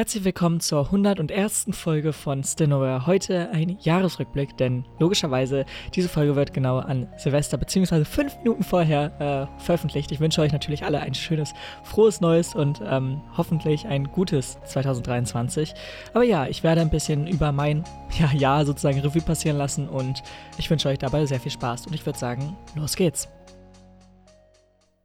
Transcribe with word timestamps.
Herzlich 0.00 0.24
willkommen 0.24 0.60
zur 0.60 0.86
101. 0.86 1.66
Folge 1.72 2.14
von 2.14 2.42
Stinoware. 2.42 3.04
Heute 3.06 3.50
ein 3.50 3.76
Jahresrückblick, 3.82 4.56
denn 4.56 4.86
logischerweise 4.98 5.66
diese 5.94 6.08
Folge 6.08 6.36
wird 6.36 6.54
genau 6.54 6.78
an 6.78 7.06
Silvester 7.18 7.58
bzw. 7.58 8.06
fünf 8.06 8.34
Minuten 8.38 8.62
vorher 8.62 9.50
äh, 9.60 9.62
veröffentlicht. 9.62 10.10
Ich 10.10 10.18
wünsche 10.18 10.40
euch 10.40 10.52
natürlich 10.52 10.86
alle 10.86 11.00
ein 11.00 11.12
schönes, 11.12 11.52
frohes 11.84 12.22
Neues 12.22 12.54
und 12.54 12.80
ähm, 12.82 13.20
hoffentlich 13.36 13.88
ein 13.88 14.04
gutes 14.04 14.56
2023. 14.64 15.74
Aber 16.14 16.24
ja, 16.24 16.46
ich 16.46 16.62
werde 16.62 16.80
ein 16.80 16.88
bisschen 16.88 17.26
über 17.26 17.52
mein 17.52 17.84
ja, 18.18 18.32
Jahr 18.32 18.64
sozusagen 18.64 19.00
Revue 19.00 19.20
passieren 19.20 19.58
lassen 19.58 19.86
und 19.86 20.22
ich 20.56 20.70
wünsche 20.70 20.88
euch 20.88 20.98
dabei 20.98 21.26
sehr 21.26 21.40
viel 21.40 21.52
Spaß 21.52 21.86
und 21.86 21.94
ich 21.94 22.06
würde 22.06 22.18
sagen, 22.18 22.56
los 22.74 22.96
geht's. 22.96 23.28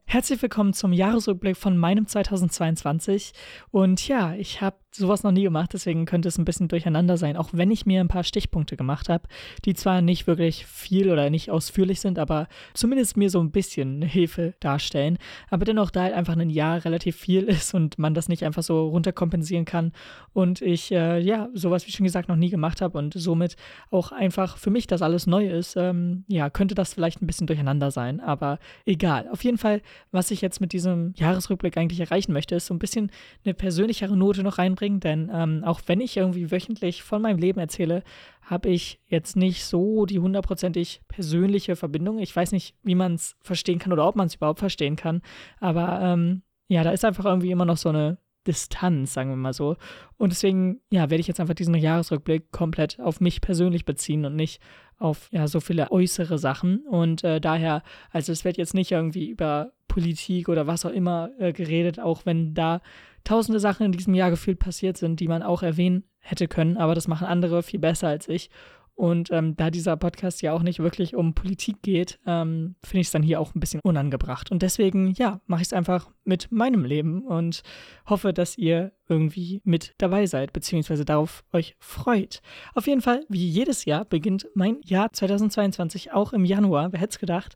Herzlich 0.07 0.41
willkommen 0.41 0.71
zum 0.71 0.93
Jahresrückblick 0.93 1.57
von 1.57 1.75
meinem 1.75 2.07
2022. 2.07 3.33
Und 3.71 4.07
ja, 4.07 4.33
ich 4.35 4.61
habe 4.61 4.77
sowas 4.95 5.23
noch 5.23 5.31
nie 5.31 5.43
gemacht, 5.43 5.71
deswegen 5.73 6.05
könnte 6.05 6.27
es 6.27 6.37
ein 6.37 6.45
bisschen 6.45 6.67
durcheinander 6.67 7.17
sein, 7.17 7.37
auch 7.37 7.49
wenn 7.51 7.71
ich 7.71 7.85
mir 7.85 8.01
ein 8.01 8.07
paar 8.07 8.23
Stichpunkte 8.23 8.77
gemacht 8.77 9.09
habe, 9.09 9.27
die 9.65 9.73
zwar 9.73 10.01
nicht 10.01 10.27
wirklich 10.27 10.65
viel 10.65 11.11
oder 11.11 11.29
nicht 11.29 11.51
ausführlich 11.51 11.99
sind, 11.99 12.19
aber 12.19 12.47
zumindest 12.73 13.17
mir 13.17 13.29
so 13.29 13.39
ein 13.39 13.51
bisschen 13.51 14.01
Hilfe 14.01 14.53
darstellen, 14.59 15.17
aber 15.49 15.65
dennoch 15.65 15.91
da 15.91 16.03
halt 16.03 16.13
einfach 16.13 16.37
ein 16.37 16.49
Jahr 16.49 16.83
relativ 16.85 17.15
viel 17.15 17.43
ist 17.45 17.73
und 17.73 17.99
man 17.99 18.13
das 18.13 18.29
nicht 18.29 18.43
einfach 18.43 18.63
so 18.63 18.87
runterkompensieren 18.87 19.65
kann 19.65 19.91
und 20.33 20.61
ich 20.61 20.91
äh, 20.91 21.19
ja 21.19 21.49
sowas 21.53 21.87
wie 21.87 21.91
schon 21.91 22.03
gesagt 22.03 22.29
noch 22.29 22.35
nie 22.35 22.49
gemacht 22.49 22.81
habe 22.81 22.97
und 22.97 23.13
somit 23.13 23.55
auch 23.91 24.11
einfach 24.11 24.57
für 24.57 24.69
mich 24.69 24.87
das 24.87 25.01
alles 25.01 25.27
neu 25.27 25.47
ist, 25.47 25.75
ähm, 25.75 26.25
ja 26.27 26.49
könnte 26.49 26.75
das 26.75 26.93
vielleicht 26.93 27.21
ein 27.21 27.27
bisschen 27.27 27.47
durcheinander 27.47 27.91
sein, 27.91 28.19
aber 28.19 28.59
egal. 28.85 29.27
Auf 29.31 29.43
jeden 29.43 29.57
Fall 29.57 29.81
was 30.11 30.31
ich 30.31 30.41
jetzt 30.41 30.61
mit 30.61 30.73
diesem 30.73 31.13
Jahresrückblick 31.15 31.77
eigentlich 31.77 31.99
erreichen 31.99 32.33
möchte, 32.33 32.55
ist 32.55 32.67
so 32.67 32.73
ein 32.73 32.79
bisschen 32.79 33.11
eine 33.43 33.53
persönlichere 33.53 34.15
Note 34.15 34.43
noch 34.43 34.57
reinbringen, 34.57 34.84
denn 34.89 35.29
ähm, 35.33 35.63
auch 35.65 35.81
wenn 35.87 36.01
ich 36.01 36.17
irgendwie 36.17 36.51
wöchentlich 36.51 37.03
von 37.03 37.21
meinem 37.21 37.39
Leben 37.39 37.59
erzähle, 37.59 38.03
habe 38.41 38.69
ich 38.69 38.99
jetzt 39.07 39.35
nicht 39.35 39.65
so 39.65 40.05
die 40.05 40.19
hundertprozentig 40.19 41.01
persönliche 41.07 41.75
Verbindung. 41.75 42.19
Ich 42.19 42.35
weiß 42.35 42.51
nicht, 42.51 42.75
wie 42.83 42.95
man 42.95 43.15
es 43.15 43.35
verstehen 43.41 43.79
kann 43.79 43.93
oder 43.93 44.07
ob 44.07 44.15
man 44.15 44.27
es 44.27 44.35
überhaupt 44.35 44.59
verstehen 44.59 44.95
kann, 44.95 45.21
aber 45.59 45.99
ähm, 46.01 46.43
ja, 46.67 46.83
da 46.83 46.91
ist 46.91 47.05
einfach 47.05 47.25
irgendwie 47.25 47.51
immer 47.51 47.65
noch 47.65 47.77
so 47.77 47.89
eine 47.89 48.17
Distanz, 48.45 49.13
sagen 49.13 49.29
wir 49.29 49.35
mal 49.35 49.53
so. 49.53 49.75
Und 50.17 50.31
deswegen, 50.31 50.81
ja, 50.91 51.09
werde 51.09 51.19
ich 51.19 51.27
jetzt 51.27 51.39
einfach 51.39 51.55
diesen 51.55 51.75
Jahresrückblick 51.75 52.51
komplett 52.51 52.99
auf 52.99 53.19
mich 53.19 53.41
persönlich 53.41 53.85
beziehen 53.85 54.25
und 54.25 54.35
nicht 54.35 54.61
auf 54.97 55.29
ja 55.31 55.47
so 55.47 55.59
viele 55.59 55.91
äußere 55.91 56.37
Sachen. 56.37 56.85
Und 56.85 57.23
äh, 57.23 57.41
daher, 57.41 57.83
also 58.11 58.31
es 58.31 58.45
wird 58.45 58.57
jetzt 58.57 58.73
nicht 58.73 58.91
irgendwie 58.91 59.29
über 59.29 59.73
Politik 59.87 60.49
oder 60.49 60.67
was 60.67 60.85
auch 60.85 60.91
immer 60.91 61.31
äh, 61.39 61.53
geredet, 61.53 61.99
auch 61.99 62.25
wenn 62.25 62.53
da 62.53 62.81
tausende 63.25 63.59
Sachen 63.59 63.85
in 63.85 63.91
diesem 63.91 64.13
Jahr 64.13 64.29
gefühlt 64.29 64.59
passiert 64.59 64.97
sind, 64.97 65.19
die 65.19 65.27
man 65.27 65.43
auch 65.43 65.61
erwähnen 65.63 66.05
hätte 66.19 66.47
können, 66.47 66.77
aber 66.77 66.95
das 66.95 67.07
machen 67.07 67.27
andere 67.27 67.61
viel 67.61 67.79
besser 67.79 68.07
als 68.07 68.29
ich. 68.29 68.49
Und 68.95 69.29
ähm, 69.31 69.57
da 69.57 69.69
dieser 69.69 69.97
Podcast 69.97 70.41
ja 70.41 70.53
auch 70.53 70.63
nicht 70.63 70.79
wirklich 70.79 71.15
um 71.15 71.33
Politik 71.35 71.81
geht, 71.81 72.17
ähm, 72.25 72.75
finde 72.81 73.01
ich 73.01 73.07
es 73.07 73.11
dann 73.11 73.23
hier 73.23 73.41
auch 73.41 73.53
ein 73.53 73.59
bisschen 73.59 73.81
unangebracht. 73.81 74.51
Und 74.51 74.61
deswegen, 74.61 75.11
ja, 75.11 75.41
mache 75.47 75.61
ich 75.61 75.67
es 75.67 75.73
einfach 75.73 76.09
mit 76.23 76.49
meinem 76.49 76.85
Leben 76.85 77.21
und 77.21 77.61
hoffe, 78.05 78.31
dass 78.31 78.57
ihr 78.57 78.93
irgendwie 79.09 79.61
mit 79.65 79.93
dabei 79.97 80.25
seid, 80.27 80.53
beziehungsweise 80.53 81.03
darauf 81.03 81.43
euch 81.51 81.75
freut. 81.77 82.41
Auf 82.73 82.87
jeden 82.87 83.01
Fall, 83.01 83.25
wie 83.27 83.45
jedes 83.45 83.83
Jahr, 83.83 84.05
beginnt 84.05 84.47
mein 84.55 84.77
Jahr 84.81 85.11
2022 85.11 86.13
auch 86.13 86.31
im 86.31 86.45
Januar. 86.45 86.93
Wer 86.93 87.01
hätte 87.01 87.11
es 87.11 87.19
gedacht? 87.19 87.55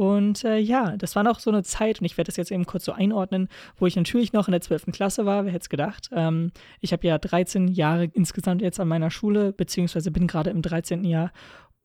Und 0.00 0.44
äh, 0.44 0.56
ja, 0.56 0.96
das 0.96 1.14
war 1.14 1.22
noch 1.22 1.40
so 1.40 1.50
eine 1.50 1.62
Zeit, 1.62 2.00
und 2.00 2.06
ich 2.06 2.16
werde 2.16 2.28
das 2.28 2.38
jetzt 2.38 2.50
eben 2.50 2.64
kurz 2.64 2.86
so 2.86 2.92
einordnen, 2.92 3.50
wo 3.76 3.86
ich 3.86 3.96
natürlich 3.96 4.32
noch 4.32 4.48
in 4.48 4.52
der 4.52 4.62
12. 4.62 4.86
Klasse 4.92 5.26
war, 5.26 5.44
wer 5.44 5.52
hätte 5.52 5.64
es 5.64 5.68
gedacht. 5.68 6.08
Ähm, 6.14 6.52
ich 6.80 6.94
habe 6.94 7.06
ja 7.06 7.18
13 7.18 7.68
Jahre 7.68 8.04
insgesamt 8.04 8.62
jetzt 8.62 8.80
an 8.80 8.88
meiner 8.88 9.10
Schule, 9.10 9.52
beziehungsweise 9.52 10.10
bin 10.10 10.26
gerade 10.26 10.48
im 10.48 10.62
13. 10.62 11.04
Jahr 11.04 11.32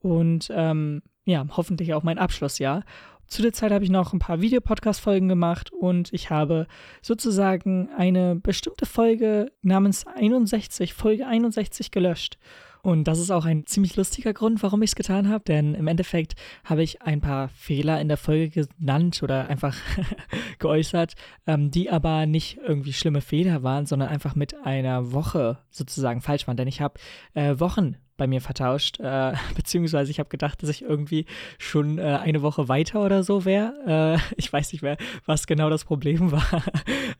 und 0.00 0.50
ähm, 0.50 1.02
ja, 1.26 1.44
hoffentlich 1.58 1.92
auch 1.92 2.04
mein 2.04 2.16
Abschlussjahr. 2.16 2.84
Zu 3.26 3.42
der 3.42 3.52
Zeit 3.52 3.70
habe 3.70 3.84
ich 3.84 3.90
noch 3.90 4.14
ein 4.14 4.18
paar 4.18 4.40
Videopodcast-Folgen 4.40 5.28
gemacht 5.28 5.70
und 5.70 6.10
ich 6.14 6.30
habe 6.30 6.68
sozusagen 7.02 7.90
eine 7.98 8.34
bestimmte 8.34 8.86
Folge 8.86 9.52
namens 9.60 10.06
61, 10.06 10.94
Folge 10.94 11.26
61 11.26 11.90
gelöscht. 11.90 12.38
Und 12.86 13.08
das 13.08 13.18
ist 13.18 13.32
auch 13.32 13.44
ein 13.44 13.66
ziemlich 13.66 13.96
lustiger 13.96 14.32
Grund, 14.32 14.62
warum 14.62 14.80
ich 14.80 14.90
es 14.90 14.94
getan 14.94 15.28
habe, 15.28 15.42
denn 15.42 15.74
im 15.74 15.88
Endeffekt 15.88 16.36
habe 16.62 16.84
ich 16.84 17.02
ein 17.02 17.20
paar 17.20 17.48
Fehler 17.48 18.00
in 18.00 18.06
der 18.06 18.16
Folge 18.16 18.64
genannt 18.78 19.24
oder 19.24 19.48
einfach 19.48 19.76
geäußert, 20.60 21.14
ähm, 21.48 21.72
die 21.72 21.90
aber 21.90 22.26
nicht 22.26 22.58
irgendwie 22.64 22.92
schlimme 22.92 23.22
Fehler 23.22 23.64
waren, 23.64 23.86
sondern 23.86 24.08
einfach 24.08 24.36
mit 24.36 24.64
einer 24.64 25.10
Woche 25.10 25.58
sozusagen 25.68 26.20
falsch 26.20 26.46
waren. 26.46 26.56
Denn 26.56 26.68
ich 26.68 26.80
habe 26.80 27.00
äh, 27.34 27.58
Wochen 27.58 27.96
bei 28.16 28.26
mir 28.26 28.40
vertauscht, 28.40 28.98
äh, 29.00 29.32
beziehungsweise 29.56 30.10
ich 30.10 30.18
habe 30.18 30.28
gedacht, 30.28 30.62
dass 30.62 30.70
ich 30.70 30.82
irgendwie 30.82 31.26
schon 31.58 31.98
äh, 31.98 32.18
eine 32.22 32.42
Woche 32.42 32.68
weiter 32.68 33.04
oder 33.04 33.22
so 33.22 33.44
wäre. 33.44 34.18
Äh, 34.18 34.34
ich 34.36 34.52
weiß 34.52 34.72
nicht 34.72 34.82
mehr, 34.82 34.96
was 35.24 35.46
genau 35.46 35.70
das 35.70 35.84
Problem 35.84 36.30
war, 36.32 36.62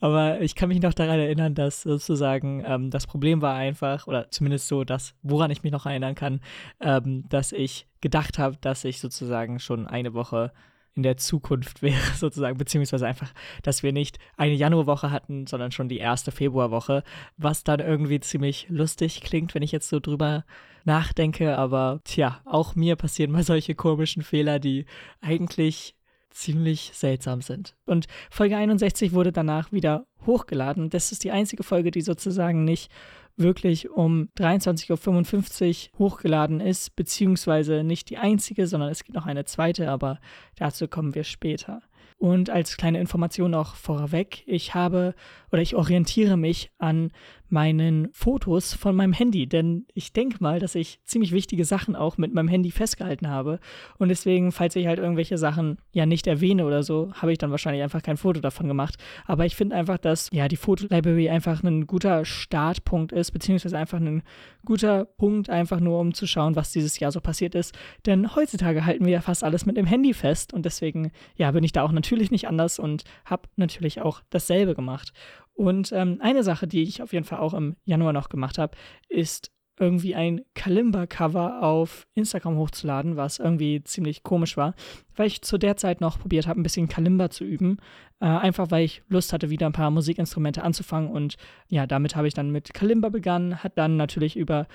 aber 0.01 0.41
ich 0.41 0.55
kann 0.55 0.69
mich 0.69 0.81
noch 0.81 0.95
daran 0.95 1.19
erinnern, 1.19 1.55
dass 1.55 1.83
sozusagen 1.83 2.65
ähm, 2.67 2.91
das 2.91 3.07
Problem 3.07 3.43
war 3.43 3.55
einfach, 3.55 4.07
oder 4.07 4.31
zumindest 4.31 4.69
so 4.69 4.85
das, 4.85 5.15
woran 5.23 5.51
ich 5.51 5.63
mich 5.63 5.73
noch 5.73 5.87
erinnern 5.87 6.15
kann, 6.15 6.41
ähm, 6.81 7.25
dass 7.29 7.53
ich 7.53 7.87
gedacht 8.01 8.39
habe, 8.39 8.57
dass 8.61 8.85
ich 8.85 9.01
sozusagen 9.01 9.59
schon 9.59 9.87
eine 9.87 10.15
Woche 10.15 10.53
in 10.97 11.03
der 11.03 11.17
Zukunft 11.17 11.83
wäre, 11.83 12.01
sozusagen, 12.17 12.59
beziehungsweise 12.59 13.07
einfach, 13.07 13.33
dass 13.63 13.83
wir 13.83 13.93
nicht 13.93 14.19
eine 14.37 14.55
Januarwoche 14.55 15.11
hatten, 15.11 15.47
sondern 15.47 15.71
schon 15.71 15.89
die 15.89 15.99
erste 15.99 16.33
Februarwoche, 16.33 17.05
was 17.37 17.63
dann 17.63 17.81
irgendwie 17.81 18.21
ziemlich 18.21 18.67
lustig 18.69 19.21
klingt, 19.21 19.55
wenn 19.55 19.63
ich 19.63 19.73
jetzt 19.73 19.89
so 19.89 20.01
drüber 20.01 20.45
nachdenke, 20.85 21.59
aber 21.59 22.01
tja, 22.05 22.41
auch 22.45 22.75
mir 22.75 22.97
passieren 22.97 23.33
mal 23.33 23.43
solche 23.43 23.75
komischen 23.75 24.23
Fehler, 24.23 24.59
die 24.59 24.87
eigentlich 25.21 25.95
ziemlich 26.31 26.91
seltsam 26.95 27.41
sind. 27.41 27.75
Und 27.87 28.07
Folge 28.31 28.57
61 28.57 29.13
wurde 29.13 29.33
danach 29.33 29.73
wieder 29.73 30.07
hochgeladen. 30.27 30.91
Das 30.91 31.11
ist 31.11 31.25
die 31.25 31.31
einzige 31.31 31.63
Folge, 31.63 31.91
die 31.91 32.03
sozusagen 32.03 32.65
nicht 32.65 32.91
wirklich 33.37 33.91
um 33.91 34.29
23.55 34.39 35.91
Uhr 35.93 35.99
hochgeladen 35.99 36.61
ist, 36.61 36.97
beziehungsweise 36.97 37.85
nicht 37.85 38.11
die 38.11 38.19
einzige, 38.19 38.67
sondern 38.67 38.91
es 38.91 39.05
gibt 39.05 39.17
noch 39.17 39.27
eine 39.27 39.45
zweite, 39.45 39.91
aber 39.91 40.19
dazu 40.57 40.89
kommen 40.89 41.15
wir 41.15 41.25
später. 41.25 41.83
Und 42.19 42.49
als 42.49 42.79
kleine 42.79 42.99
Information 42.99 43.55
auch 43.55 43.75
vorweg, 43.75 44.43
ich 44.47 44.75
habe 44.75 45.15
oder 45.53 45.61
ich 45.61 45.77
orientiere 45.77 46.39
mich 46.39 46.71
an 46.79 47.13
meinen 47.49 48.09
Fotos 48.13 48.75
von 48.75 48.97
meinem 48.97 49.13
Handy, 49.13 49.47
denn 49.47 49.87
ich 49.95 50.13
denke 50.13 50.39
mal, 50.41 50.59
dass 50.59 50.75
ich 50.75 51.01
ziemlich 51.05 51.33
wichtige 51.33 51.65
Sachen 51.65 51.97
auch 51.97 52.19
mit 52.19 52.35
meinem 52.35 52.49
Handy 52.49 52.71
festgehalten 52.71 53.29
habe 53.29 53.61
und 53.99 54.09
deswegen, 54.09 54.53
falls 54.53 54.77
ich 54.77 54.87
halt 54.87 54.99
irgendwelche 54.99 55.39
Sachen 55.39 55.79
ja 55.93 56.07
nicht 56.07 56.27
erwähne 56.27 56.67
oder 56.67 56.83
so, 56.83 57.13
habe 57.15 57.33
ich 57.33 57.39
dann 57.39 57.51
wahrscheinlich 57.51 57.83
einfach 57.83 58.03
kein 58.03 58.17
Foto 58.17 58.41
davon 58.41 58.69
gemacht. 58.69 58.97
Aber 59.27 59.47
ich 59.47 59.57
finde 59.57 59.77
einfach, 59.77 59.99
dass 59.99 60.29
ja 60.33 60.49
die 60.49 60.57
Fotolibrary 60.57 61.29
einfach 61.29 61.63
ein 61.63 61.87
guter 61.87 62.25
Startpunkt 62.25 63.13
ist, 63.13 63.31
beziehungsweise 63.33 63.79
einfach 63.79 63.99
ein 63.99 64.23
guter 64.65 65.05
Punkt, 65.05 65.51
einfach 65.51 65.81
nur 65.81 66.01
um 66.01 66.15
zu 66.15 66.27
schauen, 66.27 66.57
was 66.57 66.73
dieses 66.73 66.99
Jahr 66.99 67.13
so 67.13 67.21
passiert 67.21 67.55
ist. 67.55 67.77
Denn 68.05 68.35
heutzutage 68.35 68.85
halten 68.85 69.05
wir 69.05 69.13
ja 69.13 69.21
fast 69.21 69.45
alles 69.45 69.67
mit 69.67 69.77
dem 69.77 69.87
Handy 69.87 70.15
fest 70.15 70.53
und 70.53 70.65
deswegen 70.65 71.13
ja 71.37 71.51
bin 71.51 71.65
ich 71.65 71.73
da 71.73 71.83
auch 71.83 71.93
natürlich 71.93 72.31
nicht 72.31 72.49
anders 72.49 72.79
und 72.79 73.05
habe 73.25 73.49
natürlich 73.57 74.01
auch 74.01 74.21
dasselbe 74.31 74.75
gemacht. 74.75 75.13
Und 75.57 75.91
ähm, 75.93 76.19
eine 76.21 76.43
Sache, 76.43 76.67
die 76.67 76.83
ich 76.83 77.03
auf 77.03 77.13
jeden 77.13 77.25
Fall 77.25 77.39
auch 77.39 77.55
im 77.55 77.77
Januar 77.85 78.13
noch 78.13 78.29
gemacht 78.29 78.59
habe, 78.59 78.77
ist 79.09 79.51
irgendwie 79.79 80.15
ein 80.15 80.43
Kalimba-Cover 80.55 81.63
auf 81.63 82.07
Instagram 82.15 82.57
hochzuladen, 82.57 83.17
was 83.17 83.39
irgendwie 83.39 83.83
ziemlich 83.85 84.23
komisch 84.23 84.57
war, 84.57 84.75
weil 85.15 85.27
ich 85.27 85.43
zu 85.43 85.59
der 85.59 85.77
Zeit 85.77 86.01
noch 86.01 86.19
probiert 86.19 86.47
habe, 86.47 86.61
ein 86.61 86.63
bisschen 86.63 86.89
Kalimba 86.89 87.31
zu 87.31 87.45
üben. 87.45 87.79
Äh, 88.21 88.27
einfach 88.27 88.71
weil 88.71 88.85
ich 88.85 89.03
Lust 89.09 89.33
hatte, 89.33 89.51
wieder 89.51 89.67
ein 89.67 89.73
paar 89.73 89.91
Musikinstrumente 89.91 90.63
anzufangen. 90.63 91.11
Und 91.11 91.37
ja, 91.69 91.87
damit 91.87 92.17
habe 92.17 92.29
ich 92.29 92.35
dann 92.35 92.51
mit 92.51 92.73
Kalimba 92.73 93.11
begonnen, 93.11 93.63
hat 93.63 93.77
dann 93.77 93.97
natürlich 93.97 94.37
über 94.37 94.67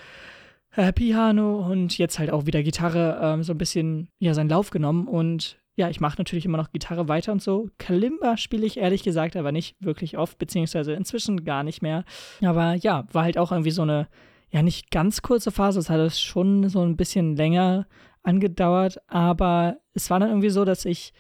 äh, 0.75 0.94
Piano 0.94 1.66
und 1.68 1.98
jetzt 1.98 2.19
halt 2.19 2.31
auch 2.31 2.45
wieder 2.45 2.63
Gitarre 2.63 3.39
äh, 3.39 3.44
so 3.44 3.54
ein 3.54 3.57
bisschen 3.57 4.10
ja, 4.19 4.34
seinen 4.34 4.50
Lauf 4.50 4.69
genommen. 4.69 5.07
Und 5.07 5.61
ja, 5.76 5.90
ich 5.90 6.00
mache 6.00 6.18
natürlich 6.18 6.46
immer 6.46 6.58
noch 6.58 6.72
Gitarre 6.72 7.08
weiter 7.08 7.32
und 7.32 7.42
so. 7.42 7.70
Kalimba 7.78 8.38
spiele 8.38 8.66
ich 8.66 8.78
ehrlich 8.78 9.04
gesagt 9.04 9.36
aber 9.36 9.52
nicht 9.52 9.76
wirklich 9.80 10.18
oft, 10.18 10.38
beziehungsweise 10.38 10.94
inzwischen 10.94 11.46
gar 11.46 11.64
nicht 11.64 11.82
mehr. 11.82 12.04
Aber 12.42 12.76
ja, 12.76 13.08
war 13.12 13.24
halt 13.24 13.38
auch 13.38 13.52
irgendwie 13.52 13.72
so 13.72 13.84
eine, 13.84 14.08
ja, 14.50 14.62
nicht 14.62 14.92
ganz 14.92 15.22
kurze 15.22 15.52
Phase. 15.52 15.80
Es 15.80 15.90
hat 15.90 16.00
es 16.00 16.20
schon 16.20 16.68
so 16.70 16.82
ein 16.82 16.98
bisschen 16.98 17.36
länger 17.36 17.88
angedauert, 18.22 19.00
aber 19.08 19.78
es 19.94 20.10
war 20.10 20.20
dann 20.20 20.30
irgendwie 20.30 20.50
so, 20.50 20.66
dass 20.66 20.86
ich 20.86 21.14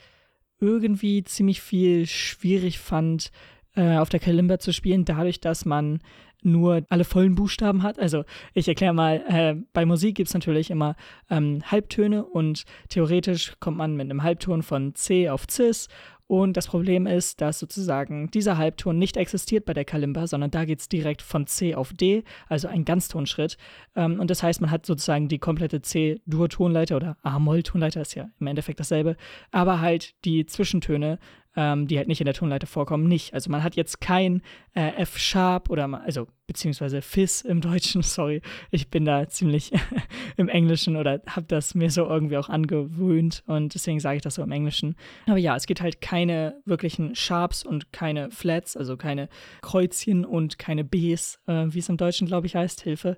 irgendwie 0.59 1.23
ziemlich 1.23 1.61
viel 1.61 2.05
schwierig 2.05 2.77
fand, 2.77 3.31
äh, 3.75 3.97
auf 3.97 4.09
der 4.09 4.19
Kalimba 4.19 4.59
zu 4.59 4.73
spielen, 4.73 5.05
dadurch, 5.05 5.39
dass 5.39 5.65
man 5.65 5.99
nur 6.41 6.83
alle 6.89 7.03
vollen 7.03 7.35
Buchstaben 7.35 7.83
hat. 7.83 7.99
Also 7.99 8.23
ich 8.53 8.67
erkläre 8.67 8.93
mal, 8.93 9.23
äh, 9.27 9.55
bei 9.73 9.85
Musik 9.85 10.15
gibt 10.15 10.29
es 10.29 10.33
natürlich 10.33 10.71
immer 10.71 10.95
ähm, 11.29 11.61
Halbtöne 11.65 12.25
und 12.25 12.63
theoretisch 12.89 13.53
kommt 13.59 13.77
man 13.77 13.95
mit 13.95 14.09
einem 14.09 14.23
Halbton 14.23 14.63
von 14.63 14.95
C 14.95 15.29
auf 15.29 15.45
Cis 15.49 15.87
und 16.31 16.55
das 16.55 16.67
Problem 16.67 17.07
ist, 17.07 17.41
dass 17.41 17.59
sozusagen 17.59 18.31
dieser 18.31 18.57
Halbton 18.57 18.97
nicht 18.97 19.17
existiert 19.17 19.65
bei 19.65 19.73
der 19.73 19.83
Kalimba, 19.83 20.27
sondern 20.27 20.49
da 20.49 20.63
geht 20.63 20.79
es 20.79 20.87
direkt 20.87 21.21
von 21.21 21.45
C 21.45 21.75
auf 21.75 21.91
D, 21.91 22.23
also 22.47 22.69
ein 22.69 22.85
Ganztonschritt. 22.85 23.57
Ähm, 23.97 24.17
und 24.17 24.31
das 24.31 24.41
heißt, 24.41 24.61
man 24.61 24.71
hat 24.71 24.85
sozusagen 24.85 25.27
die 25.27 25.39
komplette 25.39 25.81
C-Dur-Tonleiter 25.81 26.95
oder 26.95 27.17
A-Moll-Tonleiter, 27.21 27.99
ist 27.99 28.15
ja 28.15 28.29
im 28.39 28.47
Endeffekt 28.47 28.79
dasselbe, 28.79 29.17
aber 29.51 29.81
halt 29.81 30.23
die 30.23 30.45
Zwischentöne 30.45 31.19
ähm, 31.55 31.87
die 31.87 31.97
halt 31.97 32.07
nicht 32.07 32.21
in 32.21 32.25
der 32.25 32.33
Tonleiter 32.33 32.67
vorkommen, 32.67 33.09
nicht. 33.09 33.33
Also 33.33 33.51
man 33.51 33.61
hat 33.61 33.75
jetzt 33.75 33.99
kein 33.99 34.41
äh, 34.73 35.01
F-Sharp 35.01 35.69
oder, 35.69 36.01
also 36.01 36.27
beziehungsweise 36.51 37.01
Fis 37.01 37.41
im 37.41 37.61
Deutschen, 37.61 38.01
sorry, 38.01 38.41
ich 38.71 38.89
bin 38.89 39.05
da 39.05 39.27
ziemlich 39.29 39.71
im 40.37 40.49
Englischen 40.49 40.97
oder 40.97 41.21
habe 41.27 41.45
das 41.47 41.75
mir 41.75 41.89
so 41.89 42.05
irgendwie 42.05 42.35
auch 42.37 42.49
angewöhnt 42.49 43.43
und 43.47 43.73
deswegen 43.73 44.01
sage 44.01 44.17
ich 44.17 44.21
das 44.21 44.35
so 44.35 44.43
im 44.43 44.51
Englischen. 44.51 44.95
Aber 45.27 45.37
ja, 45.37 45.55
es 45.55 45.65
gibt 45.65 45.79
halt 45.79 46.01
keine 46.01 46.61
wirklichen 46.65 47.15
Sharps 47.15 47.63
und 47.65 47.93
keine 47.93 48.31
Flats, 48.31 48.75
also 48.75 48.97
keine 48.97 49.29
Kreuzchen 49.61 50.25
und 50.25 50.59
keine 50.59 50.83
Bs, 50.83 51.39
äh, 51.47 51.67
wie 51.69 51.79
es 51.79 51.87
im 51.87 51.95
Deutschen, 51.95 52.27
glaube 52.27 52.47
ich, 52.47 52.55
heißt, 52.55 52.81
Hilfe. 52.81 53.15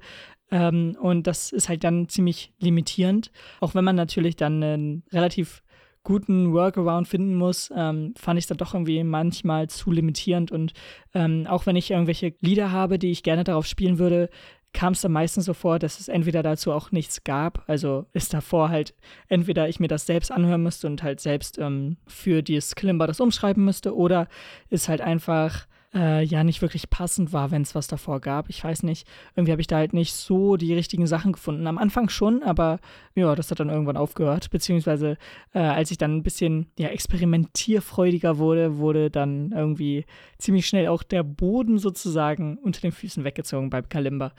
Ähm, 0.51 0.95
und 1.01 1.25
das 1.25 1.51
ist 1.51 1.69
halt 1.69 1.83
dann 1.83 2.07
ziemlich 2.09 2.53
limitierend, 2.59 3.31
auch 3.61 3.73
wenn 3.73 3.83
man 3.83 3.95
natürlich 3.95 4.35
dann 4.35 4.61
einen 4.61 5.03
relativ 5.11 5.62
guten 6.03 6.53
Workaround 6.53 7.07
finden 7.07 7.35
muss, 7.35 7.71
ähm, 7.75 8.13
fand 8.17 8.37
ich 8.37 8.43
es 8.43 8.47
dann 8.47 8.57
doch 8.57 8.73
irgendwie 8.73 9.03
manchmal 9.03 9.69
zu 9.69 9.91
limitierend. 9.91 10.51
Und 10.51 10.73
ähm, 11.13 11.47
auch 11.47 11.65
wenn 11.65 11.75
ich 11.75 11.91
irgendwelche 11.91 12.33
Lieder 12.41 12.71
habe, 12.71 12.99
die 12.99 13.11
ich 13.11 13.23
gerne 13.23 13.43
darauf 13.43 13.65
spielen 13.65 13.99
würde, 13.99 14.29
kam 14.73 14.93
es 14.93 15.01
dann 15.01 15.11
meistens 15.11 15.45
so 15.45 15.53
vor, 15.53 15.79
dass 15.79 15.99
es 15.99 16.07
entweder 16.07 16.43
dazu 16.43 16.71
auch 16.71 16.91
nichts 16.91 17.23
gab, 17.23 17.63
also 17.67 18.07
ist 18.11 18.33
davor 18.33 18.69
halt 18.69 18.95
entweder 19.29 19.69
ich 19.69 19.79
mir 19.79 19.87
das 19.87 20.07
selbst 20.07 20.31
anhören 20.31 20.63
müsste 20.63 20.87
und 20.87 21.03
halt 21.03 21.19
selbst 21.19 21.59
ähm, 21.59 21.97
für 22.07 22.41
dieses 22.41 22.75
Klimber 22.75 23.05
das 23.05 23.19
umschreiben 23.19 23.63
müsste, 23.63 23.95
oder 23.95 24.27
ist 24.69 24.89
halt 24.89 25.01
einfach 25.01 25.67
äh, 25.93 26.23
ja 26.23 26.43
nicht 26.43 26.61
wirklich 26.61 26.89
passend 26.89 27.33
war, 27.33 27.51
wenn 27.51 27.61
es 27.61 27.75
was 27.75 27.87
davor 27.87 28.19
gab. 28.19 28.49
Ich 28.49 28.63
weiß 28.63 28.83
nicht, 28.83 29.07
irgendwie 29.35 29.51
habe 29.51 29.61
ich 29.61 29.67
da 29.67 29.77
halt 29.77 29.93
nicht 29.93 30.13
so 30.13 30.57
die 30.57 30.73
richtigen 30.73 31.07
Sachen 31.07 31.33
gefunden. 31.33 31.67
Am 31.67 31.77
Anfang 31.77 32.09
schon, 32.09 32.43
aber 32.43 32.79
ja, 33.15 33.35
das 33.35 33.51
hat 33.51 33.59
dann 33.59 33.69
irgendwann 33.69 33.97
aufgehört. 33.97 34.49
Beziehungsweise 34.49 35.17
äh, 35.53 35.59
als 35.59 35.91
ich 35.91 35.97
dann 35.97 36.17
ein 36.17 36.23
bisschen 36.23 36.67
ja, 36.77 36.89
experimentierfreudiger 36.89 38.37
wurde, 38.37 38.77
wurde 38.77 39.11
dann 39.11 39.51
irgendwie 39.51 40.05
ziemlich 40.37 40.67
schnell 40.67 40.87
auch 40.87 41.03
der 41.03 41.23
Boden 41.23 41.77
sozusagen 41.77 42.57
unter 42.57 42.81
den 42.81 42.91
Füßen 42.91 43.23
weggezogen 43.23 43.69
beim 43.69 43.87
Kalimba. 43.87 44.33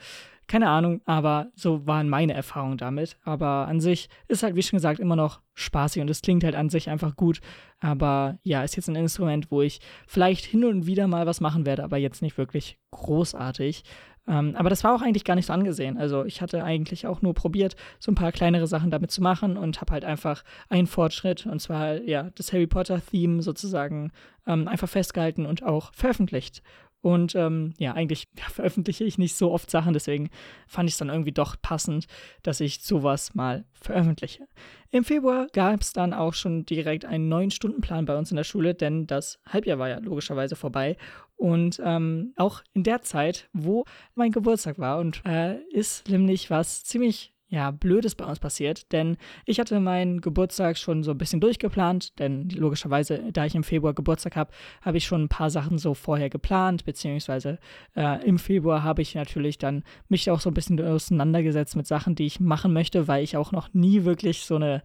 Keine 0.47 0.69
Ahnung, 0.69 1.01
aber 1.05 1.47
so 1.55 1.87
waren 1.87 2.07
meine 2.07 2.33
Erfahrungen 2.33 2.77
damit. 2.77 3.17
Aber 3.23 3.67
an 3.67 3.79
sich 3.79 4.09
ist 4.27 4.43
halt, 4.43 4.55
wie 4.55 4.61
schon 4.61 4.77
gesagt, 4.77 4.99
immer 4.99 5.15
noch 5.15 5.41
spaßig 5.55 6.01
und 6.01 6.09
es 6.09 6.21
klingt 6.21 6.43
halt 6.43 6.55
an 6.55 6.69
sich 6.69 6.89
einfach 6.89 7.15
gut. 7.15 7.41
Aber 7.79 8.37
ja, 8.43 8.63
ist 8.63 8.75
jetzt 8.75 8.87
ein 8.87 8.95
Instrument, 8.95 9.49
wo 9.49 9.61
ich 9.61 9.79
vielleicht 10.05 10.45
hin 10.45 10.63
und 10.63 10.85
wieder 10.85 11.07
mal 11.07 11.25
was 11.25 11.41
machen 11.41 11.65
werde, 11.65 11.83
aber 11.83 11.97
jetzt 11.97 12.21
nicht 12.21 12.37
wirklich 12.37 12.77
großartig. 12.91 13.83
Ähm, 14.27 14.55
aber 14.55 14.69
das 14.69 14.83
war 14.83 14.95
auch 14.95 15.01
eigentlich 15.01 15.23
gar 15.23 15.35
nicht 15.35 15.45
so 15.45 15.53
angesehen. 15.53 15.97
Also 15.97 16.25
ich 16.25 16.41
hatte 16.41 16.63
eigentlich 16.63 17.05
auch 17.05 17.21
nur 17.21 17.33
probiert, 17.33 17.75
so 17.99 18.11
ein 18.11 18.15
paar 18.15 18.31
kleinere 18.31 18.67
Sachen 18.67 18.89
damit 18.89 19.11
zu 19.11 19.21
machen 19.21 19.57
und 19.57 19.81
habe 19.81 19.93
halt 19.93 20.05
einfach 20.05 20.43
einen 20.69 20.87
Fortschritt, 20.87 21.45
und 21.45 21.59
zwar 21.59 22.01
ja 22.01 22.29
das 22.35 22.51
Harry 22.51 22.67
Potter-Theme 22.67 23.41
sozusagen 23.41 24.11
ähm, 24.47 24.67
einfach 24.67 24.89
festgehalten 24.89 25.45
und 25.45 25.63
auch 25.63 25.93
veröffentlicht. 25.93 26.63
Und 27.05 27.35
ähm, 27.35 27.75
ja, 27.77 27.93
eigentlich 27.93 28.27
ja, 28.35 28.45
veröffentliche 28.45 29.03
ich 29.03 29.19
nicht 29.19 29.35
so 29.35 29.51
oft 29.51 29.69
Sachen, 29.69 29.93
deswegen 29.93 30.31
fand 30.65 30.89
ich 30.89 30.95
es 30.95 30.97
dann 30.97 31.09
irgendwie 31.09 31.31
doch 31.31 31.55
passend, 31.61 32.07
dass 32.41 32.59
ich 32.59 32.81
sowas 32.81 33.35
mal 33.35 33.63
veröffentliche. 33.73 34.47
Im 34.89 35.03
Februar 35.03 35.45
gab 35.53 35.81
es 35.81 35.93
dann 35.93 36.15
auch 36.15 36.33
schon 36.33 36.65
direkt 36.65 37.05
einen 37.05 37.29
neuen 37.29 37.51
Stundenplan 37.51 38.05
bei 38.05 38.17
uns 38.17 38.31
in 38.31 38.37
der 38.37 38.43
Schule, 38.43 38.73
denn 38.73 39.05
das 39.05 39.37
Halbjahr 39.45 39.77
war 39.77 39.87
ja 39.87 39.99
logischerweise 39.99 40.55
vorbei. 40.55 40.97
Und 41.35 41.79
ähm, 41.85 42.33
auch 42.37 42.63
in 42.73 42.81
der 42.81 43.03
Zeit, 43.03 43.49
wo 43.53 43.85
mein 44.15 44.31
Geburtstag 44.31 44.79
war 44.79 44.97
und 44.97 45.21
äh, 45.27 45.59
ist 45.65 46.09
nämlich 46.09 46.49
was 46.49 46.83
ziemlich 46.85 47.34
ja, 47.47 47.71
Blödes 47.71 48.15
bei 48.15 48.25
uns 48.25 48.39
passiert, 48.39 48.91
denn 48.91 49.17
ich 49.45 49.59
hatte 49.59 49.79
meinen 49.79 50.19
Geburtstag 50.19 50.77
schon 50.77 51.03
so 51.03 51.11
ein 51.11 51.17
bisschen 51.17 51.39
durchgeplant, 51.39 52.17
denn 52.19 52.49
logischerweise, 52.49 53.31
da 53.31 53.45
ich 53.45 53.53
im 53.53 53.63
Februar 53.63 53.93
Geburtstag 53.93 54.35
habe, 54.35 54.51
habe 54.81 54.97
ich 54.97 55.05
schon 55.05 55.23
ein 55.23 55.29
paar 55.29 55.51
Sachen 55.51 55.77
so 55.77 55.93
vorher 55.93 56.29
geplant, 56.29 56.85
beziehungsweise 56.85 57.59
äh, 57.95 58.25
im 58.25 58.39
Februar 58.39 58.83
habe 58.83 59.03
ich 59.03 59.13
natürlich 59.13 59.59
dann 59.59 59.83
mich 60.09 60.29
auch 60.31 60.39
so 60.39 60.49
ein 60.49 60.55
bisschen 60.55 60.81
auseinandergesetzt 60.81 61.75
mit 61.75 61.85
Sachen, 61.85 62.15
die 62.15 62.25
ich 62.25 62.39
machen 62.39 62.73
möchte, 62.73 63.07
weil 63.07 63.23
ich 63.23 63.37
auch 63.37 63.51
noch 63.51 63.73
nie 63.73 64.05
wirklich 64.05 64.45
so 64.45 64.55
eine 64.55 64.81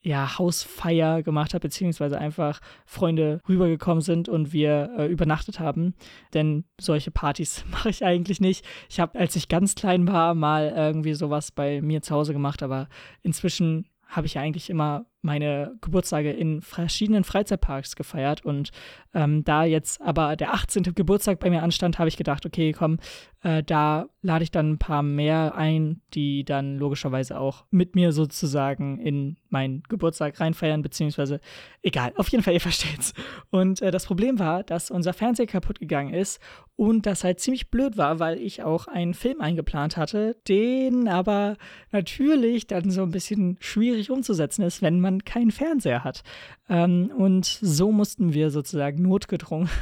ja, 0.00 0.38
Hausfeier 0.38 1.22
gemacht 1.22 1.54
habe, 1.54 1.62
beziehungsweise 1.62 2.18
einfach 2.18 2.60
Freunde 2.86 3.40
rübergekommen 3.48 4.00
sind 4.00 4.28
und 4.28 4.52
wir 4.52 4.90
äh, 4.96 5.06
übernachtet 5.06 5.58
haben. 5.60 5.94
Denn 6.34 6.64
solche 6.80 7.10
Partys 7.10 7.64
mache 7.70 7.90
ich 7.90 8.04
eigentlich 8.04 8.40
nicht. 8.40 8.64
Ich 8.88 9.00
habe, 9.00 9.18
als 9.18 9.36
ich 9.36 9.48
ganz 9.48 9.74
klein 9.74 10.06
war, 10.06 10.34
mal 10.34 10.72
irgendwie 10.74 11.14
sowas 11.14 11.50
bei 11.50 11.82
mir 11.82 12.02
zu 12.02 12.14
Hause 12.14 12.32
gemacht, 12.32 12.62
aber 12.62 12.88
inzwischen 13.22 13.86
habe 14.06 14.26
ich 14.26 14.38
eigentlich 14.38 14.70
immer 14.70 15.06
meine 15.22 15.76
Geburtstage 15.80 16.30
in 16.32 16.62
verschiedenen 16.62 17.24
Freizeitparks 17.24 17.96
gefeiert. 17.96 18.44
Und 18.44 18.70
ähm, 19.14 19.44
da 19.44 19.64
jetzt 19.64 20.00
aber 20.00 20.36
der 20.36 20.54
18. 20.54 20.82
Geburtstag 20.94 21.40
bei 21.40 21.50
mir 21.50 21.62
anstand, 21.62 21.98
habe 21.98 22.08
ich 22.08 22.16
gedacht, 22.16 22.46
okay, 22.46 22.72
komm, 22.72 22.98
äh, 23.42 23.62
da 23.62 24.08
lade 24.22 24.42
ich 24.42 24.50
dann 24.50 24.72
ein 24.72 24.78
paar 24.78 25.02
mehr 25.02 25.54
ein, 25.54 26.00
die 26.14 26.44
dann 26.44 26.76
logischerweise 26.76 27.38
auch 27.38 27.64
mit 27.70 27.94
mir 27.94 28.12
sozusagen 28.12 28.98
in 28.98 29.36
meinen 29.48 29.82
Geburtstag 29.88 30.40
reinfeiern, 30.40 30.82
beziehungsweise 30.82 31.40
egal, 31.82 32.12
auf 32.16 32.28
jeden 32.28 32.42
Fall, 32.42 32.54
ihr 32.54 32.60
versteht's. 32.60 33.14
Und 33.50 33.80
äh, 33.80 33.90
das 33.90 34.06
Problem 34.06 34.38
war, 34.38 34.64
dass 34.64 34.90
unser 34.90 35.12
Fernseher 35.12 35.46
kaputt 35.46 35.78
gegangen 35.78 36.12
ist 36.12 36.40
und 36.76 37.06
das 37.06 37.24
halt 37.24 37.40
ziemlich 37.40 37.70
blöd 37.70 37.96
war, 37.96 38.18
weil 38.18 38.38
ich 38.38 38.62
auch 38.62 38.86
einen 38.88 39.14
Film 39.14 39.40
eingeplant 39.40 39.96
hatte, 39.96 40.36
den 40.48 41.08
aber 41.08 41.56
natürlich 41.92 42.66
dann 42.66 42.90
so 42.90 43.02
ein 43.02 43.10
bisschen 43.10 43.56
schwierig 43.60 44.10
umzusetzen 44.10 44.62
ist, 44.62 44.82
wenn 44.82 45.00
man 45.00 45.07
keinen 45.24 45.50
Fernseher 45.50 46.04
hat. 46.04 46.22
Ähm, 46.68 47.10
und 47.16 47.46
so 47.46 47.92
mussten 47.92 48.34
wir 48.34 48.50
sozusagen 48.50 49.02
notgedrungen. 49.02 49.68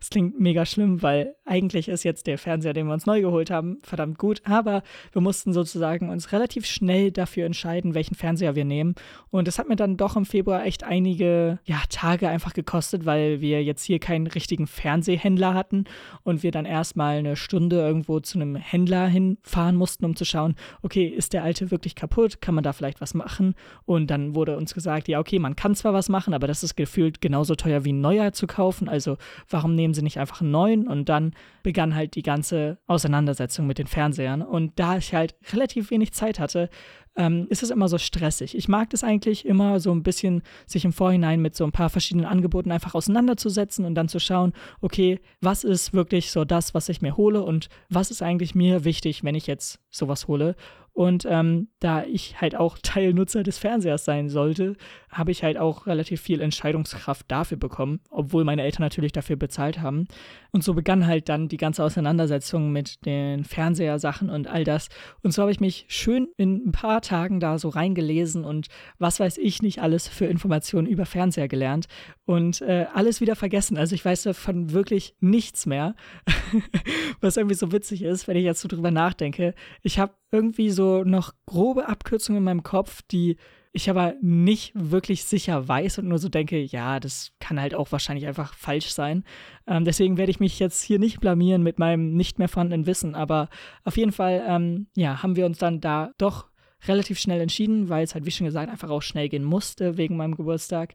Es 0.00 0.10
klingt 0.10 0.38
mega 0.38 0.64
schlimm, 0.64 1.02
weil 1.02 1.34
eigentlich 1.44 1.88
ist 1.88 2.04
jetzt 2.04 2.28
der 2.28 2.38
Fernseher, 2.38 2.72
den 2.72 2.86
wir 2.86 2.94
uns 2.94 3.06
neu 3.06 3.20
geholt 3.20 3.50
haben, 3.50 3.78
verdammt 3.82 4.16
gut, 4.16 4.40
aber 4.44 4.82
wir 5.12 5.20
mussten 5.20 5.52
sozusagen 5.52 6.08
uns 6.08 6.32
relativ 6.32 6.66
schnell 6.66 7.10
dafür 7.10 7.46
entscheiden, 7.46 7.94
welchen 7.94 8.14
Fernseher 8.14 8.54
wir 8.54 8.64
nehmen. 8.64 8.94
Und 9.30 9.48
das 9.48 9.58
hat 9.58 9.68
mir 9.68 9.76
dann 9.76 9.96
doch 9.96 10.16
im 10.16 10.24
Februar 10.24 10.64
echt 10.64 10.84
einige 10.84 11.58
ja, 11.64 11.80
Tage 11.90 12.28
einfach 12.28 12.52
gekostet, 12.54 13.06
weil 13.06 13.40
wir 13.40 13.64
jetzt 13.64 13.82
hier 13.82 13.98
keinen 13.98 14.28
richtigen 14.28 14.66
Fernsehhändler 14.66 15.54
hatten 15.54 15.84
und 16.22 16.42
wir 16.42 16.52
dann 16.52 16.64
erstmal 16.64 17.18
eine 17.18 17.36
Stunde 17.36 17.76
irgendwo 17.76 18.20
zu 18.20 18.38
einem 18.38 18.54
Händler 18.54 19.06
hinfahren 19.08 19.76
mussten, 19.76 20.04
um 20.04 20.14
zu 20.14 20.24
schauen, 20.24 20.54
okay, 20.82 21.06
ist 21.06 21.32
der 21.32 21.42
alte 21.42 21.70
wirklich 21.70 21.94
kaputt? 21.94 22.40
Kann 22.40 22.54
man 22.54 22.64
da 22.64 22.72
vielleicht 22.72 23.00
was 23.00 23.14
machen? 23.14 23.54
Und 23.84 24.08
dann 24.10 24.34
wurde 24.34 24.56
uns 24.56 24.67
gesagt, 24.74 25.08
ja, 25.08 25.18
okay, 25.18 25.38
man 25.38 25.56
kann 25.56 25.74
zwar 25.74 25.92
was 25.92 26.08
machen, 26.08 26.34
aber 26.34 26.46
das 26.46 26.62
ist 26.62 26.76
gefühlt 26.76 27.20
genauso 27.20 27.54
teuer 27.54 27.84
wie 27.84 27.92
ein 27.92 28.00
neuer 28.00 28.32
zu 28.32 28.46
kaufen. 28.46 28.88
Also 28.88 29.16
warum 29.48 29.74
nehmen 29.74 29.94
sie 29.94 30.02
nicht 30.02 30.18
einfach 30.18 30.40
einen 30.40 30.50
neuen? 30.50 30.86
Und 30.86 31.08
dann 31.08 31.32
begann 31.62 31.94
halt 31.94 32.14
die 32.14 32.22
ganze 32.22 32.78
Auseinandersetzung 32.86 33.66
mit 33.66 33.78
den 33.78 33.86
Fernsehern. 33.86 34.42
Und 34.42 34.78
da 34.78 34.98
ich 34.98 35.14
halt 35.14 35.34
relativ 35.52 35.90
wenig 35.90 36.12
Zeit 36.12 36.38
hatte, 36.38 36.70
ähm, 37.18 37.46
ist 37.50 37.62
es 37.62 37.70
immer 37.70 37.88
so 37.88 37.98
stressig. 37.98 38.56
Ich 38.56 38.68
mag 38.68 38.90
das 38.90 39.02
eigentlich 39.02 39.44
immer 39.44 39.80
so 39.80 39.90
ein 39.90 40.04
bisschen, 40.04 40.42
sich 40.66 40.84
im 40.84 40.92
Vorhinein 40.92 41.42
mit 41.42 41.56
so 41.56 41.64
ein 41.64 41.72
paar 41.72 41.90
verschiedenen 41.90 42.26
Angeboten 42.26 42.70
einfach 42.70 42.94
auseinanderzusetzen 42.94 43.84
und 43.84 43.96
dann 43.96 44.08
zu 44.08 44.20
schauen, 44.20 44.52
okay, 44.80 45.20
was 45.40 45.64
ist 45.64 45.92
wirklich 45.92 46.30
so 46.30 46.44
das, 46.44 46.74
was 46.74 46.88
ich 46.88 47.02
mir 47.02 47.16
hole 47.16 47.42
und 47.42 47.68
was 47.90 48.12
ist 48.12 48.22
eigentlich 48.22 48.54
mir 48.54 48.84
wichtig, 48.84 49.24
wenn 49.24 49.34
ich 49.34 49.48
jetzt 49.48 49.80
sowas 49.90 50.28
hole. 50.28 50.54
Und 50.98 51.24
ähm, 51.30 51.68
da 51.78 52.02
ich 52.02 52.40
halt 52.40 52.56
auch 52.56 52.76
Teilnutzer 52.82 53.44
des 53.44 53.56
Fernsehers 53.56 54.04
sein 54.04 54.28
sollte, 54.28 54.74
habe 55.08 55.30
ich 55.30 55.44
halt 55.44 55.56
auch 55.56 55.86
relativ 55.86 56.20
viel 56.20 56.40
Entscheidungskraft 56.40 57.30
dafür 57.30 57.56
bekommen, 57.56 58.00
obwohl 58.10 58.42
meine 58.42 58.62
Eltern 58.64 58.82
natürlich 58.82 59.12
dafür 59.12 59.36
bezahlt 59.36 59.80
haben. 59.80 60.08
Und 60.50 60.64
so 60.64 60.74
begann 60.74 61.06
halt 61.06 61.28
dann 61.28 61.46
die 61.46 61.56
ganze 61.56 61.84
Auseinandersetzung 61.84 62.72
mit 62.72 63.06
den 63.06 63.44
Fernsehersachen 63.44 64.28
und 64.28 64.48
all 64.48 64.64
das. 64.64 64.88
Und 65.22 65.30
so 65.32 65.42
habe 65.42 65.52
ich 65.52 65.60
mich 65.60 65.84
schön 65.86 66.26
in 66.36 66.66
ein 66.66 66.72
paar 66.72 67.00
Tagen 67.00 67.38
da 67.38 67.60
so 67.60 67.68
reingelesen 67.68 68.44
und 68.44 68.66
was 68.98 69.20
weiß 69.20 69.38
ich 69.38 69.62
nicht 69.62 69.80
alles 69.80 70.08
für 70.08 70.26
Informationen 70.26 70.88
über 70.88 71.06
Fernseher 71.06 71.46
gelernt 71.46 71.86
und 72.24 72.60
äh, 72.62 72.86
alles 72.92 73.20
wieder 73.20 73.36
vergessen. 73.36 73.78
Also 73.78 73.94
ich 73.94 74.04
weiß 74.04 74.24
davon 74.24 74.72
wirklich 74.72 75.14
nichts 75.20 75.64
mehr, 75.64 75.94
was 77.20 77.36
irgendwie 77.36 77.54
so 77.54 77.70
witzig 77.70 78.02
ist, 78.02 78.26
wenn 78.26 78.36
ich 78.36 78.44
jetzt 78.44 78.62
so 78.62 78.68
drüber 78.68 78.90
nachdenke. 78.90 79.54
Ich 79.82 80.00
habe 80.00 80.12
irgendwie 80.30 80.70
so 80.70 81.04
noch 81.04 81.34
grobe 81.46 81.88
Abkürzungen 81.88 82.38
in 82.38 82.44
meinem 82.44 82.62
Kopf, 82.62 83.02
die 83.02 83.36
ich 83.72 83.90
aber 83.90 84.14
nicht 84.20 84.72
wirklich 84.74 85.24
sicher 85.24 85.68
weiß 85.68 85.98
und 85.98 86.08
nur 86.08 86.18
so 86.18 86.28
denke, 86.28 86.58
ja, 86.60 87.00
das 87.00 87.32
kann 87.38 87.60
halt 87.60 87.74
auch 87.74 87.92
wahrscheinlich 87.92 88.26
einfach 88.26 88.54
falsch 88.54 88.90
sein. 88.90 89.24
Ähm, 89.66 89.84
deswegen 89.84 90.16
werde 90.16 90.30
ich 90.30 90.40
mich 90.40 90.58
jetzt 90.58 90.82
hier 90.82 90.98
nicht 90.98 91.20
blamieren 91.20 91.62
mit 91.62 91.78
meinem 91.78 92.14
nicht 92.14 92.38
mehr 92.38 92.48
vorhandenen 92.48 92.86
Wissen, 92.86 93.14
aber 93.14 93.48
auf 93.84 93.96
jeden 93.96 94.12
Fall, 94.12 94.42
ähm, 94.46 94.86
ja, 94.96 95.22
haben 95.22 95.36
wir 95.36 95.46
uns 95.46 95.58
dann 95.58 95.80
da 95.80 96.12
doch 96.18 96.46
relativ 96.86 97.18
schnell 97.18 97.40
entschieden, 97.40 97.88
weil 97.88 98.04
es 98.04 98.14
halt, 98.14 98.24
wie 98.24 98.30
schon 98.30 98.46
gesagt, 98.46 98.70
einfach 98.70 98.90
auch 98.90 99.02
schnell 99.02 99.28
gehen 99.28 99.44
musste 99.44 99.96
wegen 99.96 100.16
meinem 100.16 100.36
Geburtstag. 100.36 100.94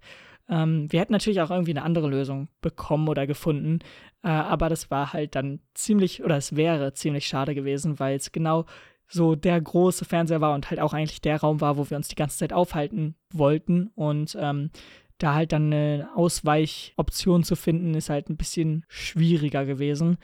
Ähm, 0.50 0.92
wir 0.92 1.00
hätten 1.00 1.14
natürlich 1.14 1.42
auch 1.42 1.52
irgendwie 1.52 1.72
eine 1.72 1.84
andere 1.84 2.10
Lösung 2.10 2.50
bekommen 2.62 3.08
oder 3.08 3.28
gefunden, 3.28 3.80
äh, 4.24 4.30
aber 4.30 4.70
das 4.70 4.92
war 4.92 5.14
halt 5.14 5.36
dann 5.36 5.60
ziemlich, 5.74 6.24
oder 6.24 6.38
es 6.38 6.56
wäre 6.56 6.94
ziemlich 6.94 7.28
schade 7.28 7.56
gewesen, 7.56 8.00
weil 8.00 8.16
es 8.16 8.32
genau 8.32 8.66
so 9.14 9.36
der 9.36 9.62
große 9.62 10.06
Fernseher 10.06 10.42
war 10.42 10.56
und 10.56 10.70
halt 10.70 10.80
auch 10.80 10.94
eigentlich 10.94 11.22
der 11.22 11.40
Raum 11.40 11.62
war, 11.62 11.78
wo 11.78 11.90
wir 11.90 11.98
uns 11.98 12.08
die 12.08 12.16
ganze 12.16 12.38
Zeit 12.38 12.52
aufhalten 12.52 13.16
wollten. 13.32 13.92
Und 13.96 14.36
ähm, 14.40 14.72
da 15.20 15.36
halt 15.36 15.52
dann 15.52 15.72
eine 15.72 16.10
Ausweichoption 16.16 17.44
zu 17.44 17.56
finden, 17.56 17.94
ist 17.94 18.10
halt 18.10 18.30
ein 18.30 18.38
bisschen 18.38 18.86
schwieriger 18.88 19.66
gewesen. 19.66 20.18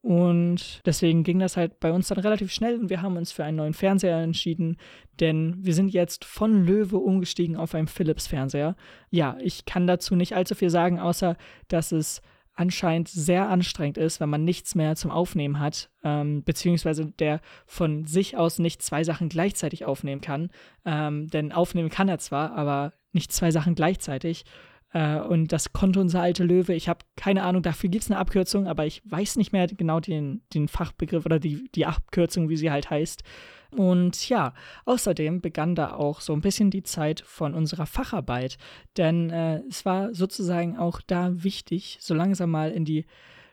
Und 0.00 0.82
deswegen 0.86 1.24
ging 1.24 1.40
das 1.40 1.56
halt 1.56 1.80
bei 1.80 1.90
uns 1.90 2.06
dann 2.06 2.18
relativ 2.18 2.52
schnell 2.52 2.78
und 2.78 2.90
wir 2.90 3.02
haben 3.02 3.16
uns 3.16 3.32
für 3.32 3.42
einen 3.42 3.56
neuen 3.56 3.74
Fernseher 3.74 4.18
entschieden, 4.18 4.76
denn 5.18 5.56
wir 5.58 5.74
sind 5.74 5.88
jetzt 5.88 6.24
von 6.24 6.64
Löwe 6.64 6.98
umgestiegen 6.98 7.56
auf 7.56 7.74
einen 7.74 7.88
Philips-Fernseher. 7.88 8.76
Ja, 9.10 9.36
ich 9.40 9.64
kann 9.64 9.88
dazu 9.88 10.14
nicht 10.14 10.36
allzu 10.36 10.54
viel 10.54 10.70
sagen, 10.70 11.00
außer 11.00 11.36
dass 11.66 11.90
es 11.90 12.22
anscheinend 12.56 13.08
sehr 13.08 13.48
anstrengend 13.48 13.98
ist, 13.98 14.18
wenn 14.18 14.30
man 14.30 14.44
nichts 14.44 14.74
mehr 14.74 14.96
zum 14.96 15.10
Aufnehmen 15.10 15.60
hat, 15.60 15.90
ähm, 16.02 16.42
beziehungsweise 16.42 17.06
der 17.06 17.40
von 17.66 18.06
sich 18.06 18.36
aus 18.36 18.58
nicht 18.58 18.82
zwei 18.82 19.04
Sachen 19.04 19.28
gleichzeitig 19.28 19.84
aufnehmen 19.84 20.20
kann. 20.20 20.50
Ähm, 20.84 21.28
denn 21.28 21.52
aufnehmen 21.52 21.90
kann 21.90 22.08
er 22.08 22.18
zwar, 22.18 22.52
aber 22.52 22.94
nicht 23.12 23.32
zwei 23.32 23.50
Sachen 23.50 23.74
gleichzeitig. 23.74 24.44
Äh, 24.92 25.20
und 25.20 25.52
das 25.52 25.72
konnte 25.72 26.00
unser 26.00 26.22
alte 26.22 26.44
Löwe. 26.44 26.74
Ich 26.74 26.88
habe 26.88 27.00
keine 27.16 27.42
Ahnung, 27.42 27.62
dafür 27.62 27.90
gibt 27.90 28.04
es 28.04 28.10
eine 28.10 28.18
Abkürzung, 28.18 28.66
aber 28.66 28.86
ich 28.86 29.02
weiß 29.04 29.36
nicht 29.36 29.52
mehr 29.52 29.66
genau 29.66 30.00
den, 30.00 30.42
den 30.54 30.68
Fachbegriff 30.68 31.26
oder 31.26 31.38
die, 31.38 31.70
die 31.74 31.86
Abkürzung, 31.86 32.48
wie 32.48 32.56
sie 32.56 32.70
halt 32.70 32.88
heißt. 32.90 33.22
Und 33.70 34.28
ja, 34.28 34.54
außerdem 34.84 35.40
begann 35.40 35.74
da 35.74 35.92
auch 35.94 36.20
so 36.20 36.32
ein 36.32 36.40
bisschen 36.40 36.70
die 36.70 36.82
Zeit 36.82 37.20
von 37.20 37.54
unserer 37.54 37.86
Facharbeit, 37.86 38.58
denn 38.96 39.30
äh, 39.30 39.62
es 39.68 39.84
war 39.84 40.14
sozusagen 40.14 40.76
auch 40.76 41.00
da 41.06 41.42
wichtig, 41.42 41.98
so 42.00 42.14
langsam 42.14 42.50
mal 42.50 42.70
in 42.70 42.84
die 42.84 43.04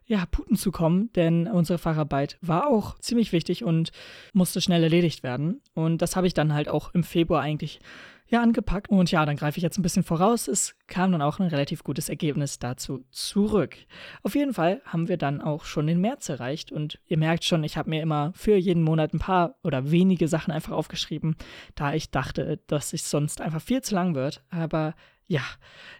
ja, 0.05 0.25
Puten 0.25 0.55
zu 0.55 0.71
kommen, 0.71 1.11
denn 1.13 1.47
unsere 1.47 1.79
Facharbeit 1.79 2.37
war 2.41 2.67
auch 2.67 2.97
ziemlich 2.99 3.31
wichtig 3.31 3.63
und 3.63 3.91
musste 4.33 4.61
schnell 4.61 4.83
erledigt 4.83 5.23
werden. 5.23 5.61
Und 5.73 6.01
das 6.01 6.15
habe 6.15 6.27
ich 6.27 6.33
dann 6.33 6.53
halt 6.53 6.69
auch 6.69 6.93
im 6.93 7.03
Februar 7.03 7.41
eigentlich 7.41 7.79
ja 8.27 8.41
angepackt. 8.41 8.89
Und 8.89 9.11
ja, 9.11 9.25
dann 9.25 9.37
greife 9.37 9.57
ich 9.57 9.63
jetzt 9.63 9.77
ein 9.77 9.83
bisschen 9.83 10.03
voraus. 10.03 10.47
Es 10.47 10.75
kam 10.87 11.11
dann 11.11 11.21
auch 11.21 11.39
ein 11.39 11.47
relativ 11.47 11.83
gutes 11.83 12.09
Ergebnis 12.09 12.59
dazu 12.59 13.05
zurück. 13.11 13.77
Auf 14.23 14.35
jeden 14.35 14.53
Fall 14.53 14.81
haben 14.85 15.07
wir 15.07 15.17
dann 15.17 15.41
auch 15.41 15.65
schon 15.65 15.87
den 15.87 16.01
März 16.01 16.29
erreicht. 16.29 16.71
Und 16.71 16.99
ihr 17.07 17.17
merkt 17.17 17.45
schon, 17.45 17.63
ich 17.63 17.77
habe 17.77 17.89
mir 17.89 18.01
immer 18.01 18.33
für 18.35 18.55
jeden 18.55 18.83
Monat 18.83 19.13
ein 19.13 19.19
paar 19.19 19.55
oder 19.63 19.91
wenige 19.91 20.27
Sachen 20.27 20.51
einfach 20.51 20.73
aufgeschrieben, 20.73 21.35
da 21.75 21.93
ich 21.93 22.11
dachte, 22.11 22.59
dass 22.67 22.93
es 22.93 23.09
sonst 23.09 23.39
einfach 23.39 23.61
viel 23.61 23.81
zu 23.81 23.95
lang 23.95 24.15
wird. 24.15 24.43
Aber 24.49 24.95
ja, 25.27 25.43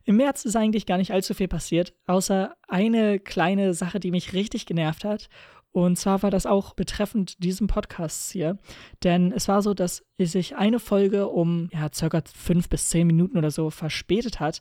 im 0.04 0.18
März 0.18 0.46
ist 0.46 0.56
eigentlich 0.56 0.86
gar 0.86 0.98
nicht 0.98 1.12
allzu 1.12 1.34
viel 1.34 1.48
passiert, 1.48 1.94
außer 2.06 2.56
eine 2.68 3.20
kleine 3.20 3.74
Sache, 3.74 4.00
die 4.00 4.12
mich 4.12 4.34
richtig 4.34 4.66
genervt 4.66 5.04
hat. 5.04 5.30
Und 5.72 5.98
zwar 5.98 6.22
war 6.22 6.30
das 6.30 6.46
auch 6.46 6.76
betreffend 6.76 7.44
diesem 7.44 7.66
Podcast 7.66 8.32
hier. 8.32 8.60
Denn 9.04 9.32
es 9.32 9.48
war 9.48 9.64
so, 9.64 9.74
dass 9.74 10.06
sich 10.20 10.56
eine 10.56 10.80
Folge 10.80 11.28
um 11.28 11.70
ja, 11.74 11.90
circa 11.92 12.22
fünf 12.32 12.70
bis 12.70 12.90
zehn 12.90 13.08
Minuten 13.08 13.38
oder 13.38 13.50
so 13.50 13.72
verspätet 13.72 14.40
hat. 14.40 14.60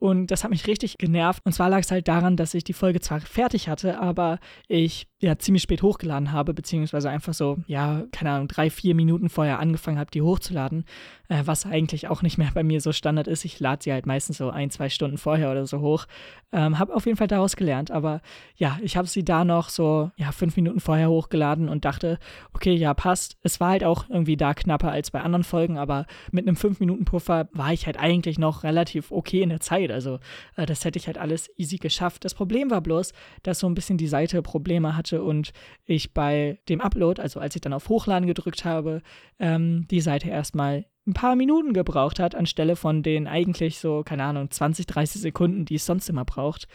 Und 0.00 0.32
das 0.32 0.42
hat 0.42 0.50
mich 0.50 0.66
richtig 0.66 0.98
genervt. 0.98 1.44
Und 1.44 1.52
zwar 1.52 1.70
lag 1.70 1.80
es 1.80 1.90
halt 1.90 2.08
daran, 2.08 2.36
dass 2.36 2.54
ich 2.54 2.64
die 2.64 2.72
Folge 2.72 3.00
zwar 3.00 3.20
fertig 3.20 3.68
hatte, 3.68 4.00
aber 4.00 4.38
ich 4.66 5.08
ja 5.20 5.36
ziemlich 5.36 5.64
spät 5.64 5.82
hochgeladen 5.82 6.30
habe, 6.30 6.54
beziehungsweise 6.54 7.10
einfach 7.10 7.34
so, 7.34 7.58
ja, 7.66 8.04
keine 8.12 8.30
Ahnung, 8.30 8.48
drei, 8.48 8.70
vier 8.70 8.94
Minuten 8.94 9.28
vorher 9.28 9.58
angefangen 9.58 9.98
habe, 9.98 10.10
die 10.12 10.22
hochzuladen, 10.22 10.84
äh, 11.28 11.42
was 11.44 11.66
eigentlich 11.66 12.06
auch 12.08 12.22
nicht 12.22 12.38
mehr 12.38 12.50
bei 12.54 12.62
mir 12.62 12.80
so 12.80 12.92
Standard 12.92 13.26
ist. 13.26 13.44
Ich 13.44 13.58
lade 13.58 13.82
sie 13.82 13.92
halt 13.92 14.06
meistens 14.06 14.38
so 14.38 14.50
ein, 14.50 14.70
zwei 14.70 14.88
Stunden 14.88 15.18
vorher 15.18 15.50
oder 15.50 15.66
so 15.66 15.80
hoch. 15.80 16.06
Ähm, 16.52 16.78
habe 16.78 16.94
auf 16.94 17.04
jeden 17.06 17.18
Fall 17.18 17.26
daraus 17.26 17.56
gelernt, 17.56 17.90
aber 17.90 18.20
ja, 18.56 18.78
ich 18.80 18.96
habe 18.96 19.08
sie 19.08 19.24
da 19.24 19.44
noch 19.44 19.70
so, 19.70 20.10
ja, 20.16 20.30
fünf 20.30 20.56
Minuten 20.56 20.78
vorher 20.78 21.10
hochgeladen 21.10 21.68
und 21.68 21.84
dachte, 21.84 22.18
okay, 22.52 22.74
ja, 22.74 22.94
passt. 22.94 23.36
Es 23.42 23.58
war 23.58 23.70
halt 23.70 23.84
auch 23.84 24.08
irgendwie 24.08 24.36
da 24.36 24.54
knapper 24.54 24.92
als 24.92 25.10
bei 25.10 25.20
anderen 25.20 25.44
Folgen, 25.44 25.78
aber 25.78 26.06
mit 26.30 26.46
einem 26.46 26.56
fünf 26.56 26.78
Minuten 26.78 27.04
Puffer 27.04 27.48
war 27.52 27.72
ich 27.72 27.86
halt 27.86 27.98
eigentlich 27.98 28.38
noch 28.38 28.62
relativ 28.62 29.10
okay 29.10 29.42
in 29.42 29.48
der 29.48 29.60
Zeit. 29.60 29.90
Also 29.90 30.20
äh, 30.56 30.64
das 30.64 30.84
hätte 30.84 30.98
ich 30.98 31.08
halt 31.08 31.18
alles 31.18 31.50
easy 31.58 31.78
geschafft. 31.78 32.24
Das 32.24 32.34
Problem 32.34 32.70
war 32.70 32.80
bloß, 32.80 33.12
dass 33.42 33.58
so 33.58 33.68
ein 33.68 33.74
bisschen 33.74 33.98
die 33.98 34.06
Seite 34.06 34.42
Probleme 34.42 34.96
hatte 34.96 35.07
hatte 35.08 35.22
und 35.22 35.52
ich 35.84 36.12
bei 36.12 36.58
dem 36.68 36.80
Upload, 36.80 37.20
also 37.20 37.40
als 37.40 37.54
ich 37.54 37.60
dann 37.60 37.72
auf 37.72 37.88
Hochladen 37.88 38.26
gedrückt 38.26 38.64
habe, 38.64 39.02
ähm, 39.38 39.86
die 39.90 40.00
Seite 40.00 40.28
erstmal 40.28 40.86
ein 41.06 41.14
paar 41.14 41.36
Minuten 41.36 41.72
gebraucht 41.72 42.20
hat, 42.20 42.34
anstelle 42.34 42.76
von 42.76 43.02
den 43.02 43.26
eigentlich 43.26 43.78
so, 43.78 44.02
keine 44.04 44.24
Ahnung, 44.24 44.50
20, 44.50 44.86
30 44.86 45.22
Sekunden, 45.22 45.64
die 45.64 45.76
es 45.76 45.86
sonst 45.86 46.10
immer 46.10 46.24
braucht. 46.24 46.68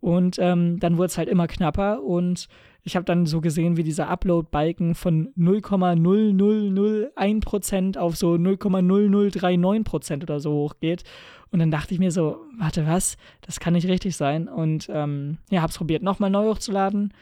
Und 0.00 0.38
ähm, 0.38 0.78
dann 0.80 0.98
wurde 0.98 1.06
es 1.06 1.18
halt 1.18 1.28
immer 1.28 1.46
knapper 1.46 2.02
und 2.02 2.48
ich 2.82 2.94
habe 2.94 3.04
dann 3.04 3.26
so 3.26 3.40
gesehen, 3.40 3.76
wie 3.76 3.82
dieser 3.82 4.08
Upload-Balken 4.08 4.94
von 4.94 5.32
0,0001% 5.36 7.98
auf 7.98 8.16
so 8.16 8.34
0,0039% 8.34 10.22
oder 10.22 10.38
so 10.38 10.52
hochgeht. 10.52 11.02
Und 11.50 11.58
dann 11.58 11.72
dachte 11.72 11.94
ich 11.94 12.00
mir 12.00 12.12
so, 12.12 12.44
warte, 12.58 12.86
was? 12.86 13.16
Das 13.40 13.58
kann 13.58 13.72
nicht 13.72 13.88
richtig 13.88 14.14
sein. 14.14 14.48
Und 14.48 14.88
ähm, 14.92 15.38
ja, 15.50 15.62
habe 15.62 15.70
es 15.70 15.78
probiert, 15.78 16.04
nochmal 16.04 16.30
neu 16.30 16.50
hochzuladen 16.50 17.12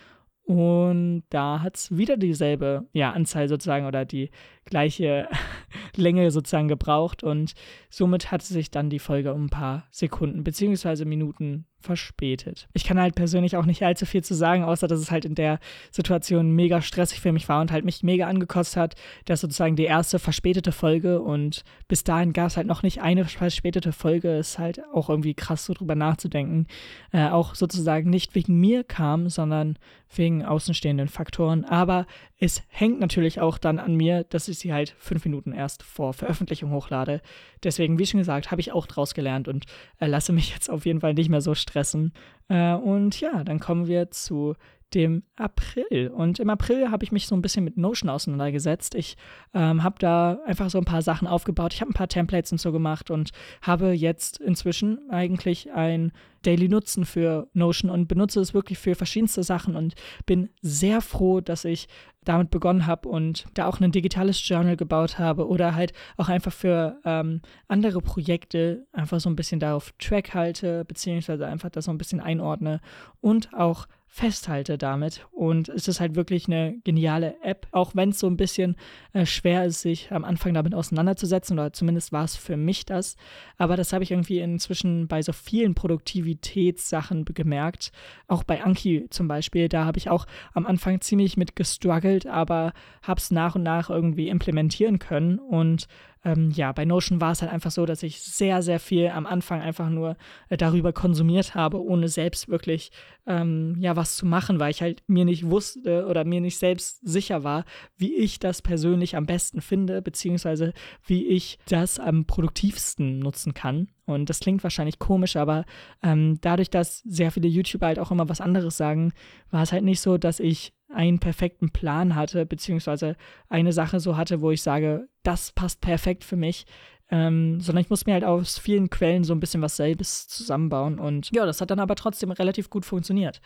und 0.44 1.24
da 1.30 1.62
hat 1.62 1.76
es 1.76 1.96
wieder 1.96 2.18
dieselbe 2.18 2.86
ja, 2.92 3.12
Anzahl 3.12 3.48
sozusagen 3.48 3.86
oder 3.86 4.04
die 4.04 4.30
gleiche 4.66 5.26
Länge 5.96 6.30
sozusagen 6.30 6.68
gebraucht. 6.68 7.22
Und 7.22 7.54
somit 7.88 8.30
hat 8.30 8.42
sich 8.42 8.70
dann 8.70 8.90
die 8.90 8.98
Folge 8.98 9.32
um 9.32 9.46
ein 9.46 9.50
paar 9.50 9.86
Sekunden 9.90 10.44
bzw. 10.44 11.06
Minuten 11.06 11.66
verspätet. 11.84 12.66
Ich 12.72 12.84
kann 12.84 12.98
halt 12.98 13.14
persönlich 13.14 13.56
auch 13.56 13.66
nicht 13.66 13.82
allzu 13.82 14.06
viel 14.06 14.24
zu 14.24 14.34
sagen, 14.34 14.64
außer 14.64 14.88
dass 14.88 14.98
es 14.98 15.10
halt 15.10 15.24
in 15.24 15.34
der 15.34 15.58
Situation 15.90 16.50
mega 16.50 16.80
stressig 16.80 17.20
für 17.20 17.32
mich 17.32 17.48
war 17.48 17.60
und 17.60 17.70
halt 17.70 17.84
mich 17.84 18.02
mega 18.02 18.26
angekostet 18.26 18.76
hat, 18.76 18.94
dass 19.26 19.42
sozusagen 19.42 19.76
die 19.76 19.84
erste 19.84 20.18
verspätete 20.18 20.72
Folge 20.72 21.20
und 21.20 21.62
bis 21.86 22.02
dahin 22.02 22.32
gab 22.32 22.46
es 22.46 22.56
halt 22.56 22.66
noch 22.66 22.82
nicht 22.82 23.02
eine 23.02 23.24
verspätete 23.26 23.92
Folge, 23.92 24.38
ist 24.38 24.58
halt 24.58 24.80
auch 24.92 25.10
irgendwie 25.10 25.34
krass 25.34 25.66
so 25.66 25.74
drüber 25.74 25.94
nachzudenken. 25.94 26.66
Äh, 27.12 27.28
auch 27.28 27.54
sozusagen 27.54 28.08
nicht 28.08 28.34
wegen 28.34 28.58
mir 28.58 28.82
kam, 28.82 29.28
sondern 29.28 29.78
wegen 30.16 30.44
außenstehenden 30.44 31.08
Faktoren. 31.08 31.64
Aber 31.64 32.06
es 32.38 32.62
hängt 32.68 33.00
natürlich 33.00 33.40
auch 33.40 33.58
dann 33.58 33.78
an 33.78 33.94
mir, 33.94 34.24
dass 34.24 34.48
ich 34.48 34.58
sie 34.58 34.72
halt 34.72 34.94
fünf 34.98 35.24
Minuten 35.24 35.52
erst 35.52 35.82
vor 35.82 36.12
Veröffentlichung 36.12 36.72
hochlade. 36.72 37.20
Deswegen, 37.62 37.98
wie 37.98 38.06
schon 38.06 38.18
gesagt, 38.18 38.50
habe 38.50 38.60
ich 38.60 38.72
auch 38.72 38.86
draus 38.86 39.14
gelernt 39.14 39.48
und 39.48 39.64
äh, 39.98 40.06
lasse 40.06 40.32
mich 40.32 40.52
jetzt 40.52 40.68
auf 40.68 40.84
jeden 40.84 41.00
Fall 41.00 41.14
nicht 41.14 41.28
mehr 41.28 41.40
so 41.40 41.54
stressen. 41.54 42.12
Äh, 42.48 42.74
und 42.74 43.20
ja, 43.20 43.44
dann 43.44 43.60
kommen 43.60 43.86
wir 43.86 44.10
zu 44.10 44.56
dem 44.94 45.22
April. 45.36 46.08
Und 46.08 46.38
im 46.38 46.50
April 46.50 46.90
habe 46.90 47.04
ich 47.04 47.12
mich 47.12 47.26
so 47.26 47.34
ein 47.34 47.42
bisschen 47.42 47.64
mit 47.64 47.76
Notion 47.76 48.08
auseinandergesetzt. 48.08 48.94
Ich 48.94 49.16
ähm, 49.52 49.82
habe 49.82 49.96
da 49.98 50.38
einfach 50.46 50.70
so 50.70 50.78
ein 50.78 50.84
paar 50.84 51.02
Sachen 51.02 51.26
aufgebaut. 51.26 51.74
Ich 51.74 51.80
habe 51.80 51.90
ein 51.90 51.94
paar 51.94 52.08
Templates 52.08 52.52
und 52.52 52.58
so 52.58 52.72
gemacht 52.72 53.10
und 53.10 53.30
habe 53.62 53.92
jetzt 53.92 54.38
inzwischen 54.38 55.10
eigentlich 55.10 55.72
ein 55.72 56.12
Daily 56.42 56.68
Nutzen 56.68 57.04
für 57.04 57.48
Notion 57.54 57.90
und 57.90 58.06
benutze 58.06 58.40
es 58.40 58.54
wirklich 58.54 58.78
für 58.78 58.94
verschiedenste 58.94 59.42
Sachen 59.42 59.76
und 59.76 59.94
bin 60.26 60.50
sehr 60.60 61.00
froh, 61.00 61.40
dass 61.40 61.64
ich 61.64 61.88
damit 62.24 62.50
begonnen 62.50 62.86
habe 62.86 63.08
und 63.08 63.46
da 63.54 63.66
auch 63.66 63.80
ein 63.80 63.92
digitales 63.92 64.46
Journal 64.46 64.76
gebaut 64.76 65.18
habe 65.18 65.46
oder 65.48 65.74
halt 65.74 65.92
auch 66.16 66.28
einfach 66.28 66.52
für 66.52 66.98
ähm, 67.04 67.40
andere 67.68 68.00
Projekte 68.00 68.86
einfach 68.92 69.20
so 69.20 69.28
ein 69.28 69.36
bisschen 69.36 69.60
darauf 69.60 69.92
Track 69.98 70.34
halte, 70.34 70.84
beziehungsweise 70.84 71.46
einfach 71.46 71.70
das 71.70 71.86
so 71.86 71.90
ein 71.90 71.98
bisschen 71.98 72.20
einordne 72.20 72.80
und 73.20 73.52
auch 73.54 73.86
festhalte 74.14 74.78
damit. 74.78 75.26
Und 75.32 75.68
es 75.68 75.88
ist 75.88 75.98
halt 75.98 76.14
wirklich 76.14 76.46
eine 76.46 76.78
geniale 76.84 77.34
App, 77.42 77.66
auch 77.72 77.96
wenn 77.96 78.10
es 78.10 78.20
so 78.20 78.28
ein 78.28 78.36
bisschen 78.36 78.76
äh, 79.12 79.26
schwer 79.26 79.64
ist, 79.64 79.80
sich 79.80 80.12
am 80.12 80.24
Anfang 80.24 80.54
damit 80.54 80.72
auseinanderzusetzen, 80.72 81.58
oder 81.58 81.72
zumindest 81.72 82.12
war 82.12 82.22
es 82.22 82.36
für 82.36 82.56
mich 82.56 82.86
das. 82.86 83.16
Aber 83.58 83.76
das 83.76 83.92
habe 83.92 84.04
ich 84.04 84.12
irgendwie 84.12 84.38
inzwischen 84.38 85.08
bei 85.08 85.20
so 85.20 85.32
vielen 85.32 85.74
Produktivitätssachen 85.74 87.24
gemerkt. 87.24 87.90
Auch 88.28 88.44
bei 88.44 88.62
Anki 88.62 89.08
zum 89.10 89.26
Beispiel, 89.26 89.68
da 89.68 89.84
habe 89.84 89.98
ich 89.98 90.08
auch 90.08 90.26
am 90.52 90.64
Anfang 90.64 91.00
ziemlich 91.00 91.36
mit 91.36 91.56
gestruggelt, 91.56 92.24
aber 92.24 92.72
habe 93.02 93.18
es 93.18 93.32
nach 93.32 93.56
und 93.56 93.64
nach 93.64 93.90
irgendwie 93.90 94.28
implementieren 94.28 95.00
können 95.00 95.40
und 95.40 95.88
ähm, 96.24 96.50
ja, 96.50 96.72
bei 96.72 96.84
Notion 96.84 97.20
war 97.20 97.32
es 97.32 97.42
halt 97.42 97.52
einfach 97.52 97.70
so, 97.70 97.84
dass 97.84 98.02
ich 98.02 98.20
sehr, 98.22 98.62
sehr 98.62 98.80
viel 98.80 99.08
am 99.08 99.26
Anfang 99.26 99.60
einfach 99.60 99.90
nur 99.90 100.16
äh, 100.48 100.56
darüber 100.56 100.92
konsumiert 100.92 101.54
habe, 101.54 101.82
ohne 101.82 102.08
selbst 102.08 102.48
wirklich 102.48 102.90
ähm, 103.26 103.76
ja 103.78 103.94
was 103.96 104.16
zu 104.16 104.26
machen, 104.26 104.58
weil 104.58 104.70
ich 104.70 104.80
halt 104.80 105.02
mir 105.06 105.24
nicht 105.24 105.48
wusste 105.50 106.06
oder 106.06 106.24
mir 106.24 106.40
nicht 106.40 106.58
selbst 106.58 107.06
sicher 107.06 107.44
war, 107.44 107.64
wie 107.96 108.14
ich 108.14 108.38
das 108.38 108.62
persönlich 108.62 109.16
am 109.16 109.26
besten 109.26 109.60
finde, 109.60 110.00
beziehungsweise 110.00 110.72
wie 111.04 111.26
ich 111.26 111.58
das 111.68 111.98
am 111.98 112.24
produktivsten 112.24 113.18
nutzen 113.18 113.52
kann. 113.52 113.88
Und 114.06 114.28
das 114.28 114.40
klingt 114.40 114.62
wahrscheinlich 114.62 114.98
komisch, 114.98 115.36
aber 115.36 115.64
ähm, 116.02 116.38
dadurch, 116.40 116.70
dass 116.70 117.00
sehr 117.00 117.30
viele 117.32 117.48
YouTuber 117.48 117.86
halt 117.86 117.98
auch 117.98 118.10
immer 118.10 118.28
was 118.28 118.40
anderes 118.40 118.76
sagen, 118.76 119.12
war 119.50 119.62
es 119.62 119.72
halt 119.72 119.84
nicht 119.84 120.00
so, 120.00 120.18
dass 120.18 120.40
ich 120.40 120.72
einen 120.94 121.18
perfekten 121.18 121.70
Plan 121.70 122.14
hatte, 122.14 122.46
beziehungsweise 122.46 123.16
eine 123.48 123.72
Sache 123.72 124.00
so 124.00 124.16
hatte, 124.16 124.40
wo 124.40 124.50
ich 124.50 124.62
sage, 124.62 125.08
das 125.22 125.52
passt 125.52 125.80
perfekt 125.80 126.24
für 126.24 126.36
mich, 126.36 126.66
ähm, 127.10 127.60
sondern 127.60 127.82
ich 127.82 127.90
muss 127.90 128.06
mir 128.06 128.14
halt 128.14 128.24
aus 128.24 128.58
vielen 128.58 128.90
Quellen 128.90 129.24
so 129.24 129.34
ein 129.34 129.40
bisschen 129.40 129.62
was 129.62 129.76
selbst 129.76 130.30
zusammenbauen. 130.30 130.98
Und 130.98 131.30
ja, 131.34 131.44
das 131.46 131.60
hat 131.60 131.70
dann 131.70 131.80
aber 131.80 131.94
trotzdem 131.94 132.30
relativ 132.30 132.70
gut 132.70 132.84
funktioniert. 132.84 133.40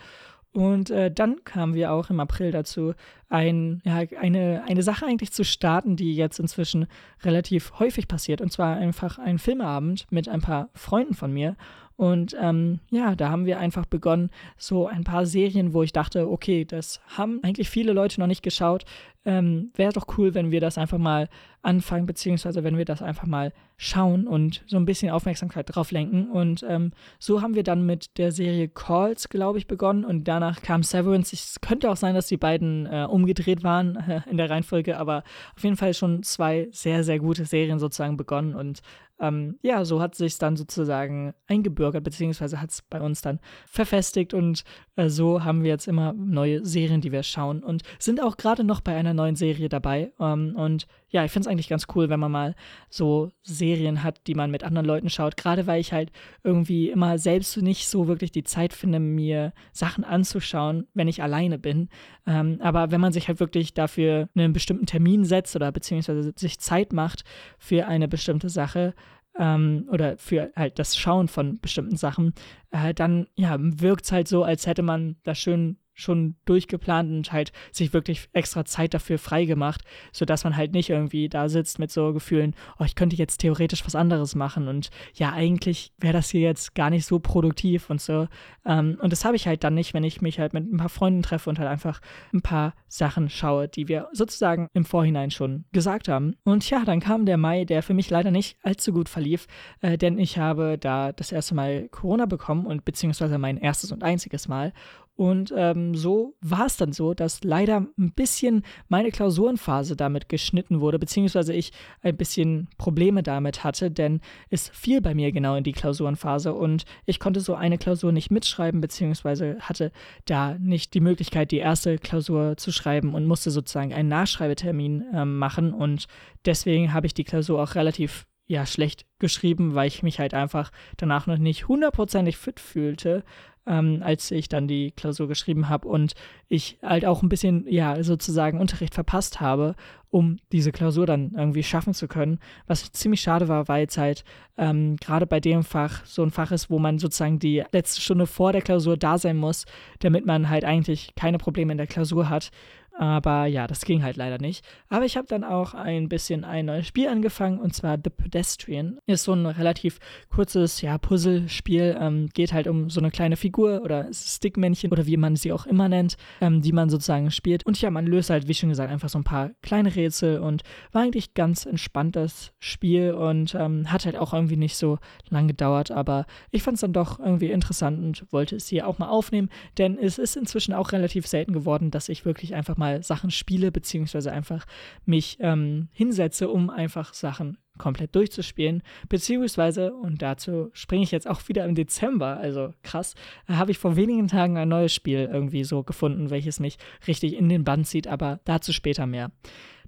Und 0.52 0.90
äh, 0.90 1.10
dann 1.10 1.44
kamen 1.44 1.74
wir 1.74 1.92
auch 1.92 2.08
im 2.08 2.20
April 2.20 2.52
dazu, 2.52 2.94
ein, 3.28 3.82
ja, 3.84 4.02
eine, 4.18 4.64
eine 4.66 4.82
Sache 4.82 5.04
eigentlich 5.04 5.32
zu 5.32 5.44
starten, 5.44 5.96
die 5.96 6.14
jetzt 6.14 6.38
inzwischen 6.38 6.86
relativ 7.22 7.78
häufig 7.78 8.08
passiert. 8.08 8.40
Und 8.40 8.50
zwar 8.50 8.76
einfach 8.76 9.18
ein 9.18 9.38
Filmabend 9.38 10.06
mit 10.10 10.28
ein 10.28 10.40
paar 10.40 10.70
Freunden 10.74 11.14
von 11.14 11.32
mir. 11.32 11.56
Und 11.98 12.36
ähm, 12.40 12.78
ja, 12.90 13.16
da 13.16 13.28
haben 13.28 13.44
wir 13.44 13.58
einfach 13.58 13.84
begonnen, 13.84 14.30
so 14.56 14.86
ein 14.86 15.02
paar 15.02 15.26
Serien, 15.26 15.72
wo 15.72 15.82
ich 15.82 15.92
dachte, 15.92 16.30
okay, 16.30 16.64
das 16.64 17.00
haben 17.08 17.40
eigentlich 17.42 17.68
viele 17.68 17.92
Leute 17.92 18.20
noch 18.20 18.28
nicht 18.28 18.44
geschaut. 18.44 18.84
Ähm, 19.24 19.72
Wäre 19.74 19.92
doch 19.92 20.06
cool, 20.16 20.32
wenn 20.32 20.52
wir 20.52 20.60
das 20.60 20.78
einfach 20.78 20.98
mal 20.98 21.28
anfangen, 21.60 22.06
beziehungsweise 22.06 22.62
wenn 22.62 22.78
wir 22.78 22.84
das 22.84 23.02
einfach 23.02 23.26
mal 23.26 23.52
schauen 23.76 24.28
und 24.28 24.62
so 24.68 24.76
ein 24.76 24.84
bisschen 24.84 25.10
Aufmerksamkeit 25.10 25.74
drauf 25.74 25.90
lenken. 25.90 26.30
Und 26.30 26.64
ähm, 26.68 26.92
so 27.18 27.42
haben 27.42 27.56
wir 27.56 27.64
dann 27.64 27.84
mit 27.84 28.16
der 28.16 28.30
Serie 28.30 28.68
Calls, 28.68 29.28
glaube 29.28 29.58
ich, 29.58 29.66
begonnen. 29.66 30.04
Und 30.04 30.28
danach 30.28 30.62
kam 30.62 30.84
Severance. 30.84 31.34
Es 31.34 31.60
könnte 31.60 31.90
auch 31.90 31.96
sein, 31.96 32.14
dass 32.14 32.28
die 32.28 32.36
beiden 32.36 32.86
äh, 32.86 33.08
umgedreht 33.10 33.64
waren 33.64 33.96
äh, 33.96 34.20
in 34.30 34.36
der 34.36 34.50
Reihenfolge, 34.50 34.98
aber 34.98 35.24
auf 35.56 35.64
jeden 35.64 35.76
Fall 35.76 35.94
schon 35.94 36.22
zwei 36.22 36.68
sehr, 36.70 37.02
sehr 37.02 37.18
gute 37.18 37.44
Serien 37.44 37.80
sozusagen 37.80 38.16
begonnen. 38.16 38.54
Und 38.54 38.82
ähm, 39.20 39.58
ja, 39.62 39.84
so 39.84 40.00
hat 40.00 40.14
sich 40.14 40.38
dann 40.38 40.56
sozusagen 40.56 41.34
eingebürgert, 41.46 42.04
beziehungsweise 42.04 42.60
hat 42.60 42.70
es 42.70 42.82
bei 42.82 43.00
uns 43.00 43.20
dann 43.20 43.40
verfestigt 43.66 44.34
und 44.34 44.64
äh, 44.96 45.08
so 45.08 45.44
haben 45.44 45.62
wir 45.62 45.70
jetzt 45.70 45.88
immer 45.88 46.12
neue 46.12 46.64
Serien, 46.64 47.00
die 47.00 47.12
wir 47.12 47.22
schauen 47.22 47.62
und 47.62 47.82
sind 47.98 48.22
auch 48.22 48.36
gerade 48.36 48.64
noch 48.64 48.80
bei 48.80 48.94
einer 48.96 49.14
neuen 49.14 49.36
Serie 49.36 49.68
dabei. 49.68 50.12
Ähm, 50.20 50.54
und 50.56 50.86
ja, 51.10 51.24
ich 51.24 51.32
finde 51.32 51.48
es 51.48 51.50
eigentlich 51.50 51.68
ganz 51.68 51.86
cool, 51.94 52.08
wenn 52.08 52.20
man 52.20 52.30
mal 52.30 52.54
so 52.90 53.30
Serien 53.42 54.02
hat, 54.02 54.26
die 54.26 54.34
man 54.34 54.50
mit 54.50 54.62
anderen 54.62 54.86
Leuten 54.86 55.08
schaut, 55.08 55.36
gerade 55.36 55.66
weil 55.66 55.80
ich 55.80 55.92
halt 55.92 56.12
irgendwie 56.44 56.90
immer 56.90 57.18
selbst 57.18 57.56
nicht 57.56 57.88
so 57.88 58.08
wirklich 58.08 58.30
die 58.30 58.44
Zeit 58.44 58.72
finde, 58.72 59.00
mir 59.00 59.52
Sachen 59.72 60.04
anzuschauen, 60.04 60.86
wenn 60.94 61.08
ich 61.08 61.22
alleine 61.22 61.58
bin. 61.58 61.88
Ähm, 62.26 62.58
aber 62.60 62.90
wenn 62.90 63.00
man 63.00 63.12
sich 63.12 63.28
halt 63.28 63.40
wirklich 63.40 63.72
dafür 63.74 64.28
einen 64.34 64.52
bestimmten 64.52 64.86
Termin 64.86 65.24
setzt 65.24 65.56
oder 65.56 65.72
beziehungsweise 65.72 66.32
sich 66.36 66.58
Zeit 66.58 66.92
macht 66.92 67.24
für 67.58 67.86
eine 67.86 68.08
bestimmte 68.08 68.50
Sache, 68.50 68.94
ähm, 69.38 69.88
oder 69.90 70.18
für 70.18 70.50
halt 70.56 70.78
das 70.78 70.96
Schauen 70.96 71.28
von 71.28 71.60
bestimmten 71.60 71.96
Sachen, 71.96 72.34
äh, 72.70 72.92
dann 72.92 73.28
ja, 73.34 73.56
wirkt 73.58 74.04
es 74.04 74.12
halt 74.12 74.28
so, 74.28 74.42
als 74.42 74.66
hätte 74.66 74.82
man 74.82 75.16
das 75.22 75.38
schön 75.38 75.78
schon 75.98 76.36
durchgeplant 76.44 77.10
und 77.10 77.32
halt 77.32 77.52
sich 77.72 77.92
wirklich 77.92 78.28
extra 78.32 78.64
Zeit 78.64 78.94
dafür 78.94 79.18
freigemacht, 79.18 79.82
sodass 80.12 80.44
man 80.44 80.56
halt 80.56 80.72
nicht 80.72 80.90
irgendwie 80.90 81.28
da 81.28 81.48
sitzt 81.48 81.78
mit 81.78 81.90
so 81.90 82.12
Gefühlen, 82.12 82.54
oh, 82.78 82.84
ich 82.84 82.94
könnte 82.94 83.16
jetzt 83.16 83.38
theoretisch 83.38 83.84
was 83.84 83.96
anderes 83.96 84.34
machen 84.34 84.68
und 84.68 84.90
ja, 85.14 85.32
eigentlich 85.32 85.92
wäre 85.98 86.12
das 86.12 86.30
hier 86.30 86.40
jetzt 86.40 86.74
gar 86.74 86.90
nicht 86.90 87.04
so 87.04 87.18
produktiv 87.18 87.90
und 87.90 88.00
so. 88.00 88.28
Ähm, 88.64 88.98
und 89.02 89.12
das 89.12 89.24
habe 89.24 89.36
ich 89.36 89.46
halt 89.46 89.64
dann 89.64 89.74
nicht, 89.74 89.92
wenn 89.92 90.04
ich 90.04 90.22
mich 90.22 90.38
halt 90.38 90.54
mit 90.54 90.72
ein 90.72 90.76
paar 90.76 90.88
Freunden 90.88 91.22
treffe 91.22 91.50
und 91.50 91.58
halt 91.58 91.68
einfach 91.68 92.00
ein 92.32 92.42
paar 92.42 92.74
Sachen 92.86 93.28
schaue, 93.28 93.68
die 93.68 93.88
wir 93.88 94.08
sozusagen 94.12 94.68
im 94.74 94.84
Vorhinein 94.84 95.30
schon 95.30 95.64
gesagt 95.72 96.08
haben. 96.08 96.36
Und 96.44 96.68
ja, 96.70 96.84
dann 96.84 97.00
kam 97.00 97.26
der 97.26 97.36
Mai, 97.36 97.64
der 97.64 97.82
für 97.82 97.94
mich 97.94 98.08
leider 98.08 98.30
nicht 98.30 98.56
allzu 98.62 98.92
gut 98.92 99.08
verlief, 99.08 99.46
äh, 99.80 99.98
denn 99.98 100.18
ich 100.18 100.38
habe 100.38 100.78
da 100.78 101.12
das 101.12 101.32
erste 101.32 101.54
Mal 101.54 101.88
Corona 101.88 102.26
bekommen 102.26 102.66
und 102.66 102.84
beziehungsweise 102.84 103.38
mein 103.38 103.56
erstes 103.56 103.90
und 103.90 104.04
einziges 104.04 104.46
Mal 104.46 104.72
und 105.18 105.52
ähm, 105.56 105.96
so 105.96 106.36
war 106.40 106.66
es 106.66 106.76
dann 106.76 106.92
so, 106.92 107.12
dass 107.12 107.42
leider 107.42 107.88
ein 107.98 108.12
bisschen 108.12 108.62
meine 108.86 109.10
Klausurenphase 109.10 109.96
damit 109.96 110.28
geschnitten 110.28 110.80
wurde, 110.80 111.00
beziehungsweise 111.00 111.52
ich 111.52 111.72
ein 112.02 112.16
bisschen 112.16 112.68
Probleme 112.78 113.24
damit 113.24 113.64
hatte, 113.64 113.90
denn 113.90 114.20
es 114.48 114.68
fiel 114.68 115.00
bei 115.00 115.16
mir 115.16 115.32
genau 115.32 115.56
in 115.56 115.64
die 115.64 115.72
Klausurenphase 115.72 116.54
und 116.54 116.84
ich 117.04 117.18
konnte 117.18 117.40
so 117.40 117.56
eine 117.56 117.78
Klausur 117.78 118.12
nicht 118.12 118.30
mitschreiben, 118.30 118.80
beziehungsweise 118.80 119.56
hatte 119.58 119.90
da 120.24 120.56
nicht 120.56 120.94
die 120.94 121.00
Möglichkeit, 121.00 121.50
die 121.50 121.58
erste 121.58 121.98
Klausur 121.98 122.56
zu 122.56 122.70
schreiben 122.70 123.12
und 123.12 123.26
musste 123.26 123.50
sozusagen 123.50 123.92
einen 123.92 124.08
Nachschreibetermin 124.08 125.04
äh, 125.12 125.24
machen. 125.24 125.74
Und 125.74 126.06
deswegen 126.44 126.92
habe 126.92 127.08
ich 127.08 127.14
die 127.14 127.24
Klausur 127.24 127.60
auch 127.60 127.74
relativ 127.74 128.28
ja, 128.46 128.64
schlecht 128.66 129.04
geschrieben, 129.18 129.74
weil 129.74 129.88
ich 129.88 130.04
mich 130.04 130.20
halt 130.20 130.32
einfach 130.32 130.70
danach 130.96 131.26
noch 131.26 131.38
nicht 131.38 131.66
hundertprozentig 131.66 132.36
fit 132.36 132.60
fühlte 132.60 133.24
ähm, 133.68 134.02
als 134.02 134.30
ich 134.30 134.48
dann 134.48 134.66
die 134.66 134.92
Klausur 134.92 135.28
geschrieben 135.28 135.68
habe 135.68 135.86
und 135.86 136.14
ich 136.48 136.78
halt 136.82 137.04
auch 137.04 137.22
ein 137.22 137.28
bisschen, 137.28 137.66
ja, 137.68 138.02
sozusagen 138.02 138.58
Unterricht 138.58 138.94
verpasst 138.94 139.40
habe, 139.40 139.74
um 140.10 140.38
diese 140.52 140.72
Klausur 140.72 141.06
dann 141.06 141.32
irgendwie 141.36 141.62
schaffen 141.62 141.92
zu 141.92 142.08
können. 142.08 142.38
Was 142.66 142.90
ziemlich 142.92 143.20
schade 143.20 143.48
war, 143.48 143.68
weil 143.68 143.86
es 143.86 143.98
halt 143.98 144.24
ähm, 144.56 144.96
gerade 144.96 145.26
bei 145.26 145.38
dem 145.38 145.62
Fach 145.62 146.04
so 146.06 146.22
ein 146.22 146.30
Fach 146.30 146.50
ist, 146.50 146.70
wo 146.70 146.78
man 146.78 146.98
sozusagen 146.98 147.38
die 147.38 147.62
letzte 147.72 148.00
Stunde 148.00 148.26
vor 148.26 148.52
der 148.52 148.62
Klausur 148.62 148.96
da 148.96 149.18
sein 149.18 149.36
muss, 149.36 149.66
damit 150.00 150.24
man 150.24 150.48
halt 150.48 150.64
eigentlich 150.64 151.14
keine 151.14 151.38
Probleme 151.38 151.72
in 151.72 151.78
der 151.78 151.86
Klausur 151.86 152.30
hat. 152.30 152.50
Aber 152.98 153.46
ja, 153.46 153.68
das 153.68 153.84
ging 153.84 154.02
halt 154.02 154.16
leider 154.16 154.38
nicht. 154.38 154.64
Aber 154.88 155.04
ich 155.04 155.16
habe 155.16 155.28
dann 155.28 155.44
auch 155.44 155.72
ein 155.72 156.08
bisschen 156.08 156.44
ein 156.44 156.66
neues 156.66 156.88
Spiel 156.88 157.06
angefangen 157.06 157.60
und 157.60 157.72
zwar 157.72 157.96
The 157.96 158.10
Pedestrian. 158.10 158.98
Ist 159.06 159.22
so 159.22 159.34
ein 159.34 159.46
relativ 159.46 160.00
kurzes 160.30 160.80
ja, 160.80 160.98
Puzzlespiel. 160.98 161.96
Ähm, 162.00 162.28
geht 162.34 162.52
halt 162.52 162.66
um 162.66 162.90
so 162.90 162.98
eine 162.98 163.12
kleine 163.12 163.36
Figur 163.36 163.82
oder 163.82 164.08
Stickmännchen 164.12 164.90
oder 164.90 165.06
wie 165.06 165.16
man 165.16 165.36
sie 165.36 165.52
auch 165.52 165.64
immer 165.64 165.88
nennt, 165.88 166.16
ähm, 166.40 166.60
die 166.60 166.72
man 166.72 166.90
sozusagen 166.90 167.30
spielt. 167.30 167.64
Und 167.66 167.80
ja, 167.80 167.92
man 167.92 168.04
löst 168.04 168.30
halt, 168.30 168.48
wie 168.48 168.54
schon 168.54 168.70
gesagt, 168.70 168.90
einfach 168.90 169.08
so 169.08 169.18
ein 169.18 169.24
paar 169.24 169.50
kleine 169.62 169.94
Rätsel 169.94 170.40
und 170.40 170.64
war 170.90 171.02
eigentlich 171.02 171.34
ganz 171.34 171.66
entspanntes 171.66 172.52
Spiel 172.58 173.12
und 173.12 173.54
ähm, 173.54 173.92
hat 173.92 174.06
halt 174.06 174.16
auch 174.16 174.34
irgendwie 174.34 174.56
nicht 174.56 174.76
so 174.76 174.98
lang 175.28 175.46
gedauert. 175.46 175.92
Aber 175.92 176.26
ich 176.50 176.64
fand 176.64 176.74
es 176.74 176.80
dann 176.80 176.92
doch 176.92 177.20
irgendwie 177.20 177.52
interessant 177.52 178.00
und 178.00 178.32
wollte 178.32 178.56
es 178.56 178.66
hier 178.66 178.88
auch 178.88 178.98
mal 178.98 179.08
aufnehmen, 179.08 179.50
denn 179.78 179.96
es 179.96 180.18
ist 180.18 180.36
inzwischen 180.36 180.74
auch 180.74 180.90
relativ 180.90 181.28
selten 181.28 181.52
geworden, 181.52 181.92
dass 181.92 182.08
ich 182.08 182.24
wirklich 182.24 182.56
einfach 182.56 182.76
mal 182.76 182.87
mal 182.88 183.02
Sachen 183.02 183.30
spiele, 183.30 183.70
beziehungsweise 183.70 184.32
einfach 184.32 184.66
mich 185.04 185.38
ähm, 185.40 185.88
hinsetze, 185.92 186.48
um 186.48 186.70
einfach 186.70 187.14
Sachen 187.14 187.58
komplett 187.78 188.14
durchzuspielen. 188.14 188.82
Beziehungsweise, 189.08 189.94
und 189.94 190.20
dazu 190.20 190.70
springe 190.72 191.04
ich 191.04 191.12
jetzt 191.12 191.28
auch 191.28 191.48
wieder 191.48 191.64
im 191.64 191.74
Dezember, 191.74 192.38
also 192.38 192.74
krass, 192.82 193.14
habe 193.46 193.70
ich 193.70 193.78
vor 193.78 193.96
wenigen 193.96 194.26
Tagen 194.26 194.56
ein 194.56 194.68
neues 194.68 194.92
Spiel 194.92 195.28
irgendwie 195.32 195.64
so 195.64 195.84
gefunden, 195.84 196.30
welches 196.30 196.58
mich 196.60 196.76
richtig 197.06 197.36
in 197.36 197.48
den 197.48 197.64
Bann 197.64 197.84
zieht, 197.84 198.08
aber 198.08 198.40
dazu 198.44 198.72
später 198.72 199.06
mehr. 199.06 199.30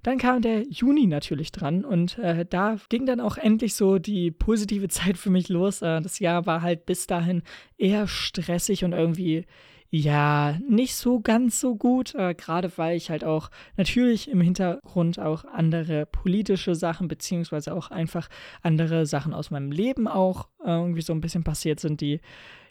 Dann 0.03 0.17
kam 0.17 0.41
der 0.41 0.63
Juni 0.67 1.05
natürlich 1.05 1.51
dran 1.51 1.85
und 1.85 2.17
äh, 2.17 2.43
da 2.49 2.77
ging 2.89 3.05
dann 3.05 3.19
auch 3.19 3.37
endlich 3.37 3.75
so 3.75 3.99
die 3.99 4.31
positive 4.31 4.87
Zeit 4.89 5.17
für 5.17 5.29
mich 5.29 5.49
los. 5.49 5.81
Äh, 5.81 6.01
das 6.01 6.17
Jahr 6.19 6.45
war 6.45 6.61
halt 6.61 6.85
bis 6.85 7.05
dahin 7.05 7.43
eher 7.77 8.07
stressig 8.07 8.83
und 8.83 8.93
irgendwie 8.93 9.45
ja, 9.93 10.57
nicht 10.69 10.95
so 10.95 11.19
ganz 11.19 11.59
so 11.59 11.75
gut, 11.75 12.15
äh, 12.15 12.33
gerade 12.33 12.71
weil 12.77 12.95
ich 12.95 13.09
halt 13.09 13.25
auch 13.25 13.51
natürlich 13.75 14.29
im 14.29 14.39
Hintergrund 14.39 15.19
auch 15.19 15.43
andere 15.43 16.05
politische 16.05 16.75
Sachen, 16.75 17.09
beziehungsweise 17.09 17.73
auch 17.73 17.91
einfach 17.91 18.29
andere 18.61 19.05
Sachen 19.05 19.33
aus 19.33 19.51
meinem 19.51 19.69
Leben 19.69 20.07
auch 20.07 20.47
irgendwie 20.63 21.01
so 21.01 21.11
ein 21.11 21.19
bisschen 21.19 21.43
passiert 21.43 21.81
sind, 21.81 21.99
die 21.99 22.21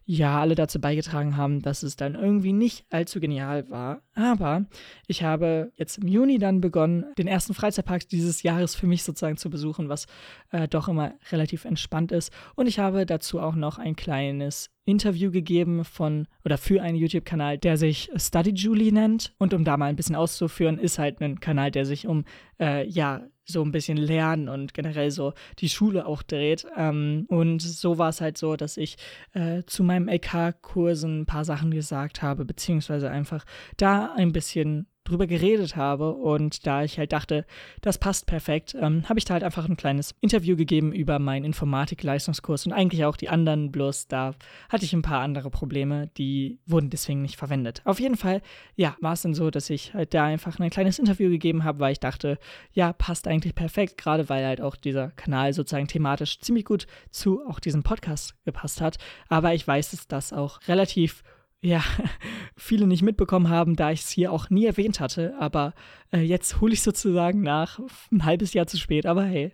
ja 0.07 0.41
alle 0.41 0.55
dazu 0.55 0.81
beigetragen 0.81 1.37
haben, 1.37 1.61
dass 1.61 1.83
es 1.83 1.95
dann 1.95 2.15
irgendwie 2.15 2.53
nicht 2.53 2.85
allzu 2.91 3.21
genial 3.21 3.69
war. 3.71 4.03
Aber 4.15 4.65
ich 5.07 5.23
habe 5.23 5.73
jetzt 5.77 5.99
im 5.99 6.09
Juni 6.09 6.39
dann 6.39 6.61
begonnen, 6.61 7.05
den 7.19 7.29
ersten 7.29 7.55
Freizeitpark 7.55 8.09
dieses 8.09 8.43
Jahres 8.43 8.75
für 8.75 8.87
mich 8.87 9.05
sozusagen 9.05 9.37
zu 9.37 9.51
besuchen, 9.51 9.89
was 9.89 10.07
äh, 10.51 10.67
doch 10.67 10.89
immer 10.89 11.13
relativ 11.31 11.65
entspannt 11.65 12.13
ist. 12.13 12.33
Und 12.57 12.67
ich 12.67 12.79
habe 12.79 13.07
dazu 13.07 13.41
auch 13.41 13.55
noch 13.55 13.79
ein 13.79 13.95
kleines 13.95 14.71
Interview 14.85 15.31
gegeben 15.31 15.85
von 15.85 16.27
oder 16.45 16.59
für 16.59 16.83
einen 16.83 16.97
YouTube-Kanal, 16.97 17.59
der 17.59 17.77
sich 17.77 18.11
Study 18.17 18.51
Julie 18.51 18.93
nennt. 18.93 19.35
Und 19.39 19.55
um 19.55 19.65
da 19.65 19.77
mal 19.77 19.87
ein 19.87 19.97
bisschen 19.97 20.17
auszuführen, 20.17 20.79
ist 20.79 20.99
halt 20.99 21.21
ein 21.21 21.41
Kanal, 21.41 21.71
der 21.71 21.87
sich 21.87 22.07
um 22.07 22.25
äh, 22.59 22.87
ja 22.89 23.23
so 23.45 23.63
ein 23.63 23.73
bisschen 23.73 23.97
Lernen 23.97 24.49
und 24.49 24.75
generell 24.75 25.11
so 25.11 25.33
die 25.59 25.69
Schule 25.69 26.07
auch 26.07 26.23
dreht. 26.23 26.67
Ähm, 26.77 27.27
und 27.29 27.61
so 27.61 27.99
war 27.99 28.09
es 28.09 28.21
halt 28.21 28.39
so, 28.39 28.57
dass 28.57 28.77
ich 28.77 28.97
äh, 29.33 29.63
zu 29.67 29.83
meinem 29.83 30.09
LK-Kursen 30.09 31.23
ein 31.23 31.27
paar 31.27 31.45
Sachen 31.45 31.71
gesagt 31.71 32.23
habe, 32.23 32.45
beziehungsweise 32.45 33.11
einfach 33.11 33.45
da 33.77 34.15
ein 34.15 34.33
bisschen 34.33 34.87
drüber 35.11 35.27
geredet 35.27 35.77
habe. 35.77 36.13
Und 36.13 36.67
da 36.67 36.83
ich 36.85 36.99
halt 36.99 37.13
dachte, 37.13 37.45
das 37.81 37.99
passt 37.99 38.27
perfekt, 38.27 38.75
ähm, 38.81 39.09
habe 39.09 39.19
ich 39.19 39.25
da 39.25 39.35
halt 39.35 39.45
einfach 39.45 39.69
ein 39.69 39.77
kleines 39.77 40.15
Interview 40.21 40.57
gegeben 40.57 40.93
über 40.93 41.19
meinen 41.19 41.45
Informatik-Leistungskurs 41.45 42.67
und 42.67 42.73
eigentlich 42.73 43.05
auch 43.05 43.17
die 43.17 43.29
anderen, 43.29 43.71
bloß 43.73 44.09
da 44.09 44.35
hatte 44.69 44.85
ich 44.85 44.93
ein 44.93 45.03
paar 45.03 45.21
andere 45.21 45.51
Probleme, 45.51 46.09
die 46.17 46.59
wurden 46.67 46.91
deswegen 46.91 47.23
nicht 47.23 47.37
verwendet. 47.37 47.83
Auf 47.85 48.01
jeden 48.01 48.17
Fall, 48.17 48.41
ja, 48.77 48.97
war 49.01 49.13
es 49.13 49.23
dann 49.23 49.35
so, 49.35 49.51
dass 49.51 49.71
ich 49.71 49.95
halt 49.95 50.15
da 50.15 50.25
einfach 50.25 50.59
ein 50.59 50.71
kleines 50.71 50.99
Interview 50.99 51.31
gegeben 51.31 51.65
habe, 51.65 51.81
weil 51.81 51.93
ich 51.93 52.01
dachte, 52.01 52.39
ja, 52.73 52.93
passt 52.93 53.27
eigentlich 53.27 53.55
perfekt, 53.55 53.99
gerade 53.99 54.29
weil 54.29 54.45
halt 54.45 54.61
auch 54.61 54.77
dieser 54.77 55.09
Kanal 55.11 55.53
sozusagen 55.53 55.89
thematisch 55.89 56.41
ziemlich 56.41 56.65
gut 56.65 56.87
zu 57.11 57.47
auch 57.47 57.61
diesem 57.61 57.83
Podcast 57.83 58.35
gepasst 58.45 58.81
hat. 58.81 58.99
Aber 59.29 59.55
ich 59.55 59.67
weiß, 59.67 59.91
dass 59.91 60.09
das 60.09 60.33
auch 60.33 60.61
relativ 60.69 61.23
ja, 61.63 61.83
viele 62.57 62.87
nicht 62.87 63.03
mitbekommen 63.03 63.49
haben, 63.49 63.77
da 63.77 63.91
ich 63.91 64.01
es 64.01 64.11
hier 64.11 64.33
auch 64.33 64.51
nie 64.51 64.67
erwähnt 64.67 65.01
hatte. 65.01 65.35
Aber 65.39 65.75
äh, 66.13 66.21
jetzt 66.21 66.61
hole 66.61 66.73
ich 66.73 66.83
sozusagen 66.83 67.43
nach, 67.43 67.81
ein 68.13 68.25
halbes 68.25 68.55
Jahr 68.55 68.67
zu 68.67 68.79
spät. 68.79 69.07
Aber 69.07 69.25
hey, 69.25 69.53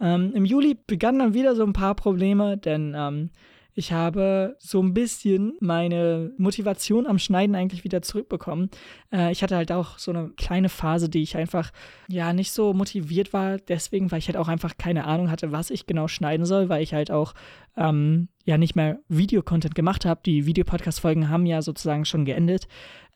ähm, 0.00 0.32
im 0.34 0.44
Juli 0.44 0.76
begannen 0.86 1.18
dann 1.18 1.34
wieder 1.34 1.54
so 1.54 1.64
ein 1.64 1.72
paar 1.72 1.94
Probleme, 1.94 2.58
denn 2.58 2.94
ähm, 2.96 3.30
ich 3.78 3.92
habe 3.92 4.56
so 4.58 4.82
ein 4.82 4.94
bisschen 4.94 5.52
meine 5.60 6.32
Motivation 6.38 7.06
am 7.06 7.18
Schneiden 7.18 7.54
eigentlich 7.54 7.84
wieder 7.84 8.00
zurückbekommen. 8.00 8.70
Äh, 9.12 9.30
ich 9.32 9.42
hatte 9.42 9.54
halt 9.54 9.70
auch 9.70 9.98
so 9.98 10.10
eine 10.10 10.30
kleine 10.30 10.70
Phase, 10.70 11.10
die 11.10 11.22
ich 11.22 11.36
einfach 11.36 11.70
ja 12.08 12.32
nicht 12.32 12.52
so 12.52 12.72
motiviert 12.72 13.34
war, 13.34 13.58
deswegen, 13.58 14.10
weil 14.10 14.20
ich 14.20 14.28
halt 14.28 14.38
auch 14.38 14.48
einfach 14.48 14.78
keine 14.78 15.04
Ahnung 15.04 15.30
hatte, 15.30 15.52
was 15.52 15.68
ich 15.68 15.86
genau 15.86 16.08
schneiden 16.08 16.46
soll, 16.46 16.70
weil 16.70 16.82
ich 16.82 16.94
halt 16.94 17.10
auch 17.10 17.34
ähm, 17.76 18.28
ja 18.46 18.56
nicht 18.56 18.76
mehr 18.76 18.98
Videocontent 19.08 19.74
gemacht 19.74 20.06
habe. 20.06 20.20
Die 20.24 20.46
Videopodcast-Folgen 20.46 21.28
haben 21.28 21.44
ja 21.44 21.60
sozusagen 21.60 22.06
schon 22.06 22.24
geendet, 22.24 22.68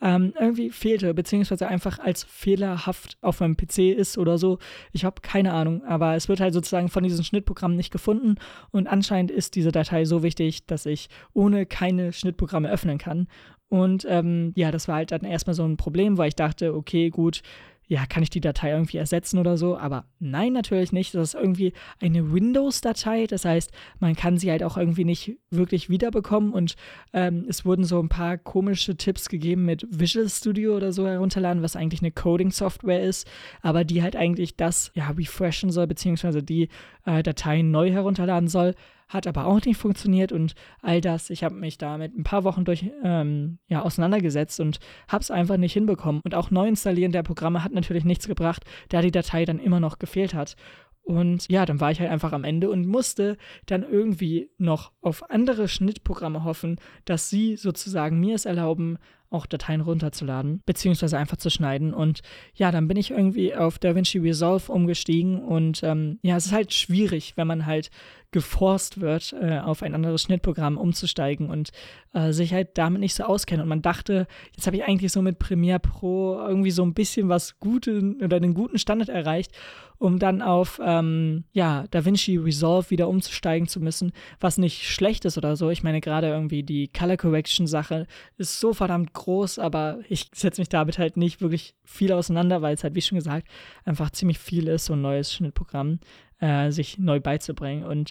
ähm, 0.00 0.34
irgendwie 0.38 0.70
fehlte, 0.70 1.12
beziehungsweise 1.14 1.66
einfach 1.66 1.98
als 1.98 2.22
fehlerhaft 2.24 3.16
auf 3.20 3.40
meinem 3.40 3.56
PC 3.56 3.96
ist 3.96 4.18
oder 4.18 4.38
so. 4.38 4.58
Ich 4.92 5.04
habe 5.04 5.20
keine 5.20 5.52
Ahnung, 5.52 5.84
aber 5.84 6.14
es 6.14 6.28
wird 6.28 6.38
halt 6.40 6.54
sozusagen 6.54 6.88
von 6.88 7.02
diesen 7.02 7.24
Schnittprogrammen 7.24 7.76
nicht 7.76 7.90
gefunden 7.90 8.36
und 8.70 8.86
anscheinend 8.86 9.32
ist 9.32 9.56
diese 9.56 9.72
Datei 9.72 9.99
so 10.04 10.22
wichtig, 10.22 10.66
dass 10.66 10.86
ich 10.86 11.08
ohne 11.32 11.66
keine 11.66 12.12
Schnittprogramme 12.12 12.70
öffnen 12.70 12.98
kann. 12.98 13.28
Und 13.68 14.04
ähm, 14.08 14.52
ja, 14.56 14.72
das 14.72 14.88
war 14.88 14.96
halt 14.96 15.12
dann 15.12 15.22
erstmal 15.22 15.54
so 15.54 15.64
ein 15.64 15.76
Problem, 15.76 16.18
weil 16.18 16.28
ich 16.28 16.34
dachte, 16.34 16.74
okay, 16.74 17.08
gut, 17.08 17.42
ja, 17.90 18.06
kann 18.06 18.22
ich 18.22 18.30
die 18.30 18.40
Datei 18.40 18.70
irgendwie 18.70 18.98
ersetzen 18.98 19.40
oder 19.40 19.56
so? 19.56 19.76
Aber 19.76 20.04
nein, 20.20 20.52
natürlich 20.52 20.92
nicht. 20.92 21.12
Das 21.12 21.34
ist 21.34 21.34
irgendwie 21.34 21.72
eine 22.00 22.32
Windows-Datei. 22.32 23.26
Das 23.26 23.44
heißt, 23.44 23.72
man 23.98 24.14
kann 24.14 24.38
sie 24.38 24.48
halt 24.48 24.62
auch 24.62 24.76
irgendwie 24.76 25.04
nicht 25.04 25.36
wirklich 25.50 25.90
wiederbekommen. 25.90 26.52
Und 26.52 26.76
ähm, 27.12 27.46
es 27.48 27.64
wurden 27.64 27.82
so 27.82 27.98
ein 27.98 28.08
paar 28.08 28.38
komische 28.38 28.96
Tipps 28.96 29.28
gegeben 29.28 29.64
mit 29.64 29.88
Visual 29.90 30.28
Studio 30.28 30.76
oder 30.76 30.92
so 30.92 31.04
herunterladen, 31.04 31.64
was 31.64 31.74
eigentlich 31.74 32.00
eine 32.00 32.12
Coding-Software 32.12 33.02
ist, 33.02 33.28
aber 33.60 33.82
die 33.82 34.04
halt 34.04 34.14
eigentlich 34.14 34.56
das 34.56 34.92
ja 34.94 35.08
refreshen 35.10 35.72
soll, 35.72 35.88
beziehungsweise 35.88 36.44
die 36.44 36.68
äh, 37.06 37.24
Dateien 37.24 37.72
neu 37.72 37.90
herunterladen 37.90 38.48
soll 38.48 38.76
hat 39.10 39.26
aber 39.26 39.44
auch 39.46 39.60
nicht 39.64 39.76
funktioniert 39.76 40.32
und 40.32 40.54
all 40.80 41.00
das. 41.00 41.30
Ich 41.30 41.44
habe 41.44 41.56
mich 41.56 41.76
damit 41.78 42.16
ein 42.16 42.22
paar 42.22 42.44
Wochen 42.44 42.64
durch 42.64 42.90
ähm, 43.04 43.58
ja, 43.66 43.82
auseinandergesetzt 43.82 44.60
und 44.60 44.78
habe 45.08 45.22
es 45.22 45.30
einfach 45.30 45.56
nicht 45.56 45.72
hinbekommen. 45.72 46.22
Und 46.24 46.34
auch 46.34 46.50
Neuinstallieren 46.50 47.12
der 47.12 47.24
Programme 47.24 47.64
hat 47.64 47.72
natürlich 47.72 48.04
nichts 48.04 48.28
gebracht, 48.28 48.64
da 48.88 49.02
die 49.02 49.10
Datei 49.10 49.44
dann 49.44 49.58
immer 49.58 49.80
noch 49.80 49.98
gefehlt 49.98 50.32
hat. 50.32 50.56
Und 51.02 51.50
ja, 51.50 51.66
dann 51.66 51.80
war 51.80 51.90
ich 51.90 51.98
halt 51.98 52.10
einfach 52.10 52.32
am 52.32 52.44
Ende 52.44 52.70
und 52.70 52.86
musste 52.86 53.36
dann 53.66 53.82
irgendwie 53.82 54.50
noch 54.58 54.92
auf 55.00 55.28
andere 55.28 55.66
Schnittprogramme 55.66 56.44
hoffen, 56.44 56.76
dass 57.04 57.28
sie 57.28 57.56
sozusagen 57.56 58.20
mir 58.20 58.36
es 58.36 58.44
erlauben, 58.44 58.96
auch 59.30 59.46
Dateien 59.46 59.80
runterzuladen, 59.80 60.62
beziehungsweise 60.66 61.16
einfach 61.16 61.36
zu 61.36 61.50
schneiden. 61.50 61.94
Und 61.94 62.20
ja, 62.54 62.70
dann 62.70 62.88
bin 62.88 62.96
ich 62.96 63.12
irgendwie 63.12 63.54
auf 63.54 63.78
DaVinci 63.78 64.18
Resolve 64.18 64.70
umgestiegen 64.70 65.42
und 65.42 65.82
ähm, 65.82 66.18
ja, 66.22 66.36
es 66.36 66.46
ist 66.46 66.52
halt 66.52 66.72
schwierig, 66.72 67.36
wenn 67.36 67.46
man 67.46 67.66
halt 67.66 67.90
geforst 68.32 69.00
wird, 69.00 69.34
äh, 69.40 69.58
auf 69.58 69.82
ein 69.82 69.94
anderes 69.94 70.22
Schnittprogramm 70.22 70.78
umzusteigen 70.78 71.50
und 71.50 71.70
äh, 72.12 72.32
sich 72.32 72.52
halt 72.52 72.78
damit 72.78 73.00
nicht 73.00 73.14
so 73.14 73.24
auskennt. 73.24 73.62
Und 73.62 73.68
man 73.68 73.82
dachte, 73.82 74.26
jetzt 74.54 74.66
habe 74.66 74.76
ich 74.76 74.84
eigentlich 74.84 75.10
so 75.10 75.20
mit 75.20 75.38
Premiere 75.38 75.80
Pro 75.80 76.38
irgendwie 76.38 76.70
so 76.70 76.84
ein 76.84 76.94
bisschen 76.94 77.28
was 77.28 77.58
Gutes 77.58 78.02
oder 78.22 78.36
einen 78.36 78.54
guten 78.54 78.78
Standard 78.78 79.08
erreicht, 79.08 79.52
um 79.98 80.18
dann 80.18 80.42
auf 80.42 80.80
ähm, 80.82 81.44
ja, 81.52 81.86
DaVinci 81.90 82.36
Resolve 82.36 82.90
wieder 82.90 83.08
umzusteigen 83.08 83.68
zu 83.68 83.80
müssen, 83.80 84.12
was 84.38 84.58
nicht 84.58 84.88
schlecht 84.88 85.24
ist 85.24 85.36
oder 85.36 85.56
so. 85.56 85.68
Ich 85.68 85.82
meine, 85.82 86.00
gerade 86.00 86.28
irgendwie 86.28 86.62
die 86.62 86.88
Color 86.88 87.16
Correction 87.16 87.66
Sache 87.66 88.06
ist 88.38 88.60
so 88.60 88.72
verdammt 88.72 89.12
groß, 89.12 89.58
aber 89.58 89.98
ich 90.08 90.30
setze 90.34 90.60
mich 90.60 90.68
damit 90.68 90.98
halt 90.98 91.16
nicht 91.16 91.40
wirklich 91.40 91.74
viel 91.84 92.12
auseinander, 92.12 92.62
weil 92.62 92.74
es 92.74 92.84
halt, 92.84 92.94
wie 92.94 93.02
schon 93.02 93.18
gesagt, 93.18 93.48
einfach 93.84 94.10
ziemlich 94.10 94.38
viel 94.38 94.68
ist, 94.68 94.86
so 94.86 94.92
ein 94.92 95.02
neues 95.02 95.34
Schnittprogramm 95.34 95.98
äh, 96.40 96.70
sich 96.70 96.98
neu 96.98 97.20
beizubringen 97.20 97.84
und 97.84 98.10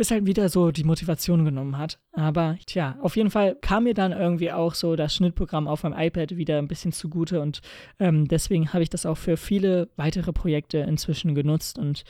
es 0.00 0.10
halt 0.10 0.26
wieder 0.26 0.48
so 0.48 0.70
die 0.70 0.84
Motivation 0.84 1.44
genommen 1.44 1.76
hat. 1.76 1.98
Aber 2.12 2.56
tja, 2.66 2.96
auf 3.02 3.16
jeden 3.16 3.30
Fall 3.30 3.56
kam 3.60 3.84
mir 3.84 3.94
dann 3.94 4.12
irgendwie 4.12 4.50
auch 4.50 4.74
so 4.74 4.96
das 4.96 5.14
Schnittprogramm 5.14 5.68
auf 5.68 5.82
meinem 5.82 5.98
iPad 5.98 6.36
wieder 6.36 6.58
ein 6.58 6.68
bisschen 6.68 6.92
zugute 6.92 7.40
und 7.40 7.60
ähm, 7.98 8.26
deswegen 8.26 8.72
habe 8.72 8.82
ich 8.82 8.90
das 8.90 9.06
auch 9.06 9.18
für 9.18 9.36
viele 9.36 9.88
weitere 9.96 10.32
Projekte 10.32 10.78
inzwischen 10.78 11.34
genutzt 11.34 11.78
und 11.78 12.04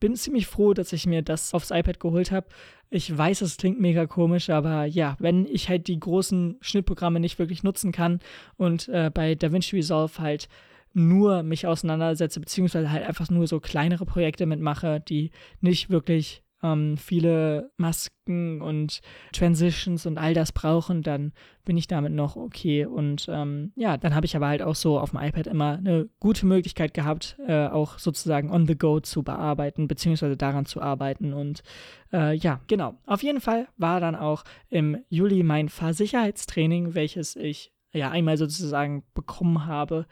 bin 0.00 0.14
ziemlich 0.14 0.46
froh, 0.46 0.74
dass 0.74 0.92
ich 0.92 1.06
mir 1.06 1.22
das 1.22 1.54
aufs 1.54 1.70
iPad 1.70 2.00
geholt 2.00 2.30
habe. 2.30 2.48
Ich 2.90 3.16
weiß, 3.16 3.40
es 3.40 3.56
klingt 3.56 3.80
mega 3.80 4.06
komisch, 4.06 4.50
aber 4.50 4.84
ja, 4.84 5.16
wenn 5.18 5.46
ich 5.46 5.68
halt 5.68 5.88
die 5.88 5.98
großen 5.98 6.58
Schnittprogramme 6.60 7.18
nicht 7.18 7.38
wirklich 7.38 7.62
nutzen 7.62 7.92
kann 7.92 8.20
und 8.56 8.88
äh, 8.88 9.10
bei 9.12 9.34
DaVinci 9.34 9.76
Resolve 9.76 10.20
halt 10.20 10.48
nur 10.96 11.42
mich 11.42 11.66
auseinandersetze, 11.66 12.40
beziehungsweise 12.40 12.90
halt 12.90 13.06
einfach 13.06 13.28
nur 13.28 13.46
so 13.46 13.60
kleinere 13.60 14.06
Projekte 14.06 14.46
mitmache, 14.46 15.00
die 15.00 15.30
nicht 15.60 15.90
wirklich 15.90 16.42
ähm, 16.62 16.96
viele 16.96 17.70
Masken 17.76 18.62
und 18.62 19.00
Transitions 19.34 20.06
und 20.06 20.16
all 20.16 20.32
das 20.32 20.52
brauchen, 20.52 21.02
dann 21.02 21.32
bin 21.66 21.76
ich 21.76 21.86
damit 21.86 22.12
noch 22.12 22.36
okay. 22.36 22.86
Und 22.86 23.26
ähm, 23.28 23.72
ja, 23.76 23.98
dann 23.98 24.14
habe 24.14 24.24
ich 24.24 24.36
aber 24.36 24.48
halt 24.48 24.62
auch 24.62 24.74
so 24.74 24.98
auf 24.98 25.10
dem 25.10 25.20
iPad 25.20 25.46
immer 25.48 25.76
eine 25.76 26.08
gute 26.18 26.46
Möglichkeit 26.46 26.94
gehabt, 26.94 27.36
äh, 27.46 27.66
auch 27.66 27.98
sozusagen 27.98 28.50
on 28.50 28.66
the 28.66 28.76
go 28.76 28.98
zu 29.00 29.22
bearbeiten, 29.22 29.88
beziehungsweise 29.88 30.38
daran 30.38 30.64
zu 30.64 30.80
arbeiten. 30.80 31.34
Und 31.34 31.62
äh, 32.10 32.34
ja, 32.34 32.60
genau. 32.68 32.94
Auf 33.04 33.22
jeden 33.22 33.42
Fall 33.42 33.68
war 33.76 34.00
dann 34.00 34.14
auch 34.14 34.44
im 34.70 34.96
Juli 35.10 35.42
mein 35.42 35.68
Fahrsicherheitstraining, 35.68 36.94
welches 36.94 37.36
ich 37.36 37.72
ja 37.92 38.10
einmal 38.10 38.36
sozusagen 38.38 39.04
bekommen 39.14 39.66
habe 39.66 40.06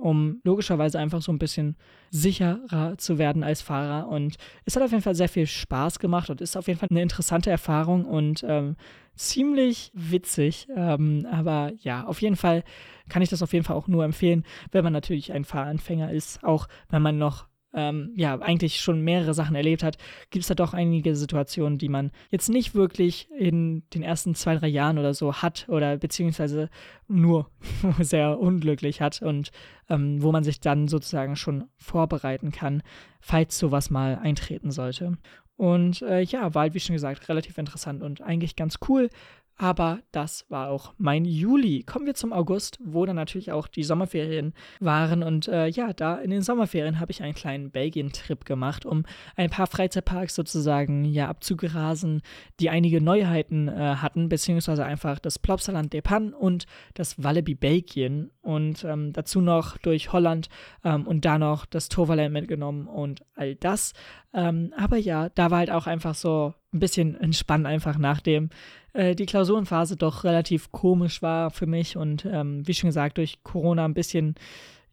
um 0.00 0.40
logischerweise 0.44 0.98
einfach 0.98 1.22
so 1.22 1.32
ein 1.32 1.38
bisschen 1.38 1.76
sicherer 2.10 2.96
zu 2.98 3.18
werden 3.18 3.42
als 3.42 3.62
Fahrer. 3.62 4.08
Und 4.08 4.36
es 4.64 4.76
hat 4.76 4.82
auf 4.82 4.90
jeden 4.90 5.02
Fall 5.02 5.14
sehr 5.14 5.28
viel 5.28 5.46
Spaß 5.46 5.98
gemacht 5.98 6.30
und 6.30 6.40
ist 6.40 6.56
auf 6.56 6.66
jeden 6.66 6.78
Fall 6.78 6.88
eine 6.90 7.02
interessante 7.02 7.50
Erfahrung 7.50 8.04
und 8.04 8.44
ähm, 8.46 8.76
ziemlich 9.14 9.90
witzig. 9.94 10.68
Ähm, 10.74 11.26
aber 11.30 11.72
ja, 11.78 12.04
auf 12.04 12.22
jeden 12.22 12.36
Fall 12.36 12.64
kann 13.08 13.22
ich 13.22 13.28
das 13.28 13.42
auf 13.42 13.52
jeden 13.52 13.64
Fall 13.64 13.76
auch 13.76 13.88
nur 13.88 14.04
empfehlen, 14.04 14.44
wenn 14.70 14.84
man 14.84 14.92
natürlich 14.92 15.32
ein 15.32 15.44
Fahranfänger 15.44 16.12
ist, 16.12 16.42
auch 16.44 16.68
wenn 16.88 17.02
man 17.02 17.18
noch 17.18 17.46
ähm, 17.74 18.12
ja, 18.16 18.40
eigentlich 18.40 18.80
schon 18.80 19.02
mehrere 19.02 19.34
Sachen 19.34 19.54
erlebt 19.54 19.82
hat, 19.82 19.98
gibt 20.30 20.42
es 20.42 20.48
da 20.48 20.54
doch 20.54 20.74
einige 20.74 21.14
Situationen, 21.14 21.78
die 21.78 21.88
man 21.88 22.10
jetzt 22.30 22.48
nicht 22.48 22.74
wirklich 22.74 23.28
in 23.30 23.82
den 23.94 24.02
ersten 24.02 24.34
zwei, 24.34 24.56
drei 24.56 24.68
Jahren 24.68 24.98
oder 24.98 25.14
so 25.14 25.34
hat 25.34 25.68
oder 25.68 25.96
beziehungsweise 25.98 26.70
nur 27.08 27.50
sehr 28.00 28.38
unglücklich 28.38 29.00
hat 29.00 29.22
und 29.22 29.50
ähm, 29.88 30.22
wo 30.22 30.32
man 30.32 30.44
sich 30.44 30.60
dann 30.60 30.88
sozusagen 30.88 31.36
schon 31.36 31.64
vorbereiten 31.76 32.52
kann. 32.52 32.82
falls 33.20 33.58
sowas 33.58 33.90
mal 33.90 34.18
eintreten 34.18 34.70
sollte. 34.70 35.18
Und 35.56 36.02
äh, 36.02 36.20
ja, 36.20 36.54
war 36.54 36.62
halt, 36.62 36.74
wie 36.74 36.80
schon 36.80 36.94
gesagt, 36.94 37.28
relativ 37.28 37.58
interessant 37.58 38.02
und 38.02 38.22
eigentlich 38.22 38.54
ganz 38.54 38.78
cool. 38.88 39.10
Aber 39.60 39.98
das 40.12 40.46
war 40.48 40.70
auch 40.70 40.94
mein 40.98 41.24
Juli. 41.24 41.82
Kommen 41.82 42.06
wir 42.06 42.14
zum 42.14 42.32
August, 42.32 42.78
wo 42.80 43.04
dann 43.04 43.16
natürlich 43.16 43.50
auch 43.50 43.66
die 43.66 43.82
Sommerferien 43.82 44.54
waren. 44.78 45.24
Und 45.24 45.48
äh, 45.48 45.66
ja, 45.66 45.92
da 45.92 46.14
in 46.14 46.30
den 46.30 46.42
Sommerferien 46.42 47.00
habe 47.00 47.10
ich 47.10 47.24
einen 47.24 47.34
kleinen 47.34 47.72
Belgien-Trip 47.72 48.44
gemacht, 48.44 48.86
um 48.86 49.04
ein 49.34 49.50
paar 49.50 49.66
Freizeitparks 49.66 50.36
sozusagen 50.36 51.04
ja 51.04 51.28
abzugrasen, 51.28 52.22
die 52.60 52.70
einige 52.70 53.00
Neuheiten 53.00 53.66
äh, 53.66 53.96
hatten, 53.96 54.28
beziehungsweise 54.28 54.84
einfach 54.84 55.18
das 55.18 55.40
Plopsaland 55.40 55.92
de 55.92 56.02
Pan 56.02 56.32
und 56.34 56.66
das 56.94 57.20
Walibi 57.20 57.56
Belgien. 57.56 58.30
Und 58.40 58.84
ähm, 58.84 59.12
dazu 59.12 59.40
noch 59.40 59.76
durch 59.78 60.12
Holland 60.12 60.48
ähm, 60.84 61.04
und 61.04 61.24
da 61.24 61.36
noch 61.36 61.66
das 61.66 61.88
Toverland 61.88 62.32
mitgenommen 62.32 62.86
und 62.86 63.24
all 63.34 63.56
das. 63.56 63.92
Ähm, 64.32 64.72
aber 64.76 64.98
ja, 64.98 65.30
da 65.30 65.50
war 65.50 65.58
halt 65.58 65.72
auch 65.72 65.88
einfach 65.88 66.14
so 66.14 66.54
ein 66.72 66.80
bisschen 66.80 67.18
entspannt, 67.20 67.66
einfach 67.66 67.98
nachdem 67.98 68.50
äh, 68.92 69.14
die 69.14 69.26
Klausurenphase 69.26 69.96
doch 69.96 70.24
relativ 70.24 70.70
komisch 70.72 71.22
war 71.22 71.50
für 71.50 71.66
mich 71.66 71.96
und 71.96 72.24
ähm, 72.24 72.66
wie 72.66 72.74
schon 72.74 72.88
gesagt, 72.88 73.18
durch 73.18 73.42
Corona 73.42 73.84
ein 73.84 73.94
bisschen 73.94 74.34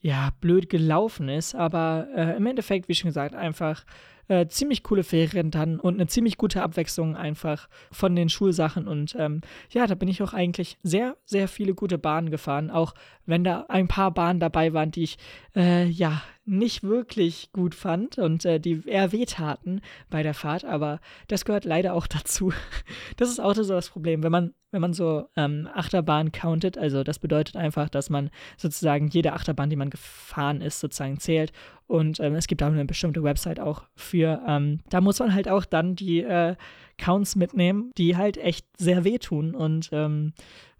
ja, 0.02 0.30
blöd 0.40 0.70
gelaufen 0.70 1.30
ist. 1.30 1.56
Aber 1.56 2.08
äh, 2.16 2.38
im 2.38 2.46
Endeffekt, 2.46 2.88
wie 2.88 2.96
schon 2.96 3.10
gesagt, 3.10 3.36
einfach 3.36 3.86
äh, 4.28 4.48
ziemlich 4.48 4.84
coole 4.84 5.04
Ferien 5.04 5.52
dann 5.52 5.80
und 5.80 5.96
eine 5.96 6.08
ziemlich 6.08 6.38
gute 6.38 6.62
Abwechslung 6.64 7.16
einfach 7.16 7.70
von 7.92 8.16
den 8.16 8.30
Schulsachen. 8.30 8.88
Und 8.88 9.16
ähm, 9.20 9.42
ja, 9.70 9.88
da 9.88 9.96
bin 9.96 10.10
ich 10.10 10.22
auch 10.24 10.34
eigentlich 10.34 10.78
sehr, 10.84 11.18
sehr 11.26 11.48
viele 11.48 11.74
gute 11.74 11.98
Bahnen 11.98 12.30
gefahren, 12.30 12.70
auch 12.70 12.94
wenn 13.26 13.44
da 13.44 13.66
ein 13.70 13.88
paar 13.88 14.12
Bahnen 14.12 14.40
dabei 14.40 14.74
waren, 14.74 14.92
die 14.92 15.04
ich 15.04 15.18
äh, 15.56 15.86
ja 15.86 16.22
nicht 16.46 16.84
wirklich 16.84 17.52
gut 17.54 17.74
fand 17.74 18.20
und 18.20 18.46
äh, 18.46 18.60
die 18.60 18.84
eher 18.86 19.12
wehtaten 19.12 19.82
bei 20.10 20.22
der 20.22 20.36
Fahrt, 20.36 20.64
aber 20.64 21.00
das 21.28 21.44
gehört 21.44 21.66
leider 21.66 21.94
auch 21.94 22.08
dazu. 22.08 22.54
Das 23.18 23.30
ist 23.30 23.40
auch 23.40 23.56
so 23.56 23.64
das 23.74 23.90
Problem, 23.90 24.22
wenn 24.24 24.32
man, 24.32 24.54
wenn 24.72 24.82
man 24.82 24.94
so 24.94 25.28
ähm, 25.36 25.68
Achterbahn 25.74 26.32
countet, 26.32 26.78
also 26.78 27.04
das 27.04 27.20
bedeutet 27.20 27.56
einfach, 27.56 27.90
dass 27.90 28.10
man 28.10 28.30
sozusagen 28.58 29.08
jede 29.08 29.34
Achterbahn, 29.34 29.70
die 29.70 29.76
man 29.76 29.90
gefahren 29.90 30.62
ist, 30.62 30.80
sozusagen 30.80 31.20
zählt 31.20 31.52
und 31.88 32.19
ähm, 32.19 32.36
es 32.36 32.48
gibt 32.48 32.62
da 32.62 32.67
eine 32.67 32.86
bestimmte 32.86 33.24
Website 33.24 33.60
auch 33.60 33.84
für, 33.95 34.41
ähm, 34.48 34.80
da 34.89 35.02
muss 35.02 35.19
man 35.19 35.34
halt 35.34 35.48
auch 35.48 35.65
dann 35.65 35.95
die 35.95 36.21
äh, 36.21 36.56
Counts 36.98 37.36
mitnehmen, 37.36 37.91
die 37.98 38.17
halt 38.17 38.38
echt 38.38 38.65
sehr 38.78 39.04
wehtun 39.04 39.54
und 39.54 39.89
ähm, 39.91 40.34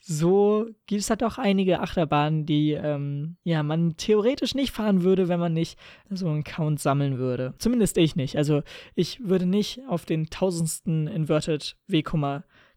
so 0.08 0.68
gibt 0.86 1.02
es 1.02 1.10
halt 1.10 1.24
auch 1.24 1.40
einige 1.40 1.80
Achterbahnen, 1.80 2.46
die 2.46 2.74
ähm, 2.74 3.38
ja 3.44 3.64
man 3.64 3.98
theoretisch 3.98 4.54
nicht 4.54 4.72
fahren 4.72 5.02
würde, 5.02 5.28
wenn 5.28 5.40
man 5.40 5.54
nicht 5.54 5.80
so 6.12 6.28
einen 6.28 6.44
Count 6.44 6.80
sammeln 6.80 7.18
würde. 7.18 7.56
Zumindest 7.58 7.98
ich 7.98 8.16
nicht. 8.16 8.38
Also 8.38 8.62
ich 8.94 9.28
würde 9.28 9.48
nicht 9.48 9.82
auf 9.88 10.06
den 10.06 10.30
tausendsten 10.30 11.08
Inverted 11.08 11.76
W, 11.88 12.04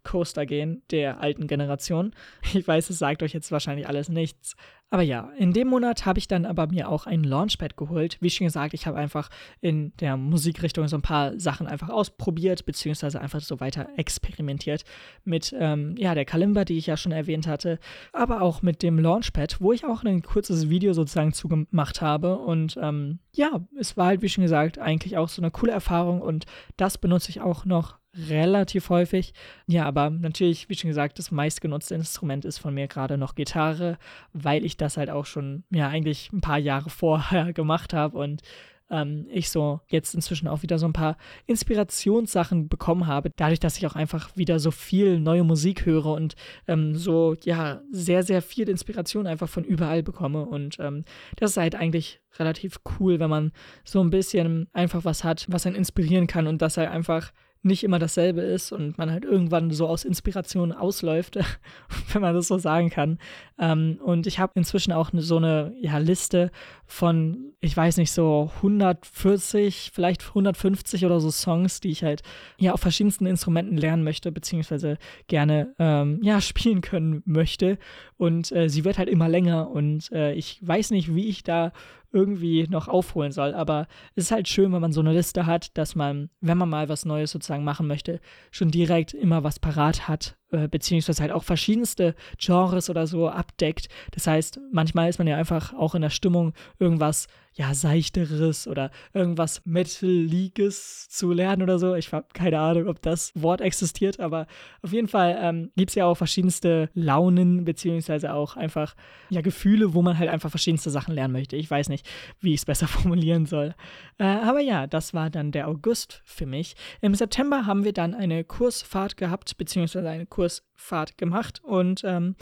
Coaster 0.09 0.47
gehen 0.47 0.83
der 0.91 1.21
alten 1.21 1.47
Generation. 1.47 2.15
Ich 2.55 2.67
weiß, 2.67 2.91
es 2.91 2.99
sagt 2.99 3.23
euch 3.23 3.35
jetzt 3.35 3.53
wahrscheinlich 3.53 3.87
alles 3.87 4.09
nichts, 4.09 4.57
aber 4.91 5.03
ja, 5.03 5.31
in 5.37 5.53
dem 5.53 5.69
Monat 5.69 6.07
habe 6.07 6.19
ich 6.19 6.29
dann 6.29 6.47
aber 6.47 6.67
mir 6.67 6.89
auch 6.89 7.07
ein 7.07 7.23
Launchpad 7.23 7.77
geholt. 7.77 8.17
Wie 8.21 8.31
schon 8.31 8.47
gesagt, 8.47 8.73
ich 8.73 8.87
habe 8.87 8.97
einfach 8.97 9.29
in 9.61 9.93
der 9.99 10.17
Musikrichtung 10.17 10.89
so 10.89 10.97
ein 10.97 11.03
paar 11.03 11.39
Sachen 11.39 11.67
einfach 11.67 11.91
ausprobiert, 11.91 12.65
beziehungsweise 12.65 13.21
einfach 13.21 13.41
so 13.41 13.61
weiter 13.61 13.89
experimentiert 13.97 14.85
mit 15.25 15.55
ähm, 15.59 15.95
ja, 15.99 16.15
der 16.15 16.25
Kalimba, 16.25 16.65
die 16.65 16.79
ich 16.79 16.87
ja 16.87 16.97
schon 16.97 17.13
erwähnt 17.13 17.47
hatte, 17.47 17.79
aber 18.15 18.41
auch 18.41 18.63
mit 18.63 18.83
dem 18.83 18.99
Launchpad, 18.99 19.61
wo 19.61 19.73
ich 19.73 19.85
auch 19.85 20.05
ein 20.05 20.23
kurzes 20.23 20.71
Video 20.71 20.95
sozusagen 20.95 21.35
zugemacht 21.35 22.01
habe. 22.01 22.39
Und 22.39 22.79
ähm, 22.81 23.19
ja, 23.35 23.61
es 23.79 23.99
war 23.99 24.07
halt, 24.07 24.23
wie 24.23 24.29
schon 24.31 24.43
gesagt, 24.43 24.79
eigentlich 24.79 25.19
auch 25.19 25.29
so 25.29 25.43
eine 25.43 25.51
coole 25.51 25.73
Erfahrung 25.73 26.23
und 26.23 26.47
das 26.79 26.97
benutze 26.97 27.29
ich 27.29 27.43
auch 27.43 27.67
noch 27.67 27.99
relativ 28.29 28.91
häufig. 28.91 29.33
Ja, 29.67 29.85
aber 29.85 30.11
natürlich, 30.11 30.69
wie 30.69 30.75
schon 30.75 30.89
gesagt, 30.89 31.19
das 31.19 31.31
meistgenutzte 31.31 31.95
Instrument 31.95 32.45
ist 32.45 32.59
von 32.59 32.75
mir 32.75 32.89
gerade 32.89 33.19
noch 33.19 33.35
Gitarre, 33.35 33.99
weil 34.33 34.65
ich 34.65 34.77
das 34.77 34.97
halt 34.97 35.11
auch 35.11 35.27
schon, 35.27 35.65
ja, 35.71 35.89
eigentlich 35.89 36.33
ein 36.33 36.41
paar 36.41 36.59
Jahre 36.59 36.91
vorher 36.91 37.53
gemacht 37.53 37.95
habe 37.95 38.19
und 38.19 38.43
ähm, 38.91 39.27
ich 39.31 39.51
so 39.51 39.81
jetzt 39.89 40.15
inzwischen 40.15 40.49
auch 40.49 40.63
wieder 40.63 40.79
so 40.79 40.87
ein 40.87 40.93
paar 40.93 41.17
Inspirationssachen 41.47 42.69
bekommen 42.69 43.07
habe, 43.07 43.31
dadurch, 43.37 43.61
dass 43.61 43.77
ich 43.77 43.87
auch 43.87 43.95
einfach 43.95 44.37
wieder 44.37 44.59
so 44.59 44.71
viel 44.71 45.21
neue 45.21 45.45
Musik 45.45 45.87
höre 45.87 46.07
und 46.07 46.37
ähm, 46.67 46.95
so, 46.95 47.37
ja, 47.45 47.83
sehr, 47.91 48.23
sehr 48.23 48.43
viel 48.43 48.69
Inspiration 48.69 49.27
einfach 49.27 49.49
von 49.49 49.65
überall 49.65 50.03
bekomme 50.03 50.47
und 50.47 50.79
ähm, 50.81 51.05
das 51.37 51.53
ist 51.53 51.57
halt 51.59 51.75
eigentlich 51.75 52.21
relativ 52.39 52.81
cool, 52.99 53.19
wenn 53.19 53.31
man 53.31 53.53
so 53.85 54.01
ein 54.01 54.11
bisschen 54.11 54.69
einfach 54.73 55.05
was 55.05 55.25
hat, 55.25 55.47
was 55.49 55.67
einen 55.67 55.77
inspirieren 55.77 56.27
kann 56.27 56.47
und 56.47 56.63
das 56.63 56.77
halt 56.77 56.91
einfach 56.91 57.33
nicht 57.63 57.85
immer 57.85 57.99
dasselbe 57.99 58.41
ist 58.41 58.73
und 58.73 58.99
man 58.99 59.11
halt 59.11 59.25
irgendwann 59.25 59.71
so 59.71 59.89
aus 59.89 60.05
Inspiration 60.05 60.73
ausläuft, 60.73 61.37
wenn 62.13 62.23
man 62.23 62.35
das 62.35 62.49
so 62.49 62.59
sagen 62.59 62.91
kann. 62.91 63.19
Ähm, 63.59 63.99
und 64.03 64.27
ich 64.27 64.39
habe 64.39 64.53
inzwischen 64.55 64.93
auch 64.93 65.11
so 65.15 65.37
eine 65.37 65.75
ja, 65.81 65.99
Liste 65.99 66.51
von, 66.87 67.53
ich 67.61 67.77
weiß 67.77 67.97
nicht, 67.97 68.13
so 68.13 68.51
140, 68.57 69.91
vielleicht 69.93 70.29
150 70.29 71.05
oder 71.05 71.21
so 71.21 71.31
Songs, 71.31 71.81
die 71.81 71.91
ich 71.91 72.05
halt 72.05 72.23
ja 72.59 72.73
auf 72.73 72.81
verschiedensten 72.81 73.27
Instrumenten 73.27 73.77
lernen 73.77 74.05
möchte, 74.05 74.31
beziehungsweise 74.31 74.97
gerne 75.27 75.75
ähm, 75.79 76.21
ja, 76.23 76.41
spielen 76.41 76.81
können 76.81 77.23
möchte. 77.25 77.79
Und 78.17 78.53
äh, 78.53 78.69
sie 78.69 78.85
wird 78.85 78.99
halt 78.99 79.09
immer 79.09 79.29
länger 79.29 79.71
und 79.71 80.11
äh, 80.13 80.33
ich 80.35 80.59
weiß 80.63 80.91
nicht, 80.91 81.15
wie 81.15 81.29
ich 81.29 81.43
da 81.43 81.73
irgendwie 82.13 82.67
noch 82.69 82.89
aufholen 82.89 83.33
soll. 83.33 83.55
Aber 83.55 83.87
es 84.15 84.25
ist 84.25 84.31
halt 84.31 84.49
schön, 84.49 84.73
wenn 84.73 84.81
man 84.81 84.93
so 84.93 85.01
eine 85.01 85.13
Liste 85.13 85.47
hat, 85.47 85.77
dass 85.77 85.95
man, 85.95 86.31
wenn 86.41 86.59
man 86.59 86.69
mal 86.69 86.89
was 86.89 87.05
Neues 87.05 87.31
sozusagen 87.31 87.65
machen 87.65 87.87
möchte, 87.87 88.21
schon 88.51 88.71
direkt 88.71 89.15
immer 89.15 89.45
was 89.45 89.59
parat 89.59 90.09
hat 90.09 90.37
äh, 90.51 90.69
beziehungsweise 90.69 91.23
halt 91.23 91.33
auch 91.33 91.45
verschiedenste 91.45 92.15
Genres 92.39 92.89
oder 92.89 93.07
so 93.07 93.29
abdeckt. 93.29 93.89
Das 94.13 94.27
heißt, 94.27 94.61
manchmal 94.73 95.09
ist 95.09 95.19
man 95.19 95.27
ja 95.27 95.37
einfach 95.37 95.75
auch 95.75 95.95
in 95.95 96.03
der 96.03 96.11
Stimmung, 96.11 96.55
irgendwas 96.79 97.29
ja 97.59 97.75
seichteres 97.75 98.69
oder 98.69 98.91
irgendwas 99.13 99.63
Metaliges 99.67 101.09
zu 101.11 101.33
lernen 101.33 101.63
oder 101.63 101.79
so. 101.79 101.95
Ich 101.97 102.13
habe 102.13 102.27
keine 102.33 102.61
Ahnung, 102.61 102.87
ob 102.87 103.03
das 103.03 103.33
Wort 103.35 103.61
existiert, 103.61 104.21
aber 104.21 104.47
auf 104.83 104.93
jeden 104.93 105.09
Fall 105.09 105.37
ähm, 105.41 105.71
gibt 105.77 105.91
es 105.91 105.97
ja 105.97 106.07
auch 106.07 106.15
verschiedenste 106.15 106.89
Launen 106.95 107.65
beziehungsweise 107.65 108.33
auch 108.33 108.57
einfach 108.57 108.95
ja 109.29 109.41
Gefühle, 109.41 109.93
wo 109.93 110.03
man 110.03 110.19
halt 110.19 110.31
einfach 110.31 110.51
verschiedenste 110.51 110.91
Sachen 110.91 111.15
lernen 111.15 111.33
möchte. 111.33 111.57
Ich 111.57 111.69
weiß 111.69 111.89
nicht, 111.89 112.09
wie 112.41 112.55
ich 112.55 112.61
es 112.61 112.65
besser 112.65 112.87
formulieren 112.89 113.45
soll. 113.45 113.75
Äh, 114.19 114.25
aber 114.25 114.61
ja, 114.61 114.87
das 114.87 115.13
war 115.13 115.29
dann 115.29 115.51
der 115.51 115.69
August 115.69 116.23
für 116.25 116.47
mich. 116.47 116.77
Im 117.01 117.15
September 117.15 117.67
haben 117.67 117.85
wir 117.85 117.93
dann 117.93 118.15
eine 118.15 118.45
Kursfahrt 118.45 119.17
gehabt 119.17 119.59
beziehungsweise 119.59 120.09
eine 120.09 120.27
Kursfahrt 120.39 120.68
Kursfahrt 120.79 121.19
gemacht 121.19 121.61
und 121.63 122.03
ähm, 122.05 122.37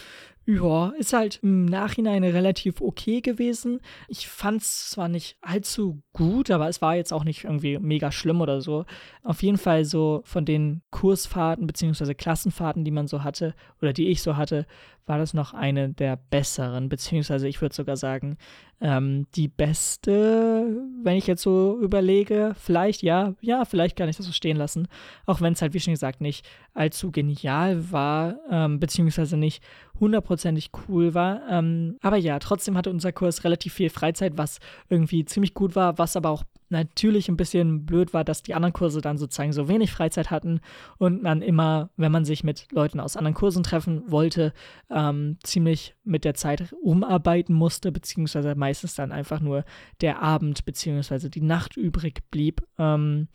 ja, 0.48 0.90
ist 0.90 1.12
halt 1.12 1.40
im 1.42 1.64
Nachhinein 1.64 2.22
relativ 2.22 2.80
okay 2.80 3.20
gewesen. 3.20 3.80
Ich 4.06 4.28
fand 4.28 4.62
es 4.62 4.90
zwar 4.90 5.08
nicht 5.08 5.36
allzu 5.40 6.02
gut, 6.12 6.52
aber 6.52 6.68
es 6.68 6.80
war 6.80 6.94
jetzt 6.94 7.12
auch 7.12 7.24
nicht 7.24 7.44
irgendwie 7.44 7.78
mega 7.78 8.12
schlimm 8.12 8.40
oder 8.40 8.60
so. 8.60 8.84
Auf 9.24 9.42
jeden 9.42 9.58
Fall 9.58 9.84
so 9.84 10.22
von 10.24 10.44
den 10.44 10.82
Kursfahrten 10.92 11.66
bzw. 11.66 12.14
Klassenfahrten, 12.14 12.84
die 12.84 12.92
man 12.92 13.08
so 13.08 13.24
hatte 13.24 13.54
oder 13.82 13.92
die 13.92 14.06
ich 14.06 14.22
so 14.22 14.36
hatte, 14.36 14.66
war 15.06 15.18
das 15.18 15.34
noch 15.34 15.54
eine 15.54 15.88
der 15.88 16.16
besseren, 16.16 16.88
beziehungsweise 16.88 17.48
ich 17.48 17.60
würde 17.60 17.74
sogar 17.74 17.96
sagen, 17.96 18.36
ähm, 18.80 19.26
die 19.34 19.48
beste, 19.48 20.76
wenn 21.02 21.16
ich 21.16 21.28
jetzt 21.28 21.42
so 21.42 21.78
überlege, 21.80 22.54
vielleicht, 22.58 23.02
ja, 23.02 23.34
ja, 23.40 23.64
vielleicht 23.64 23.96
kann 23.96 24.08
ich 24.08 24.16
das 24.16 24.26
so 24.26 24.32
stehen 24.32 24.56
lassen, 24.56 24.88
auch 25.24 25.40
wenn 25.40 25.52
es 25.52 25.62
halt, 25.62 25.74
wie 25.74 25.80
schon 25.80 25.94
gesagt, 25.94 26.20
nicht 26.20 26.44
allzu 26.74 27.12
genial 27.12 27.90
war, 27.92 28.25
ähm, 28.50 28.78
beziehungsweise 28.80 29.36
nicht 29.36 29.62
hundertprozentig 30.00 30.70
cool 30.88 31.14
war. 31.14 31.42
Ähm, 31.48 31.96
aber 32.02 32.16
ja, 32.16 32.38
trotzdem 32.38 32.76
hatte 32.76 32.90
unser 32.90 33.12
Kurs 33.12 33.44
relativ 33.44 33.74
viel 33.74 33.90
Freizeit, 33.90 34.36
was 34.36 34.58
irgendwie 34.88 35.24
ziemlich 35.24 35.54
gut 35.54 35.76
war, 35.76 35.98
was 35.98 36.16
aber 36.16 36.30
auch 36.30 36.44
natürlich 36.68 37.28
ein 37.28 37.36
bisschen 37.36 37.86
blöd 37.86 38.12
war, 38.12 38.24
dass 38.24 38.42
die 38.42 38.54
anderen 38.54 38.72
Kurse 38.72 39.00
dann 39.00 39.18
sozusagen 39.18 39.52
so 39.52 39.68
wenig 39.68 39.92
Freizeit 39.92 40.30
hatten 40.30 40.60
und 40.98 41.22
man 41.22 41.42
immer, 41.42 41.90
wenn 41.96 42.12
man 42.12 42.24
sich 42.24 42.44
mit 42.44 42.66
Leuten 42.72 43.00
aus 43.00 43.16
anderen 43.16 43.34
Kursen 43.34 43.62
treffen 43.62 44.02
wollte, 44.10 44.52
ähm, 44.90 45.38
ziemlich 45.42 45.94
mit 46.04 46.24
der 46.24 46.34
Zeit 46.34 46.74
umarbeiten 46.82 47.54
musste, 47.54 47.92
beziehungsweise 47.92 48.54
meistens 48.54 48.94
dann 48.94 49.12
einfach 49.12 49.40
nur 49.40 49.64
der 50.00 50.22
Abend 50.22 50.64
beziehungsweise 50.64 51.30
die 51.30 51.42
Nacht 51.42 51.76
übrig 51.76 52.22
blieb. 52.30 52.62
Ähm, 52.78 53.28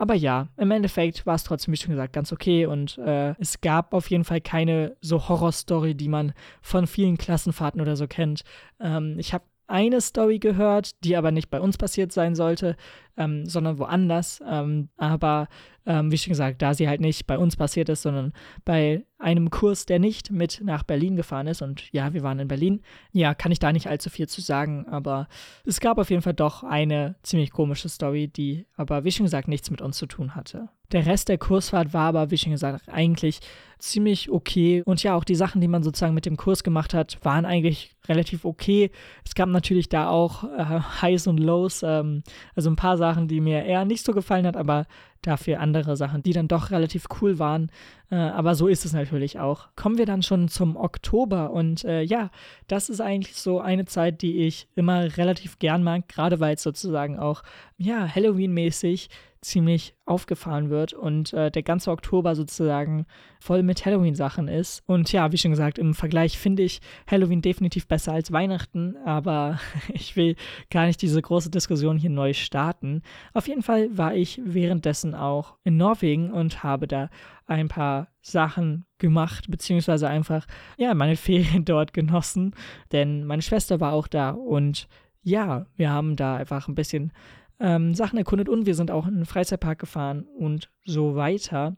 aber 0.00 0.14
ja, 0.14 0.46
im 0.56 0.70
Endeffekt 0.70 1.26
war 1.26 1.34
es 1.34 1.42
trotzdem, 1.42 1.72
wie 1.72 1.76
schon 1.76 1.90
gesagt, 1.90 2.12
ganz 2.12 2.32
okay 2.32 2.66
und 2.66 2.98
äh, 2.98 3.34
es 3.40 3.60
gab 3.60 3.92
auf 3.92 4.08
jeden 4.10 4.22
Fall 4.22 4.40
keine 4.40 4.96
so 5.00 5.28
Horrorstory, 5.28 5.96
die 5.96 6.07
man 6.08 6.32
von 6.60 6.86
vielen 6.86 7.18
Klassenfahrten 7.18 7.80
oder 7.80 7.96
so 7.96 8.06
kennt. 8.06 8.42
Ähm, 8.80 9.16
ich 9.18 9.32
habe 9.32 9.44
eine 9.68 10.00
Story 10.00 10.38
gehört, 10.38 11.04
die 11.04 11.16
aber 11.16 11.30
nicht 11.30 11.50
bei 11.50 11.60
uns 11.60 11.76
passiert 11.76 12.10
sein 12.10 12.34
sollte. 12.34 12.76
Ähm, 13.18 13.46
sondern 13.46 13.78
woanders. 13.78 14.40
Ähm, 14.48 14.88
aber 14.96 15.48
ähm, 15.88 16.12
wie 16.12 16.18
schon 16.18 16.30
gesagt, 16.30 16.62
da 16.62 16.74
sie 16.74 16.88
halt 16.88 17.00
nicht 17.00 17.26
bei 17.26 17.38
uns 17.38 17.56
passiert 17.56 17.88
ist, 17.88 18.02
sondern 18.02 18.32
bei 18.64 19.04
einem 19.18 19.50
Kurs, 19.50 19.86
der 19.86 19.98
nicht 19.98 20.30
mit 20.30 20.60
nach 20.62 20.82
Berlin 20.82 21.16
gefahren 21.16 21.46
ist. 21.46 21.62
Und 21.62 21.92
ja, 21.92 22.12
wir 22.12 22.22
waren 22.22 22.38
in 22.38 22.48
Berlin. 22.48 22.82
Ja, 23.10 23.34
kann 23.34 23.52
ich 23.52 23.58
da 23.58 23.72
nicht 23.72 23.88
allzu 23.88 24.10
viel 24.10 24.28
zu 24.28 24.40
sagen, 24.40 24.86
aber 24.88 25.28
es 25.64 25.80
gab 25.80 25.98
auf 25.98 26.10
jeden 26.10 26.22
Fall 26.22 26.34
doch 26.34 26.62
eine 26.62 27.16
ziemlich 27.22 27.50
komische 27.50 27.88
Story, 27.88 28.28
die 28.28 28.66
aber, 28.76 29.04
wie 29.04 29.10
schon 29.10 29.24
gesagt, 29.24 29.48
nichts 29.48 29.70
mit 29.70 29.80
uns 29.80 29.96
zu 29.96 30.06
tun 30.06 30.34
hatte. 30.34 30.68
Der 30.92 31.04
Rest 31.04 31.28
der 31.28 31.38
Kursfahrt 31.38 31.92
war 31.92 32.08
aber, 32.08 32.30
wie 32.30 32.38
schon 32.38 32.52
gesagt, 32.52 32.88
eigentlich 32.88 33.40
ziemlich 33.78 34.30
okay. 34.30 34.82
Und 34.84 35.02
ja, 35.02 35.14
auch 35.14 35.24
die 35.24 35.34
Sachen, 35.34 35.60
die 35.60 35.68
man 35.68 35.82
sozusagen 35.82 36.14
mit 36.14 36.26
dem 36.26 36.36
Kurs 36.36 36.64
gemacht 36.64 36.94
hat, 36.94 37.18
waren 37.22 37.44
eigentlich 37.44 37.94
relativ 38.08 38.44
okay. 38.44 38.90
Es 39.24 39.34
gab 39.34 39.48
natürlich 39.48 39.88
da 39.88 40.08
auch 40.08 40.44
äh, 40.44 40.80
Highs 41.02 41.26
und 41.26 41.38
Lows, 41.38 41.82
ähm, 41.82 42.22
also 42.54 42.70
ein 42.70 42.76
paar 42.76 42.96
Sachen, 42.96 43.07
die 43.16 43.40
mir 43.40 43.64
eher 43.64 43.84
nicht 43.84 44.04
so 44.04 44.12
gefallen 44.12 44.46
hat, 44.46 44.56
aber 44.56 44.86
dafür 45.22 45.60
andere 45.60 45.96
Sachen, 45.96 46.22
die 46.22 46.32
dann 46.32 46.48
doch 46.48 46.70
relativ 46.70 47.06
cool 47.20 47.38
waren. 47.38 47.70
Äh, 48.10 48.16
aber 48.16 48.54
so 48.54 48.68
ist 48.68 48.84
es 48.84 48.92
natürlich 48.92 49.38
auch. 49.38 49.68
Kommen 49.76 49.98
wir 49.98 50.06
dann 50.06 50.22
schon 50.22 50.48
zum 50.48 50.76
Oktober 50.76 51.50
und 51.50 51.84
äh, 51.84 52.02
ja, 52.02 52.30
das 52.66 52.88
ist 52.88 53.00
eigentlich 53.00 53.34
so 53.34 53.60
eine 53.60 53.84
Zeit, 53.84 54.22
die 54.22 54.46
ich 54.46 54.68
immer 54.74 55.16
relativ 55.16 55.58
gern 55.58 55.82
mag, 55.82 56.08
gerade 56.08 56.40
weil 56.40 56.54
es 56.54 56.62
sozusagen 56.62 57.18
auch, 57.18 57.42
ja, 57.76 58.12
Halloween-mäßig 58.14 59.08
ziemlich 59.40 59.94
aufgefahren 60.04 60.70
wird 60.70 60.94
und 60.94 61.32
äh, 61.32 61.50
der 61.50 61.62
ganze 61.62 61.90
Oktober 61.90 62.34
sozusagen 62.34 63.06
voll 63.40 63.62
mit 63.62 63.84
Halloween-Sachen 63.84 64.48
ist. 64.48 64.82
Und 64.86 65.12
ja, 65.12 65.30
wie 65.30 65.38
schon 65.38 65.52
gesagt, 65.52 65.78
im 65.78 65.94
Vergleich 65.94 66.38
finde 66.38 66.64
ich 66.64 66.80
Halloween 67.06 67.42
definitiv 67.42 67.86
besser 67.86 68.12
als 68.12 68.32
Weihnachten, 68.32 68.96
aber 69.04 69.60
ich 69.92 70.16
will 70.16 70.34
gar 70.70 70.86
nicht 70.86 71.00
diese 71.02 71.22
große 71.22 71.50
Diskussion 71.50 71.98
hier 71.98 72.10
neu 72.10 72.32
starten. 72.32 73.02
Auf 73.32 73.46
jeden 73.46 73.62
Fall 73.62 73.96
war 73.96 74.14
ich 74.14 74.40
währenddessen 74.44 75.07
auch 75.14 75.56
in 75.64 75.76
Norwegen 75.76 76.32
und 76.32 76.62
habe 76.62 76.86
da 76.86 77.10
ein 77.46 77.68
paar 77.68 78.08
Sachen 78.20 78.86
gemacht, 78.98 79.50
beziehungsweise 79.50 80.08
einfach, 80.08 80.46
ja, 80.76 80.94
meine 80.94 81.16
Ferien 81.16 81.64
dort 81.64 81.92
genossen, 81.92 82.54
denn 82.92 83.24
meine 83.24 83.42
Schwester 83.42 83.80
war 83.80 83.92
auch 83.92 84.08
da 84.08 84.30
und 84.30 84.88
ja, 85.22 85.66
wir 85.76 85.90
haben 85.90 86.16
da 86.16 86.36
einfach 86.36 86.68
ein 86.68 86.74
bisschen 86.74 87.12
ähm, 87.60 87.94
Sachen 87.94 88.18
erkundet 88.18 88.48
und 88.48 88.66
wir 88.66 88.74
sind 88.74 88.90
auch 88.90 89.06
in 89.06 89.16
den 89.16 89.26
Freizeitpark 89.26 89.78
gefahren 89.78 90.22
und 90.22 90.70
so 90.84 91.16
weiter. 91.16 91.76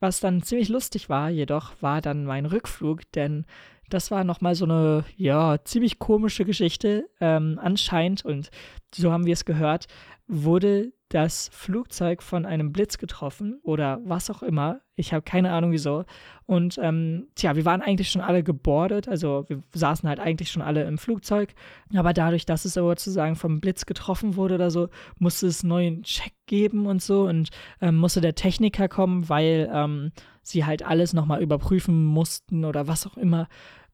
Was 0.00 0.20
dann 0.20 0.42
ziemlich 0.42 0.68
lustig 0.68 1.08
war, 1.08 1.28
jedoch 1.28 1.74
war 1.82 2.00
dann 2.00 2.24
mein 2.24 2.46
Rückflug, 2.46 3.02
denn 3.12 3.44
das 3.92 4.10
war 4.10 4.24
nochmal 4.24 4.54
so 4.54 4.64
eine, 4.64 5.04
ja, 5.16 5.62
ziemlich 5.64 5.98
komische 5.98 6.44
Geschichte. 6.44 7.08
Ähm, 7.20 7.58
anscheinend, 7.62 8.24
und 8.24 8.50
so 8.94 9.12
haben 9.12 9.26
wir 9.26 9.34
es 9.34 9.44
gehört, 9.44 9.86
wurde 10.26 10.92
das 11.10 11.50
Flugzeug 11.52 12.22
von 12.22 12.46
einem 12.46 12.72
Blitz 12.72 12.96
getroffen 12.96 13.58
oder 13.64 14.00
was 14.04 14.30
auch 14.30 14.44
immer. 14.44 14.80
Ich 14.94 15.12
habe 15.12 15.22
keine 15.22 15.50
Ahnung 15.50 15.72
wieso. 15.72 16.04
Und 16.46 16.78
ähm, 16.80 17.26
tja, 17.34 17.56
wir 17.56 17.64
waren 17.64 17.82
eigentlich 17.82 18.10
schon 18.10 18.22
alle 18.22 18.44
gebordet, 18.44 19.08
also 19.08 19.44
wir 19.48 19.60
saßen 19.74 20.08
halt 20.08 20.20
eigentlich 20.20 20.52
schon 20.52 20.62
alle 20.62 20.84
im 20.84 20.98
Flugzeug. 20.98 21.52
Aber 21.96 22.12
dadurch, 22.12 22.46
dass 22.46 22.64
es 22.64 22.74
sozusagen 22.74 23.34
vom 23.34 23.60
Blitz 23.60 23.86
getroffen 23.86 24.36
wurde 24.36 24.54
oder 24.54 24.70
so, 24.70 24.88
musste 25.18 25.48
es 25.48 25.64
neuen 25.64 26.04
Check 26.04 26.32
geben 26.46 26.86
und 26.86 27.02
so 27.02 27.22
und 27.22 27.50
ähm, 27.80 27.96
musste 27.96 28.20
der 28.20 28.36
Techniker 28.36 28.86
kommen, 28.86 29.28
weil 29.28 29.68
ähm, 29.72 30.12
sie 30.42 30.64
halt 30.64 30.84
alles 30.84 31.12
nochmal 31.12 31.42
überprüfen 31.42 32.04
mussten 32.04 32.64
oder 32.64 32.86
was 32.86 33.04
auch 33.06 33.16
immer. 33.16 33.48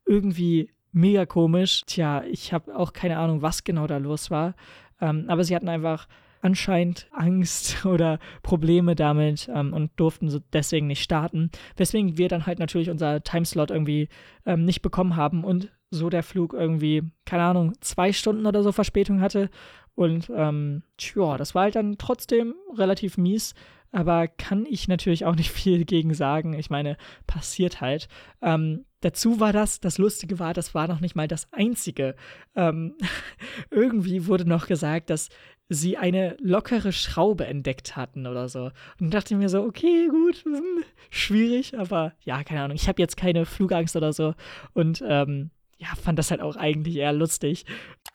Irgendwie 0.07 0.71
mega 0.93 1.27
komisch. 1.27 1.83
Tja, 1.87 2.25
ich 2.25 2.53
habe 2.53 2.77
auch 2.77 2.93
keine 2.93 3.19
Ahnung, 3.19 3.43
was 3.43 3.65
genau 3.65 3.87
da 3.87 3.99
los 3.99 4.31
war. 4.31 4.55
Ähm, 5.01 5.27
aber 5.29 5.45
sie 5.45 5.55
hatten 5.55 5.69
einfach 5.69 6.09
anscheinend 6.41 7.09
Angst 7.13 7.85
oder 7.85 8.19
Probleme 8.43 8.95
damit 8.95 9.51
ähm, 9.53 9.73
und 9.73 9.91
durften 9.97 10.31
so 10.31 10.41
deswegen 10.53 10.87
nicht 10.87 11.03
starten. 11.03 11.51
Weswegen 11.77 12.17
wir 12.19 12.29
dann 12.29 12.47
halt 12.47 12.59
natürlich 12.59 12.91
unser 12.91 13.23
Timeslot 13.23 13.71
irgendwie 13.71 14.09
ähm, 14.47 14.65
nicht 14.65 14.83
bekommen 14.83 15.17
haben 15.17 15.45
und 15.45 15.71
so 15.91 16.11
der 16.11 16.23
Flug 16.23 16.53
irgendwie, 16.53 17.03
keine 17.25 17.45
Ahnung, 17.45 17.75
zwei 17.81 18.13
Stunden 18.13 18.47
oder 18.47 18.63
so 18.63 18.73
Verspätung 18.73 19.21
hatte. 19.21 19.51
Und 19.95 20.31
ähm, 20.35 20.83
tja, 20.99 21.37
das 21.37 21.55
war 21.55 21.65
halt 21.65 21.77
dann 21.77 21.97
trotzdem 21.99 22.55
relativ 22.77 23.19
mies 23.19 23.55
aber 23.93 24.29
kann 24.29 24.67
ich 24.67 24.89
natürlich 24.89 25.25
auch 25.25 25.37
nicht 25.37 25.51
viel 25.53 25.85
gegen 25.85 26.13
sagen. 26.15 26.53
Ich 26.53 26.69
meine, 26.71 26.97
passiert 27.27 27.81
halt. 27.81 28.09
Ähm, 28.43 28.85
dazu 29.07 29.39
war 29.39 29.53
das, 29.53 29.79
das 29.79 29.99
Lustige 29.99 30.41
war, 30.41 30.53
das 30.53 30.75
war 30.75 30.89
noch 30.89 30.99
nicht 30.99 31.15
mal 31.15 31.29
das 31.29 31.47
Einzige. 31.53 32.17
Ähm, 32.57 32.95
irgendwie 33.71 34.27
wurde 34.27 34.49
noch 34.49 34.67
gesagt, 34.67 35.11
dass 35.11 35.29
sie 35.69 35.97
eine 35.97 36.37
lockere 36.41 36.93
Schraube 36.93 37.47
entdeckt 37.47 37.95
hatten 37.95 38.27
oder 38.27 38.49
so. 38.49 38.73
Und 39.01 39.15
dachte 39.15 39.37
mir 39.37 39.49
so, 39.49 39.63
okay, 39.63 40.09
gut, 40.09 40.45
hm, 40.45 40.83
schwierig, 41.11 41.79
aber 41.79 42.15
ja, 42.25 42.43
keine 42.43 42.63
Ahnung. 42.63 42.75
Ich 42.75 42.89
habe 42.89 43.01
jetzt 43.01 43.17
keine 43.17 43.47
Flugangst 43.47 43.95
oder 43.95 44.13
so. 44.13 44.35
Und 44.75 45.05
ähm, 45.07 45.51
ja, 45.79 45.89
fand 46.03 46.19
das 46.19 46.33
halt 46.33 46.41
auch 46.41 46.57
eigentlich 46.57 46.97
eher 46.97 47.13
lustig. 47.13 47.65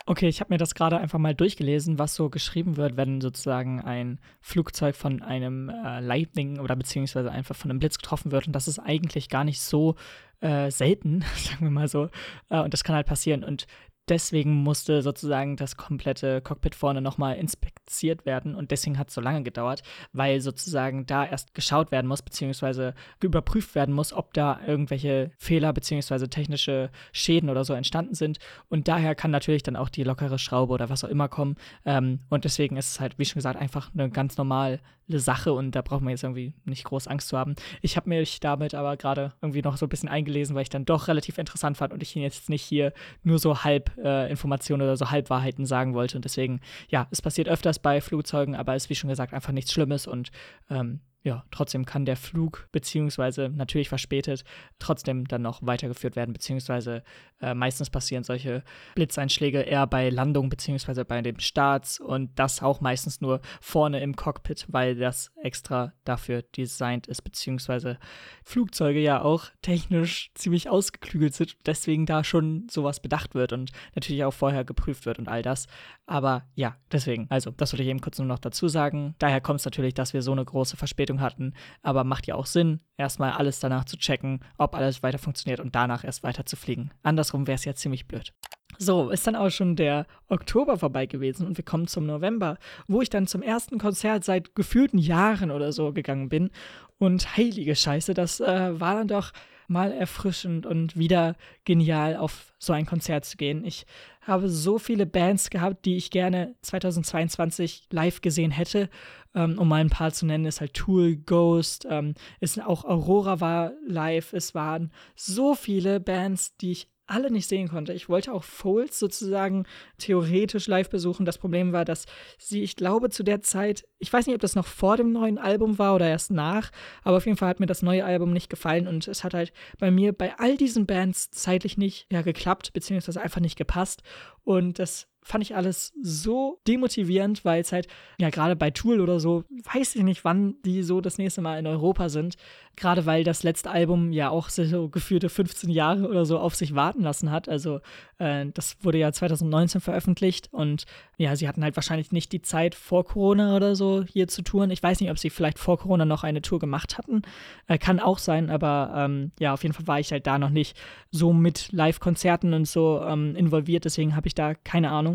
Okay, 0.06 0.28
ich 0.28 0.40
habe 0.40 0.54
mir 0.54 0.58
das 0.58 0.74
gerade 0.74 0.98
einfach 0.98 1.20
mal 1.20 1.36
durchgelesen, 1.36 2.00
was 2.00 2.16
so 2.16 2.30
geschrieben 2.30 2.76
wird, 2.78 2.98
wenn 2.98 3.22
sozusagen 3.22 3.82
ein 3.82 4.20
Flugzeug 4.40 4.96
von 4.96 5.22
einem 5.22 5.70
äh, 5.70 6.00
Lightning 6.00 6.60
oder 6.60 6.76
beziehungsweise 6.76 7.32
einfach 7.32 7.56
von 7.56 7.70
einem 7.70 7.80
Blitz 7.80 7.98
getroffen 7.98 8.32
wird. 8.32 8.48
Und 8.48 8.54
das 8.54 8.68
ist 8.68 8.80
eigentlich 8.80 9.30
gar 9.30 9.44
nicht 9.44 9.62
so 9.62 9.96
äh, 10.40 10.72
selten, 10.72 11.24
sagen 11.36 11.66
wir 11.66 11.70
mal 11.70 11.88
so. 11.88 12.10
Äh, 12.50 12.62
und 12.62 12.74
das 12.74 12.84
kann 12.84 12.96
halt 12.96 13.08
passieren. 13.08 13.44
Und 13.44 13.68
deswegen 14.10 14.54
musste 14.56 15.02
sozusagen 15.02 15.56
das 15.56 15.78
komplette 15.78 16.42
Cockpit 16.42 16.76
vorne 16.76 17.02
nochmal 17.02 17.38
inspiziert 17.38 18.26
werden 18.26 18.56
und 18.56 18.72
deswegen 18.72 18.98
hat 18.98 19.10
es 19.10 19.16
so 19.16 19.22
lange 19.22 19.44
gedauert, 19.44 19.84
weil 20.14 20.42
sozusagen 20.42 21.06
da 21.06 21.26
erst 21.26 21.54
geschaut 21.54 21.92
werden 21.92 22.08
muss, 22.08 22.22
beziehungsweise 22.22 22.94
überprüft 23.22 23.76
werden 23.76 23.94
muss, 23.94 24.14
ob 24.14 24.34
da 24.34 24.60
irgendwelche 24.66 25.32
Fehler 25.38 25.74
beziehungsweise 25.74 26.30
technische 26.30 26.90
Schäden 27.12 27.50
oder 27.50 27.64
so 27.64 27.74
entstanden 27.74 28.16
sind. 28.16 28.40
Und 28.70 28.88
daher 28.88 29.16
kann 29.16 29.32
natürlich 29.32 29.64
dann 29.64 29.76
auch 29.76 29.90
die 29.90 30.04
lockere 30.04 30.40
Schraube 30.40 30.74
oder 30.74 30.90
was 30.90 31.04
auch 31.04 31.10
immer 31.10 31.30
kommen. 31.30 31.56
Ähm, 31.86 32.20
und 32.30 32.44
deswegen 32.44 32.78
ist 32.78 32.92
es 32.92 33.00
halt, 33.00 33.18
wie 33.18 33.26
schon 33.26 33.40
gesagt, 33.40 33.60
einfach 33.60 33.92
eine 33.94 34.10
ganz 34.10 34.38
normale 34.38 34.80
Sache 35.20 35.54
und 35.54 35.72
da 35.72 35.82
braucht 35.82 36.02
man 36.02 36.12
jetzt 36.12 36.24
irgendwie 36.24 36.54
nicht 36.66 36.84
groß 36.84 37.08
Angst 37.08 37.28
zu 37.28 37.38
haben. 37.38 37.56
Ich 37.82 37.98
habe 37.98 38.10
mich 38.10 38.40
damit 38.40 38.74
aber 38.74 38.98
gerade 38.98 39.34
irgendwie 39.42 39.62
noch 39.62 39.78
so 39.78 39.86
ein 39.86 39.90
bisschen 39.90 40.10
eingelesen, 40.10 40.56
weil 40.56 40.64
ich 40.64 40.70
dann 40.70 40.86
doch 40.86 41.08
relativ 41.08 41.38
interessant 41.38 41.78
fand 41.78 41.94
und 41.94 42.02
ich 42.02 42.16
ihn 42.16 42.22
jetzt 42.22 42.50
nicht 42.50 42.64
hier 42.64 42.94
nur 43.24 43.40
so 43.40 43.64
halb 43.64 43.92
äh, 43.98 44.30
Informationen 44.30 44.84
oder 44.84 44.98
so 44.98 45.12
Halbwahrheiten 45.12 45.66
sagen 45.66 45.94
wollte. 45.94 46.18
Und 46.18 46.26
deswegen, 46.26 46.62
ja, 46.90 47.08
es 47.12 47.22
passiert 47.22 47.48
öfters 47.48 47.80
bei 47.80 48.02
Flugzeugen, 48.02 48.56
aber 48.56 48.76
ist 48.76 48.90
wie 48.90 48.96
schon 48.96 49.10
gesagt 49.10 49.34
einfach 49.34 49.52
nichts 49.52 49.72
Schlimmes 49.72 50.08
und 50.08 50.32
ähm, 50.70 51.02
ja, 51.24 51.44
trotzdem 51.52 51.86
kann 51.86 52.06
der 52.06 52.18
Flug, 52.18 52.68
beziehungsweise 52.72 53.50
natürlich 53.50 53.90
verspätet, 53.90 54.44
trotzdem 54.80 55.28
dann 55.28 55.44
noch 55.44 55.62
weitergeführt 55.62 56.16
werden, 56.16 56.34
beziehungsweise 56.34 57.04
äh, 57.42 57.54
meistens 57.54 57.90
passieren 57.90 58.24
solche 58.24 58.64
Blitzeinschläge 58.96 59.62
eher 59.62 59.86
bei 59.86 60.10
Landung, 60.10 60.50
beziehungsweise 60.50 61.06
bei 61.06 61.22
den 61.22 61.40
Starts 61.40 62.00
und 62.00 62.32
das 62.40 62.64
auch 62.64 62.82
meistens 62.82 63.22
nur 63.22 63.42
vorne 63.60 64.02
im 64.02 64.16
Cockpit, 64.16 64.66
weil 64.70 64.96
das 64.96 65.32
extra 65.42 65.94
dafür 66.06 66.42
designt 66.42 67.08
ist, 67.08 67.22
beziehungsweise 67.22 68.00
Flugzeuge 68.44 69.00
ja 69.00 69.22
auch 69.22 69.46
technisch 69.62 70.32
ziemlich 70.34 70.70
ausgeklügelt 70.70 71.36
sind, 71.36 71.56
deswegen 71.66 72.06
da 72.06 72.24
schon 72.24 72.68
sowas 72.70 73.00
bedacht 73.00 73.36
wird 73.36 73.54
und 73.54 73.72
natürlich 73.96 74.24
auch 74.24 74.34
vorher 74.34 74.64
geprüft 74.64 75.06
wird 75.06 75.20
und 75.20 75.28
all 75.28 75.42
das. 75.42 75.68
Aber 76.06 76.44
ja, 76.56 76.76
deswegen, 76.92 77.28
also 77.30 77.52
das 77.52 77.72
wollte 77.72 77.84
ich 77.84 77.90
eben 77.90 78.02
kurz 78.02 78.18
nur 78.18 78.28
noch 78.28 78.40
dazu 78.40 78.68
sagen. 78.68 79.16
Daher 79.20 79.40
kommt 79.40 79.60
es 79.60 79.66
natürlich, 79.66 79.94
dass 79.94 80.14
wir 80.14 80.22
so 80.22 80.32
eine 80.32 80.44
große 80.44 80.78
Verspätung 80.78 81.11
Verspätung 81.12 81.22
hatten. 81.22 81.54
Aber 81.82 82.04
macht 82.04 82.28
ja 82.28 82.36
auch 82.36 82.46
Sinn, 82.46 82.80
erstmal 82.98 83.32
alles 83.32 83.60
danach 83.60 83.86
zu 83.86 83.98
checken, 83.98 84.40
ob 84.58 84.76
alles 84.76 85.04
weiter 85.04 85.18
funktioniert 85.18 85.60
und 85.60 85.76
danach 85.76 86.04
erst 86.04 86.24
weiter 86.24 86.46
zu 86.46 86.56
fliegen. 86.56 86.92
Andersrum 87.04 87.48
wäre 87.48 87.56
es 87.56 87.66
ja 87.66 87.74
ziemlich 87.74 88.08
blöd. 88.08 88.34
So, 88.78 89.10
ist 89.10 89.28
dann 89.28 89.36
auch 89.36 89.50
schon 89.50 89.76
der 89.76 90.08
Oktober 90.28 90.78
vorbei 90.78 91.06
gewesen 91.06 91.46
und 91.46 91.58
wir 91.58 91.66
kommen 91.66 91.88
zum 91.88 92.06
November, 92.06 92.58
wo 92.88 93.02
ich 93.02 93.10
dann 93.10 93.28
zum 93.28 93.42
ersten 93.42 93.78
Konzert 93.78 94.24
seit 94.24 94.56
gefühlten 94.56 94.98
Jahren 94.98 95.52
oder 95.52 95.72
so 95.72 95.92
gegangen 95.92 96.30
bin. 96.30 96.50
Und 96.98 97.36
heilige 97.36 97.76
Scheiße, 97.76 98.14
das 98.14 98.40
äh, 98.40 98.80
war 98.80 98.96
dann 98.96 99.08
doch 99.08 99.34
mal 99.72 99.92
erfrischend 99.92 100.66
und 100.66 100.98
wieder 100.98 101.36
genial, 101.64 102.18
auf 102.18 102.54
so 102.60 102.74
ein 102.74 102.86
Konzert 102.86 103.26
zu 103.26 103.38
gehen. 103.38 103.66
Ich 103.66 103.86
habe 104.22 104.50
so 104.50 104.78
viele 104.78 105.06
Bands 105.06 105.50
gehabt, 105.50 105.86
die 105.86 105.96
ich 105.96 106.12
gerne 106.12 106.54
2022 106.62 107.88
live 107.90 108.22
gesehen 108.22 108.52
hätte. 108.52 108.90
Ähm, 109.34 109.58
um 109.58 109.70
mal 109.70 109.80
ein 109.82 109.90
paar 109.90 110.12
zu 110.12 110.26
nennen, 110.26 110.46
ist 110.46 110.60
halt 110.60 110.74
Tool, 110.74 111.16
Ghost, 111.16 111.88
ähm, 111.90 112.14
ist 112.42 112.62
auch 112.62 112.84
Aurora 112.84 113.40
war 113.40 113.72
live. 113.88 114.34
Es 114.34 114.54
waren 114.54 114.92
so 115.16 115.56
viele 115.56 116.02
Bands, 116.02 116.58
die 116.58 116.72
ich 116.72 116.91
alle 117.12 117.32
nicht 117.32 117.48
sehen 117.48 117.68
konnte. 117.68 117.94
Ich 117.94 118.10
wollte 118.10 118.34
auch 118.34 118.44
Foles 118.44 118.98
sozusagen 118.98 119.66
theoretisch 119.98 120.68
live 120.68 120.90
besuchen. 120.90 121.26
Das 121.26 121.38
Problem 121.38 121.74
war, 121.74 121.86
dass 121.86 122.06
sie, 122.38 122.64
ich 122.64 122.76
glaube, 122.76 123.10
zu 123.10 123.24
der 123.24 123.42
Zeit, 123.42 123.86
ich 124.00 124.12
weiß 124.12 124.28
nicht, 124.28 124.36
ob 124.36 124.42
das 124.42 124.56
noch 124.56 124.66
vor 124.66 124.98
dem 124.98 125.12
neuen 125.12 125.38
Album 125.38 125.78
war 125.78 125.96
oder 125.96 126.08
erst 126.08 126.32
nach, 126.32 126.72
aber 127.04 127.18
auf 127.18 127.26
jeden 127.26 127.38
Fall 127.38 127.50
hat 127.50 127.60
mir 127.60 127.66
das 127.66 127.82
neue 127.82 128.06
Album 128.06 128.32
nicht 128.32 128.50
gefallen 128.50 128.88
und 128.88 129.08
es 129.08 129.24
hat 129.24 129.34
halt 129.34 129.52
bei 129.78 129.92
mir 129.92 130.14
bei 130.14 130.38
all 130.40 130.58
diesen 130.58 130.86
Bands 130.86 131.30
zeitlich 131.32 131.78
nicht 131.78 132.08
ja, 132.12 132.22
geklappt, 132.22 132.74
beziehungsweise 132.74 133.22
einfach 133.22 133.42
nicht 133.42 133.58
gepasst. 133.58 134.02
Und 134.44 134.80
das 134.80 135.11
fand 135.24 135.44
ich 135.44 135.56
alles 135.56 135.94
so 136.02 136.60
demotivierend, 136.68 137.46
weil 137.46 137.62
es 137.62 137.72
halt, 137.72 137.88
ja, 138.20 138.30
gerade 138.30 138.56
bei 138.56 138.72
Tool 138.72 139.00
oder 139.00 139.20
so, 139.20 139.44
weiß 139.74 139.96
ich 139.96 140.04
nicht, 140.04 140.26
wann 140.26 140.56
die 140.66 140.82
so 140.82 141.00
das 141.00 141.18
nächste 141.18 141.42
Mal 141.42 141.60
in 141.60 141.68
Europa 141.68 142.10
sind. 142.10 142.38
Gerade 142.78 143.06
weil 143.06 143.24
das 143.24 143.44
letzte 143.44 143.70
Album 143.70 144.14
ja 144.14 144.30
auch 144.30 144.50
so 144.50 144.90
geführte 144.90 145.30
15 145.30 145.70
Jahre 145.70 146.08
oder 146.08 146.26
so 146.26 146.40
auf 146.40 146.56
sich 146.56 146.74
warten 146.74 147.02
lassen 147.02 147.30
hat. 147.30 147.50
Also, 147.50 147.82
äh, 148.18 148.46
das 148.54 148.78
wurde 148.82 148.98
ja 148.98 149.12
2019 149.12 149.82
veröffentlicht 149.82 150.50
und 150.52 150.86
ja, 151.18 151.36
sie 151.36 151.48
hatten 151.48 151.64
halt 151.64 151.76
wahrscheinlich 151.76 152.12
nicht 152.12 152.32
die 152.32 152.42
Zeit 152.42 152.74
vor 152.74 153.06
Corona 153.06 153.56
oder 153.56 153.76
so 153.76 154.04
hier 154.04 154.28
zu 154.28 154.42
touren. 154.42 154.72
Ich 154.72 154.82
weiß 154.82 155.02
nicht, 155.02 155.12
ob 155.12 155.20
sie 155.20 155.30
vielleicht 155.30 155.60
vor 155.60 155.78
Corona 155.78 156.06
noch 156.06 156.24
eine 156.24 156.42
Tour 156.42 156.60
gemacht 156.60 156.98
hatten. 156.98 157.22
Äh, 157.68 157.78
kann 157.78 158.00
auch 158.00 158.18
sein, 158.18 158.50
aber 158.50 158.94
ähm, 158.96 159.32
ja, 159.40 159.54
auf 159.54 159.64
jeden 159.64 159.74
Fall 159.74 159.88
war 159.88 160.00
ich 160.00 160.12
halt 160.12 160.26
da 160.26 160.40
noch 160.40 160.50
nicht 160.50 160.78
so 161.12 161.34
mit 161.34 161.72
Live-Konzerten 161.72 162.54
und 162.54 162.68
so 162.68 163.04
ähm, 163.06 163.36
involviert. 163.36 163.86
Deswegen 163.86 164.16
habe 164.16 164.28
ich 164.28 164.34
da 164.34 164.56
keine 164.56 164.92
Ahnung. 164.92 165.11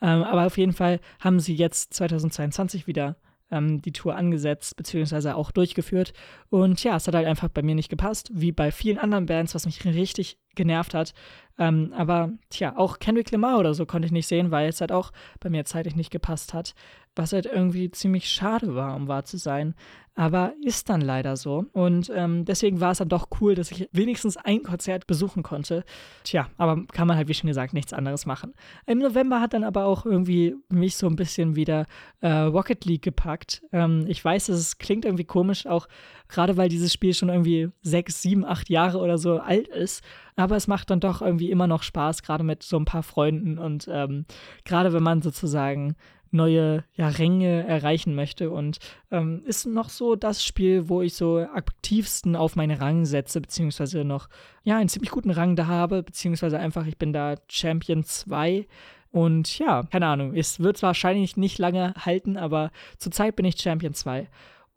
Ähm, 0.00 0.22
aber 0.22 0.46
auf 0.46 0.58
jeden 0.58 0.72
Fall 0.72 1.00
haben 1.20 1.40
sie 1.40 1.54
jetzt 1.54 1.94
2022 1.94 2.86
wieder 2.86 3.16
ähm, 3.50 3.80
die 3.82 3.92
Tour 3.92 4.16
angesetzt, 4.16 4.76
beziehungsweise 4.76 5.34
auch 5.36 5.50
durchgeführt. 5.50 6.12
Und 6.50 6.82
ja, 6.84 6.96
es 6.96 7.06
hat 7.06 7.14
halt 7.14 7.26
einfach 7.26 7.48
bei 7.48 7.62
mir 7.62 7.74
nicht 7.74 7.88
gepasst, 7.88 8.30
wie 8.32 8.52
bei 8.52 8.70
vielen 8.70 8.98
anderen 8.98 9.26
Bands, 9.26 9.54
was 9.54 9.66
mich 9.66 9.84
richtig 9.84 10.38
genervt 10.58 10.92
hat. 10.92 11.14
Ähm, 11.58 11.92
aber 11.96 12.30
tja, 12.50 12.74
auch 12.76 12.98
Kendrick 12.98 13.30
Lamar 13.30 13.58
oder 13.58 13.74
so 13.74 13.86
konnte 13.86 14.06
ich 14.06 14.12
nicht 14.12 14.28
sehen, 14.28 14.50
weil 14.50 14.68
es 14.68 14.80
halt 14.80 14.92
auch 14.92 15.10
bei 15.40 15.48
mir 15.48 15.64
zeitlich 15.64 15.96
nicht 15.96 16.10
gepasst 16.10 16.52
hat 16.52 16.74
was 17.18 17.32
halt 17.32 17.46
irgendwie 17.46 17.90
ziemlich 17.90 18.30
schade 18.30 18.74
war, 18.74 18.96
um 18.96 19.08
wahr 19.08 19.24
zu 19.24 19.36
sein. 19.36 19.74
Aber 20.14 20.52
ist 20.64 20.88
dann 20.88 21.00
leider 21.00 21.36
so. 21.36 21.66
Und 21.72 22.10
ähm, 22.12 22.44
deswegen 22.44 22.80
war 22.80 22.90
es 22.90 22.98
dann 22.98 23.08
doch 23.08 23.28
cool, 23.40 23.54
dass 23.54 23.70
ich 23.70 23.88
wenigstens 23.92 24.36
ein 24.36 24.64
Konzert 24.64 25.06
besuchen 25.06 25.44
konnte. 25.44 25.84
Tja, 26.24 26.48
aber 26.56 26.86
kann 26.86 27.06
man 27.06 27.16
halt, 27.16 27.28
wie 27.28 27.34
schon 27.34 27.46
gesagt, 27.46 27.72
nichts 27.72 27.92
anderes 27.92 28.26
machen. 28.26 28.54
Im 28.86 28.98
November 28.98 29.40
hat 29.40 29.52
dann 29.52 29.62
aber 29.62 29.84
auch 29.84 30.04
irgendwie 30.04 30.56
mich 30.68 30.96
so 30.96 31.06
ein 31.06 31.14
bisschen 31.14 31.54
wieder 31.54 31.86
äh, 32.20 32.30
Rocket 32.30 32.84
League 32.84 33.02
gepackt. 33.02 33.62
Ähm, 33.70 34.06
ich 34.08 34.24
weiß, 34.24 34.48
es 34.48 34.78
klingt 34.78 35.04
irgendwie 35.04 35.24
komisch, 35.24 35.66
auch 35.66 35.86
gerade 36.26 36.56
weil 36.56 36.68
dieses 36.68 36.92
Spiel 36.92 37.14
schon 37.14 37.28
irgendwie 37.28 37.70
sechs, 37.82 38.20
sieben, 38.20 38.44
acht 38.44 38.70
Jahre 38.70 38.98
oder 38.98 39.18
so 39.18 39.38
alt 39.38 39.68
ist. 39.68 40.02
Aber 40.38 40.54
es 40.54 40.68
macht 40.68 40.90
dann 40.90 41.00
doch 41.00 41.20
irgendwie 41.20 41.50
immer 41.50 41.66
noch 41.66 41.82
Spaß, 41.82 42.22
gerade 42.22 42.44
mit 42.44 42.62
so 42.62 42.78
ein 42.78 42.84
paar 42.84 43.02
Freunden 43.02 43.58
und 43.58 43.88
ähm, 43.90 44.24
gerade 44.64 44.92
wenn 44.92 45.02
man 45.02 45.20
sozusagen 45.20 45.96
neue 46.30 46.84
ja, 46.94 47.08
Ränge 47.08 47.66
erreichen 47.66 48.14
möchte. 48.14 48.50
Und 48.50 48.78
ähm, 49.10 49.42
ist 49.44 49.66
noch 49.66 49.88
so 49.88 50.14
das 50.14 50.44
Spiel, 50.44 50.88
wo 50.88 51.02
ich 51.02 51.14
so 51.14 51.38
aktivsten 51.38 52.36
auf 52.36 52.54
meine 52.54 52.80
Rang 52.80 53.04
setze, 53.04 53.40
beziehungsweise 53.40 54.04
noch 54.04 54.28
ja 54.62 54.76
einen 54.76 54.88
ziemlich 54.88 55.10
guten 55.10 55.32
Rang 55.32 55.56
da 55.56 55.66
habe, 55.66 56.04
beziehungsweise 56.04 56.58
einfach, 56.60 56.86
ich 56.86 56.98
bin 56.98 57.12
da 57.12 57.34
Champion 57.48 58.04
2. 58.04 58.68
Und 59.10 59.58
ja, 59.58 59.82
keine 59.90 60.06
Ahnung, 60.06 60.36
es 60.36 60.60
wird 60.60 60.80
wahrscheinlich 60.82 61.36
nicht 61.36 61.58
lange 61.58 61.94
halten, 61.94 62.36
aber 62.36 62.70
zurzeit 62.98 63.34
bin 63.34 63.44
ich 63.46 63.60
Champion 63.60 63.94
2. 63.94 64.28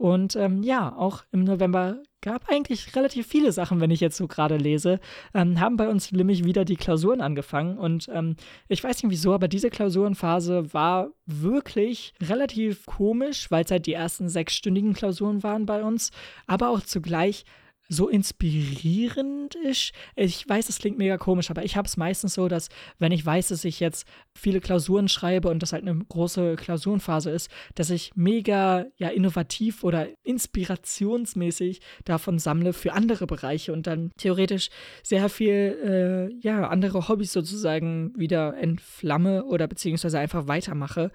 Und 0.02 0.36
ähm, 0.36 0.64
ja, 0.64 0.96
auch 0.98 1.26
im 1.32 1.44
November 1.44 2.02
gab 2.22 2.50
eigentlich 2.50 2.96
relativ 2.96 3.28
viele 3.28 3.52
Sachen, 3.52 3.80
wenn 3.82 3.92
ich 3.92 4.00
jetzt 4.00 4.18
so 4.18 4.28
gerade 4.28 4.58
lese. 4.58 5.00
Ähm, 5.36 5.60
haben 5.60 5.78
bei 5.78 5.90
uns 5.90 6.12
nämlich 6.12 6.44
wieder 6.44 6.66
die 6.66 6.76
Klausuren 6.76 7.22
angefangen. 7.22 7.78
Und 7.78 8.10
ähm, 8.12 8.36
ich 8.68 8.84
weiß 8.84 9.04
nicht 9.04 9.12
wieso, 9.12 9.32
aber 9.32 9.48
diese 9.48 9.70
Klausurenphase 9.70 10.74
war 10.74 11.12
wirklich 11.28 12.16
relativ 12.20 12.88
komisch, 12.88 13.52
weil 13.52 13.64
es 13.64 13.70
halt 13.70 13.86
die 13.86 13.94
ersten 13.94 14.28
sechsstündigen 14.28 14.94
Klausuren 14.94 15.44
waren 15.44 15.68
bei 15.68 15.84
uns, 15.84 16.10
aber 16.48 16.70
auch 16.70 16.82
zugleich 16.82 17.46
so 17.92 18.08
inspirierend 18.08 19.56
ist. 19.56 19.92
Ich 20.16 20.48
weiß, 20.48 20.70
es 20.70 20.80
klingt 20.80 20.98
mega 20.98 21.18
komisch, 21.18 21.50
aber 21.50 21.66
ich 21.66 21.76
habe 21.76 21.88
es 21.88 21.98
meistens 21.98 22.34
so, 22.34 22.48
dass 22.48 22.70
wenn 23.00 23.12
ich 23.12 23.26
weiß, 23.26 23.50
dass 23.50 23.66
ich 23.66 23.82
jetzt 23.82 24.08
viele 24.34 24.62
Klausuren 24.62 25.10
schreibe 25.10 25.50
und 25.50 25.62
das 25.62 25.74
halt 25.74 25.86
eine 25.86 26.00
große 26.00 26.56
Klausurenphase 26.56 27.32
ist, 27.32 27.50
dass 27.76 27.90
ich 27.90 28.12
mega 28.16 28.86
ja 28.96 29.10
innovativ 29.10 29.84
oder 29.84 30.08
inspirationsmäßig 30.24 31.82
davon 32.06 32.40
sammle 32.40 32.72
für 32.72 32.94
andere 32.94 33.28
Bereiche 33.28 33.74
und 33.74 33.88
dann 33.88 34.12
theoretisch 34.18 34.70
sehr 35.04 35.28
viel 35.28 36.30
äh, 36.32 36.34
ja 36.40 36.70
andere 36.70 37.10
Hobbys 37.10 37.34
sozusagen 37.34 38.14
wieder 38.16 38.56
entflamme 38.56 39.44
oder 39.44 39.68
beziehungsweise 39.68 40.18
einfach 40.18 40.48
weitermache 40.48 41.12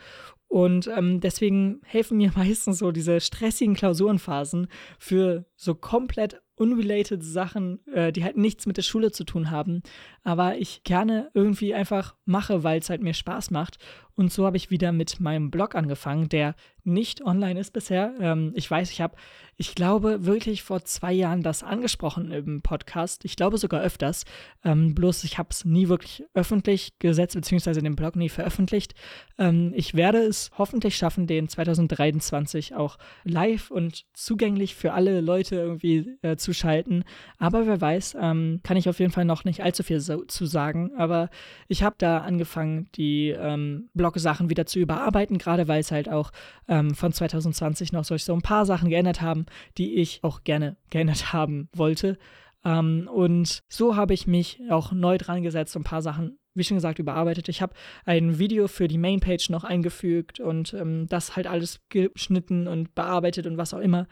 und 0.49 0.89
ähm, 0.89 1.21
deswegen 1.21 1.81
helfen 1.85 2.19
mir 2.19 2.33
meistens 2.37 2.79
so 2.79 2.93
diese 2.93 3.21
stressigen 3.21 3.75
Klausurenphasen 3.75 4.69
für 4.99 5.47
so 5.57 5.75
komplett 5.75 6.41
unrelated 6.57 7.23
Sachen, 7.23 7.87
äh, 7.87 8.13
die 8.13 8.25
halt 8.25 8.37
nichts 8.37 8.67
mit 8.67 8.77
der 8.77 8.83
Schule 8.83 9.13
zu 9.13 9.25
tun 9.25 9.51
haben, 9.51 9.83
aber 10.25 10.59
ich 10.59 10.83
gerne 10.83 11.31
irgendwie 11.35 11.75
einfach 11.75 12.15
mache, 12.25 12.65
weil 12.65 12.81
es 12.81 12.91
halt 12.91 13.03
mir 13.03 13.15
Spaß 13.15 13.51
macht. 13.51 13.79
Und 14.17 14.33
so 14.33 14.47
habe 14.47 14.57
ich 14.57 14.71
wieder 14.71 14.93
mit 14.93 15.21
meinem 15.21 15.51
Blog 15.51 15.75
angefangen, 15.75 16.29
der 16.29 16.55
nicht 16.87 17.23
online 17.23 17.59
ist 17.61 17.73
bisher. 17.73 18.15
Ähm, 18.21 18.53
ich 18.55 18.71
weiß, 18.71 18.91
ich 18.91 19.01
habe, 19.01 19.17
ich 19.57 19.75
glaube, 19.75 20.25
wirklich 20.25 20.63
vor 20.63 20.85
zwei 20.85 21.13
Jahren 21.13 21.43
das 21.43 21.63
angesprochen 21.63 22.31
im 22.31 22.63
Podcast. 22.63 23.25
Ich 23.25 23.37
glaube 23.37 23.59
sogar 23.59 23.83
öfters. 23.83 24.25
Ähm, 24.65 24.95
bloß 24.95 25.25
ich 25.25 25.37
habe 25.37 25.49
es 25.51 25.65
nie 25.65 25.89
wirklich 25.89 26.25
öffentlich 26.33 26.99
gesetzt, 26.99 27.35
beziehungsweise 27.35 27.83
den 27.83 27.97
Blog 27.97 28.15
nie 28.17 28.29
veröffentlicht. 28.29 28.95
Ähm, 29.37 29.73
ich 29.75 29.95
werde 29.95 30.19
es 30.19 30.51
hoffentlich 30.57 30.97
schaffen, 30.97 31.27
den 31.27 31.49
2023 31.49 32.75
auch 32.75 32.99
live 33.25 33.71
und 33.71 34.07
zugänglich 34.15 34.77
für 34.77 34.93
alle 34.93 35.21
Leute 35.21 35.57
irgendwie 35.57 36.17
äh, 36.23 36.37
zu 36.37 36.55
schalten. 36.55 37.05
Aber 37.39 37.67
wer 37.67 37.81
weiß, 37.81 38.17
ähm, 38.21 38.61
kann 38.63 38.77
ich 38.77 38.89
auf 38.89 39.01
jeden 39.01 39.13
Fall 39.13 39.25
noch 39.25 39.45
nicht 39.45 39.63
allzu 39.63 39.83
viel 39.83 39.99
so, 40.01 40.25
zu 40.25 40.47
sagen. 40.47 40.93
Aber 40.97 41.31
ich 41.67 41.83
habe 41.83 41.97
da 41.99 42.19
angefangen, 42.19 42.89
die 42.95 43.31
ähm, 43.31 43.89
Blog-Sachen 44.07 44.51
wieder 44.51 44.67
zu 44.67 44.79
überarbeiten, 44.79 45.39
gerade 45.39 45.67
weil 45.67 45.81
es 45.81 45.91
halt 45.91 46.09
auch 46.09 46.31
ähm, 46.69 46.95
von 46.95 47.13
2020 47.13 47.93
noch 47.93 48.05
so 48.05 48.15
ein 48.33 48.43
paar 48.43 48.65
Sachen 48.65 48.89
geändert 48.89 49.21
haben, 49.21 49.47
die 49.79 49.97
ich 49.97 50.21
auch 50.23 50.45
gerne 50.45 50.77
geändert 50.91 51.33
haben 51.33 51.69
wollte. 51.75 52.19
Ähm, 52.65 53.09
und 53.13 53.65
so 53.69 53.97
habe 53.97 54.15
ich 54.15 54.27
mich 54.27 54.61
auch 54.71 54.93
neu 54.93 55.19
dran 55.19 55.43
gesetzt 55.43 55.77
ein 55.77 55.85
paar 55.85 56.03
Sachen, 56.03 56.39
wie 56.55 56.65
schon 56.65 56.77
gesagt, 56.77 57.01
überarbeitet. 57.01 57.49
Ich 57.49 57.61
habe 57.63 57.75
ein 58.05 58.39
Video 58.39 58.69
für 58.69 58.87
die 58.87 58.99
Mainpage 58.99 59.51
noch 59.51 59.65
eingefügt 59.65 60.39
und 60.39 60.73
ähm, 60.75 61.07
das 61.09 61.35
halt 61.35 61.49
alles 61.49 61.81
geschnitten 61.89 62.69
und 62.69 62.95
bearbeitet 62.95 63.47
und 63.47 63.59
was 63.59 63.75
auch 63.75 63.81
immer 63.81 64.07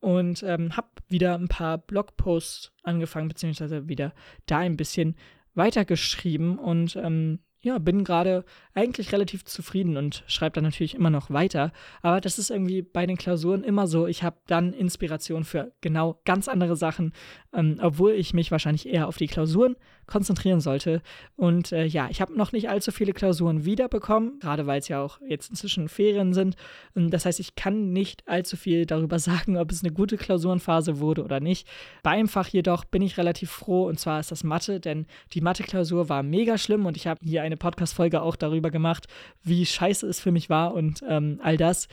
und 0.00 0.44
ähm, 0.44 0.76
habe 0.76 0.88
wieder 1.08 1.34
ein 1.34 1.48
paar 1.48 1.78
Blogposts 1.78 2.72
angefangen, 2.84 3.28
beziehungsweise 3.28 3.88
wieder 3.88 4.14
da 4.46 4.58
ein 4.58 4.76
bisschen 4.76 5.16
weitergeschrieben 5.54 6.56
und 6.56 6.94
ähm, 6.94 7.40
ja, 7.60 7.78
bin 7.78 8.04
gerade 8.04 8.44
eigentlich 8.72 9.12
relativ 9.12 9.44
zufrieden 9.44 9.96
und 9.96 10.22
schreibe 10.26 10.54
dann 10.54 10.64
natürlich 10.64 10.94
immer 10.94 11.10
noch 11.10 11.30
weiter. 11.30 11.72
Aber 12.02 12.20
das 12.20 12.38
ist 12.38 12.50
irgendwie 12.50 12.82
bei 12.82 13.06
den 13.06 13.16
Klausuren 13.16 13.64
immer 13.64 13.86
so. 13.86 14.06
Ich 14.06 14.22
habe 14.22 14.36
dann 14.46 14.72
Inspiration 14.72 15.44
für 15.44 15.72
genau 15.80 16.20
ganz 16.24 16.48
andere 16.48 16.76
Sachen, 16.76 17.12
ähm, 17.52 17.78
obwohl 17.82 18.12
ich 18.12 18.32
mich 18.32 18.50
wahrscheinlich 18.50 18.88
eher 18.88 19.08
auf 19.08 19.16
die 19.16 19.26
Klausuren 19.26 19.76
konzentrieren 20.08 20.60
sollte. 20.60 21.02
Und 21.36 21.70
äh, 21.70 21.84
ja, 21.84 22.08
ich 22.10 22.20
habe 22.20 22.36
noch 22.36 22.52
nicht 22.52 22.68
allzu 22.68 22.90
viele 22.90 23.12
Klausuren 23.12 23.64
wiederbekommen, 23.64 24.40
gerade 24.40 24.66
weil 24.66 24.80
es 24.80 24.88
ja 24.88 25.00
auch 25.00 25.20
jetzt 25.20 25.50
inzwischen 25.50 25.88
Ferien 25.88 26.34
sind. 26.34 26.56
Und 26.94 27.10
das 27.10 27.24
heißt, 27.24 27.38
ich 27.38 27.54
kann 27.54 27.92
nicht 27.92 28.26
allzu 28.26 28.56
viel 28.56 28.86
darüber 28.86 29.18
sagen, 29.20 29.56
ob 29.56 29.70
es 29.70 29.84
eine 29.84 29.92
gute 29.92 30.16
Klausurenphase 30.16 30.98
wurde 30.98 31.22
oder 31.22 31.38
nicht. 31.38 31.68
Beim 32.02 32.26
Fach 32.26 32.48
jedoch 32.48 32.84
bin 32.84 33.02
ich 33.02 33.18
relativ 33.18 33.50
froh, 33.50 33.86
und 33.86 34.00
zwar 34.00 34.18
ist 34.18 34.32
das 34.32 34.42
Mathe, 34.42 34.80
denn 34.80 35.06
die 35.32 35.40
Mathe-Klausur 35.40 36.08
war 36.08 36.22
mega 36.22 36.58
schlimm 36.58 36.86
und 36.86 36.96
ich 36.96 37.06
habe 37.06 37.20
hier 37.22 37.42
eine 37.42 37.56
Podcast-Folge 37.56 38.22
auch 38.22 38.36
darüber 38.36 38.70
gemacht, 38.70 39.06
wie 39.44 39.64
scheiße 39.64 40.06
es 40.06 40.20
für 40.20 40.32
mich 40.32 40.50
war 40.50 40.74
und 40.74 41.02
ähm, 41.08 41.40
all 41.42 41.56
das. 41.56 41.88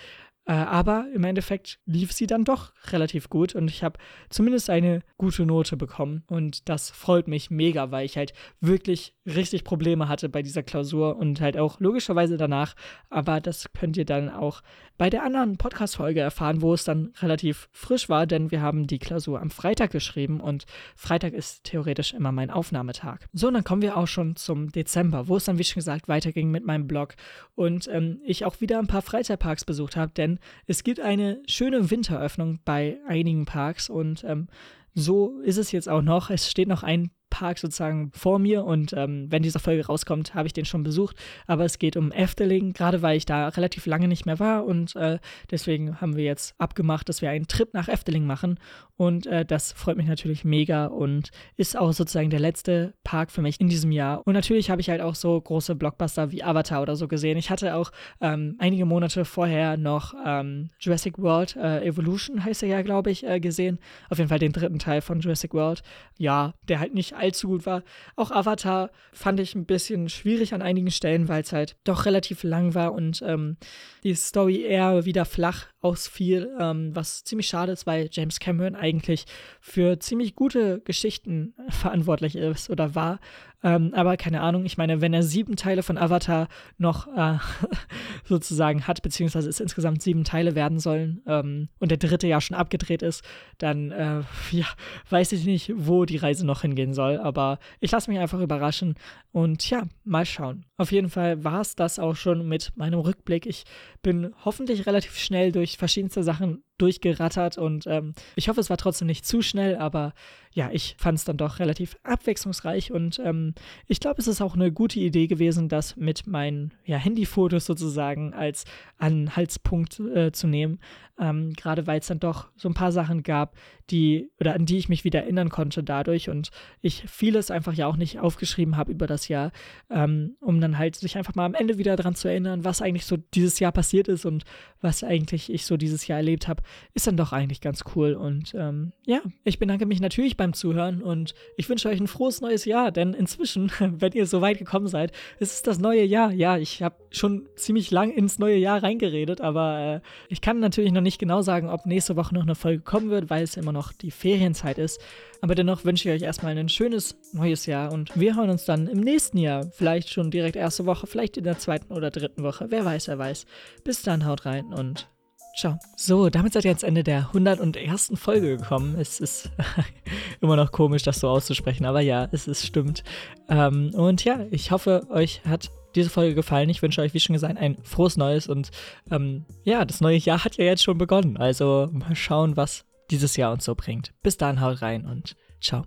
Äh, 0.47 0.53
aber 0.53 1.07
im 1.13 1.23
Endeffekt 1.23 1.79
lief 1.85 2.11
sie 2.11 2.27
dann 2.27 2.43
doch 2.43 2.71
relativ 2.91 3.29
gut 3.29 3.55
und 3.55 3.69
ich 3.69 3.83
habe 3.83 3.99
zumindest 4.29 4.69
eine 4.69 5.01
gute 5.17 5.45
Note 5.45 5.75
bekommen. 5.75 6.23
Und 6.27 6.69
das 6.69 6.91
freut 6.91 7.27
mich 7.27 7.49
mega, 7.49 7.89
weil 7.89 8.05
ich 8.05 8.15
halt 8.15 8.33
wirklich 8.61 9.15
richtig 9.25 9.63
Probleme 9.63 10.07
hatte 10.07 10.29
bei 10.29 10.43
dieser 10.43 10.61
Klausur 10.61 11.17
und 11.17 11.41
halt 11.41 11.57
auch 11.57 11.79
logischerweise 11.79 12.37
danach. 12.37 12.75
Aber 13.09 13.41
das 13.41 13.71
könnt 13.73 13.97
ihr 13.97 14.05
dann 14.05 14.29
auch 14.29 14.61
bei 14.97 15.09
der 15.09 15.23
anderen 15.23 15.57
Podcast-Folge 15.57 16.21
erfahren, 16.21 16.61
wo 16.61 16.73
es 16.73 16.83
dann 16.83 17.11
relativ 17.19 17.67
frisch 17.71 18.07
war, 18.07 18.27
denn 18.27 18.51
wir 18.51 18.61
haben 18.61 18.87
die 18.87 18.99
Klausur 18.99 19.41
am 19.41 19.49
Freitag 19.49 19.91
geschrieben 19.91 20.39
und 20.39 20.65
Freitag 20.95 21.33
ist 21.33 21.63
theoretisch 21.63 22.13
immer 22.13 22.31
mein 22.31 22.51
Aufnahmetag. 22.51 23.27
So, 23.33 23.47
und 23.47 23.55
dann 23.55 23.63
kommen 23.63 23.81
wir 23.81 23.97
auch 23.97 24.07
schon 24.07 24.35
zum 24.35 24.71
Dezember, 24.71 25.27
wo 25.27 25.37
es 25.37 25.45
dann, 25.45 25.57
wie 25.57 25.63
schon 25.63 25.79
gesagt, 25.79 26.07
weiterging 26.07 26.49
mit 26.49 26.65
meinem 26.65 26.87
Blog 26.87 27.15
und 27.55 27.89
ähm, 27.91 28.21
ich 28.23 28.45
auch 28.45 28.61
wieder 28.61 28.79
ein 28.79 28.87
paar 28.87 29.01
Freizeitparks 29.01 29.65
besucht 29.65 29.97
habe, 29.97 30.11
denn 30.15 30.34
es 30.67 30.83
gibt 30.83 30.99
eine 30.99 31.41
schöne 31.47 31.89
Winteröffnung 31.89 32.59
bei 32.65 32.97
einigen 33.07 33.45
Parks 33.45 33.89
und 33.89 34.23
ähm, 34.23 34.47
so 34.93 35.39
ist 35.41 35.57
es 35.57 35.71
jetzt 35.71 35.89
auch 35.89 36.01
noch. 36.01 36.29
Es 36.29 36.49
steht 36.49 36.67
noch 36.67 36.83
ein 36.83 37.11
Lieblingspark 37.35 37.59
sozusagen 37.59 38.11
vor 38.13 38.39
mir 38.39 38.63
und 38.65 38.93
ähm, 38.93 39.27
wenn 39.29 39.43
diese 39.43 39.59
Folge 39.59 39.85
rauskommt, 39.85 40.33
habe 40.33 40.47
ich 40.47 40.53
den 40.53 40.65
schon 40.65 40.83
besucht. 40.83 41.17
Aber 41.47 41.65
es 41.65 41.79
geht 41.79 41.97
um 41.97 42.11
Efteling, 42.11 42.73
gerade 42.73 43.01
weil 43.01 43.17
ich 43.17 43.25
da 43.25 43.49
relativ 43.49 43.85
lange 43.85 44.07
nicht 44.07 44.25
mehr 44.25 44.39
war 44.39 44.65
und 44.65 44.95
äh, 44.95 45.19
deswegen 45.51 45.99
haben 46.01 46.15
wir 46.15 46.23
jetzt 46.23 46.55
abgemacht, 46.57 47.09
dass 47.09 47.21
wir 47.21 47.29
einen 47.29 47.47
Trip 47.47 47.73
nach 47.73 47.87
Efteling 47.87 48.25
machen 48.25 48.59
und 48.97 49.27
äh, 49.27 49.45
das 49.45 49.73
freut 49.73 49.97
mich 49.97 50.07
natürlich 50.07 50.45
mega 50.45 50.85
und 50.85 51.31
ist 51.57 51.77
auch 51.77 51.91
sozusagen 51.91 52.29
der 52.29 52.39
letzte 52.39 52.93
Park 53.03 53.31
für 53.31 53.41
mich 53.41 53.59
in 53.59 53.67
diesem 53.67 53.91
Jahr. 53.91 54.25
Und 54.25 54.33
natürlich 54.33 54.69
habe 54.69 54.79
ich 54.79 54.89
halt 54.89 55.01
auch 55.01 55.15
so 55.15 55.39
große 55.39 55.75
Blockbuster 55.75 56.31
wie 56.31 56.43
Avatar 56.43 56.81
oder 56.81 56.95
so 56.95 57.07
gesehen. 57.07 57.37
Ich 57.37 57.49
hatte 57.49 57.75
auch 57.75 57.91
ähm, 58.21 58.55
einige 58.57 58.85
Monate 58.85 59.25
vorher 59.25 59.75
noch 59.75 60.13
ähm, 60.25 60.69
Jurassic 60.79 61.17
World 61.19 61.57
äh, 61.57 61.85
Evolution, 61.85 62.43
heißt 62.45 62.63
er 62.63 62.69
ja, 62.69 62.81
glaube 62.83 63.11
ich, 63.11 63.25
äh, 63.25 63.39
gesehen. 63.39 63.79
Auf 64.09 64.17
jeden 64.17 64.29
Fall 64.29 64.39
den 64.39 64.53
dritten 64.53 64.79
Teil 64.79 65.01
von 65.01 65.19
Jurassic 65.19 65.53
World. 65.53 65.83
Ja, 66.17 66.53
der 66.63 66.79
halt 66.79 66.93
nicht 66.93 67.15
allzu 67.25 67.47
gut 67.47 67.65
war. 67.65 67.83
Auch 68.15 68.31
Avatar 68.31 68.91
fand 69.11 69.39
ich 69.39 69.55
ein 69.55 69.65
bisschen 69.65 70.09
schwierig 70.09 70.53
an 70.53 70.61
einigen 70.61 70.91
Stellen, 70.91 71.27
weil 71.27 71.41
es 71.41 71.51
halt 71.51 71.75
doch 71.83 72.05
relativ 72.05 72.43
lang 72.43 72.73
war 72.75 72.93
und 72.93 73.23
ähm, 73.25 73.57
die 74.03 74.13
Story 74.13 74.61
eher 74.61 75.05
wieder 75.05 75.25
flach 75.25 75.65
ausfiel, 75.81 76.55
ähm, 76.59 76.95
was 76.95 77.23
ziemlich 77.23 77.47
schade 77.47 77.71
ist, 77.71 77.85
weil 77.85 78.09
James 78.11 78.39
Cameron 78.39 78.75
eigentlich 78.75 79.25
für 79.59 79.99
ziemlich 79.99 80.35
gute 80.35 80.79
Geschichten 80.81 81.53
verantwortlich 81.69 82.35
ist 82.35 82.69
oder 82.69 82.95
war. 82.95 83.19
Ähm, 83.65 83.95
aber 83.95 84.15
keine 84.15 84.41
Ahnung, 84.41 84.63
ich 84.63 84.77
meine, 84.77 85.01
wenn 85.01 85.11
er 85.11 85.23
sieben 85.23 85.55
Teile 85.55 85.81
von 85.81 85.97
Avatar 85.97 86.49
noch 86.77 87.07
äh, 87.07 87.39
sozusagen 88.23 88.85
hat, 88.85 89.01
beziehungsweise 89.01 89.49
es 89.49 89.59
insgesamt 89.59 90.03
sieben 90.03 90.23
Teile 90.23 90.53
werden 90.53 90.77
sollen 90.77 91.23
ähm, 91.25 91.69
und 91.79 91.89
der 91.89 91.97
dritte 91.97 92.27
ja 92.27 92.39
schon 92.41 92.55
abgedreht 92.55 93.01
ist, 93.01 93.23
dann 93.57 93.89
äh, 93.89 94.21
ja, 94.51 94.67
weiß 95.09 95.31
ich 95.31 95.45
nicht, 95.45 95.73
wo 95.75 96.05
die 96.05 96.17
Reise 96.17 96.45
noch 96.45 96.61
hingehen 96.61 96.93
soll. 96.93 97.17
Aber 97.17 97.57
ich 97.79 97.89
lasse 97.89 98.11
mich 98.11 98.19
einfach 98.19 98.39
überraschen 98.39 98.93
und 99.31 99.67
ja, 99.67 99.81
mal 100.03 100.27
schauen. 100.27 100.65
Auf 100.77 100.91
jeden 100.91 101.09
Fall 101.09 101.43
war 101.43 101.61
es 101.61 101.75
das 101.75 101.97
auch 101.97 102.15
schon 102.15 102.47
mit 102.47 102.71
meinem 102.75 102.99
Rückblick. 102.99 103.47
Ich 103.47 103.63
bin 104.03 104.31
hoffentlich 104.45 104.85
relativ 104.85 105.17
schnell 105.17 105.51
durch 105.51 105.77
verschiedenste 105.77 106.21
Sachen 106.21 106.61
durchgerattert 106.77 107.57
und 107.57 107.87
ähm, 107.87 108.13
ich 108.35 108.49
hoffe, 108.49 108.59
es 108.59 108.69
war 108.69 108.77
trotzdem 108.77 109.07
nicht 109.07 109.25
zu 109.25 109.41
schnell, 109.41 109.77
aber 109.77 110.13
ja, 110.55 110.69
ich 110.71 110.95
fand 110.97 111.17
es 111.17 111.25
dann 111.25 111.35
doch 111.35 111.59
relativ 111.59 111.97
abwechslungsreich 112.03 112.93
und 112.93 113.19
ähm, 113.19 113.53
ich 113.87 113.99
glaube, 113.99 114.21
es 114.21 114.27
ist 114.27 114.41
auch 114.41 114.55
eine 114.55 114.71
gute 114.71 114.99
Idee 115.01 115.27
gewesen, 115.27 115.67
das 115.67 115.97
mit 115.97 116.27
meinen 116.27 116.73
ja, 116.85 116.97
Handyfotos 116.97 117.65
sozusagen 117.65 118.33
als 118.33 118.63
Anhaltspunkt 118.97 119.99
äh, 119.99 120.31
zu 120.31 120.47
nehmen. 120.47 120.79
Ähm, 121.17 121.53
Gerade 121.53 121.87
weil 121.87 121.99
es 121.99 122.07
dann 122.07 122.19
doch 122.19 122.49
so 122.57 122.67
ein 122.67 122.73
paar 122.73 122.91
Sachen 122.91 123.23
gab, 123.23 123.55
die 123.89 124.31
oder 124.39 124.53
an 124.53 124.65
die 124.65 124.77
ich 124.77 124.89
mich 124.89 125.03
wieder 125.05 125.21
erinnern 125.21 125.49
konnte 125.49 125.81
dadurch 125.81 126.29
und 126.29 126.51
ich 126.81 127.03
vieles 127.07 127.51
einfach 127.51 127.73
ja 127.73 127.87
auch 127.87 127.95
nicht 127.95 128.19
aufgeschrieben 128.19 128.75
habe 128.75 128.91
über 128.91 129.07
das 129.07 129.29
Jahr, 129.29 129.51
ähm, 129.89 130.35
um 130.41 130.59
dann 130.59 130.77
halt 130.77 130.95
sich 130.95 131.17
einfach 131.17 131.35
mal 131.35 131.45
am 131.45 131.53
Ende 131.53 131.77
wieder 131.77 131.95
daran 131.95 132.15
zu 132.15 132.27
erinnern, 132.27 132.65
was 132.65 132.81
eigentlich 132.81 133.05
so 133.05 133.17
dieses 133.17 133.59
Jahr 133.59 133.71
passiert 133.71 134.07
ist 134.09 134.25
und 134.25 134.43
was 134.81 135.03
eigentlich 135.03 135.51
ich 135.51 135.65
so 135.65 135.77
dieses 135.77 136.07
Jahr 136.07 136.17
erlebt 136.17 136.49
habe, 136.49 136.63
ist 136.93 137.07
dann 137.07 137.17
doch 137.17 137.33
eigentlich 137.33 137.61
ganz 137.61 137.83
cool. 137.95 138.13
Und 138.13 138.53
ähm, 138.55 138.93
ja, 139.05 139.21
ich 139.43 139.59
bedanke 139.59 139.85
mich 139.85 139.99
natürlich 139.99 140.37
beim 140.37 140.53
Zuhören 140.53 141.01
und 141.01 141.33
ich 141.57 141.69
wünsche 141.69 141.89
euch 141.89 141.99
ein 141.99 142.07
frohes 142.07 142.41
neues 142.41 142.65
Jahr, 142.65 142.91
denn 142.91 143.13
inzwischen, 143.13 143.71
wenn 143.79 144.13
ihr 144.13 144.27
so 144.27 144.41
weit 144.41 144.57
gekommen 144.57 144.87
seid, 144.87 145.11
ist 145.39 145.53
es 145.53 145.61
das 145.61 145.79
neue 145.79 146.03
Jahr. 146.03 146.31
Ja, 146.31 146.57
ich 146.57 146.81
habe 146.81 146.95
schon 147.11 147.47
ziemlich 147.55 147.91
lang 147.91 148.11
ins 148.11 148.39
neue 148.39 148.57
Jahr 148.57 148.83
reingeredet, 148.83 149.41
aber 149.41 150.01
äh, 150.03 150.07
ich 150.29 150.41
kann 150.41 150.59
natürlich 150.59 150.91
noch 150.91 151.01
nicht 151.01 151.19
genau 151.19 151.41
sagen, 151.41 151.69
ob 151.69 151.85
nächste 151.85 152.15
Woche 152.15 152.33
noch 152.33 152.43
eine 152.43 152.55
Folge 152.55 152.81
kommen 152.81 153.09
wird, 153.09 153.29
weil 153.29 153.43
es 153.43 153.57
immer 153.57 153.71
noch 153.71 153.91
die 153.93 154.11
Ferienzeit 154.11 154.77
ist. 154.77 155.01
Aber 155.41 155.55
dennoch 155.55 155.85
wünsche 155.85 156.09
ich 156.09 156.15
euch 156.15 156.21
erstmal 156.23 156.57
ein 156.57 156.69
schönes 156.69 157.15
neues 157.33 157.65
Jahr 157.65 157.91
und 157.91 158.11
wir 158.19 158.35
hören 158.35 158.49
uns 158.49 158.65
dann 158.65 158.87
im 158.87 158.99
nächsten 158.99 159.37
Jahr. 159.37 159.65
Vielleicht 159.71 160.09
schon 160.09 160.31
direkt 160.31 160.55
erste 160.55 160.85
Woche, 160.85 161.07
vielleicht 161.07 161.37
in 161.37 161.43
der 161.43 161.59
zweiten 161.59 161.93
oder 161.93 162.09
dritten 162.09 162.43
Woche. 162.43 162.67
Wer 162.69 162.85
weiß, 162.85 163.07
wer 163.07 163.19
weiß. 163.19 163.45
Bis 163.83 164.01
dann, 164.01 164.25
haut 164.25 164.45
rein 164.45 164.73
und 164.73 165.07
ciao. 165.55 165.79
So, 165.95 166.29
damit 166.29 166.53
seid 166.53 166.65
ihr 166.65 166.71
ans 166.71 166.83
Ende 166.83 167.03
der 167.03 167.27
101. 167.27 168.11
Folge 168.15 168.57
gekommen. 168.57 168.95
Es 168.99 169.19
ist 169.19 169.49
immer 170.41 170.55
noch 170.55 170.71
komisch, 170.71 171.03
das 171.03 171.19
so 171.19 171.29
auszusprechen, 171.29 171.85
aber 171.85 172.01
ja, 172.01 172.27
es 172.31 172.47
ist 172.47 172.65
stimmt. 172.65 173.03
Ähm, 173.49 173.91
und 173.93 174.23
ja, 174.23 174.45
ich 174.51 174.71
hoffe, 174.71 175.07
euch 175.09 175.41
hat 175.45 175.71
diese 175.95 176.09
Folge 176.09 176.35
gefallen. 176.35 176.69
Ich 176.69 176.81
wünsche 176.81 177.01
euch, 177.01 177.13
wie 177.13 177.19
schon 177.19 177.33
gesagt, 177.33 177.57
ein 177.57 177.77
frohes 177.83 178.17
Neues 178.17 178.47
und 178.47 178.71
ähm, 179.09 179.45
ja, 179.63 179.85
das 179.85 180.01
neue 180.01 180.17
Jahr 180.17 180.43
hat 180.43 180.57
ja 180.57 180.65
jetzt 180.65 180.83
schon 180.83 180.97
begonnen. 180.97 181.37
Also 181.37 181.89
mal 181.91 182.15
schauen, 182.15 182.57
was 182.57 182.85
dieses 183.09 183.37
Jahr 183.37 183.53
uns 183.53 183.65
so 183.65 183.75
bringt. 183.75 184.13
Bis 184.21 184.37
dann, 184.37 184.61
haut 184.61 184.81
rein 184.81 185.05
und 185.05 185.35
ciao. 185.61 185.85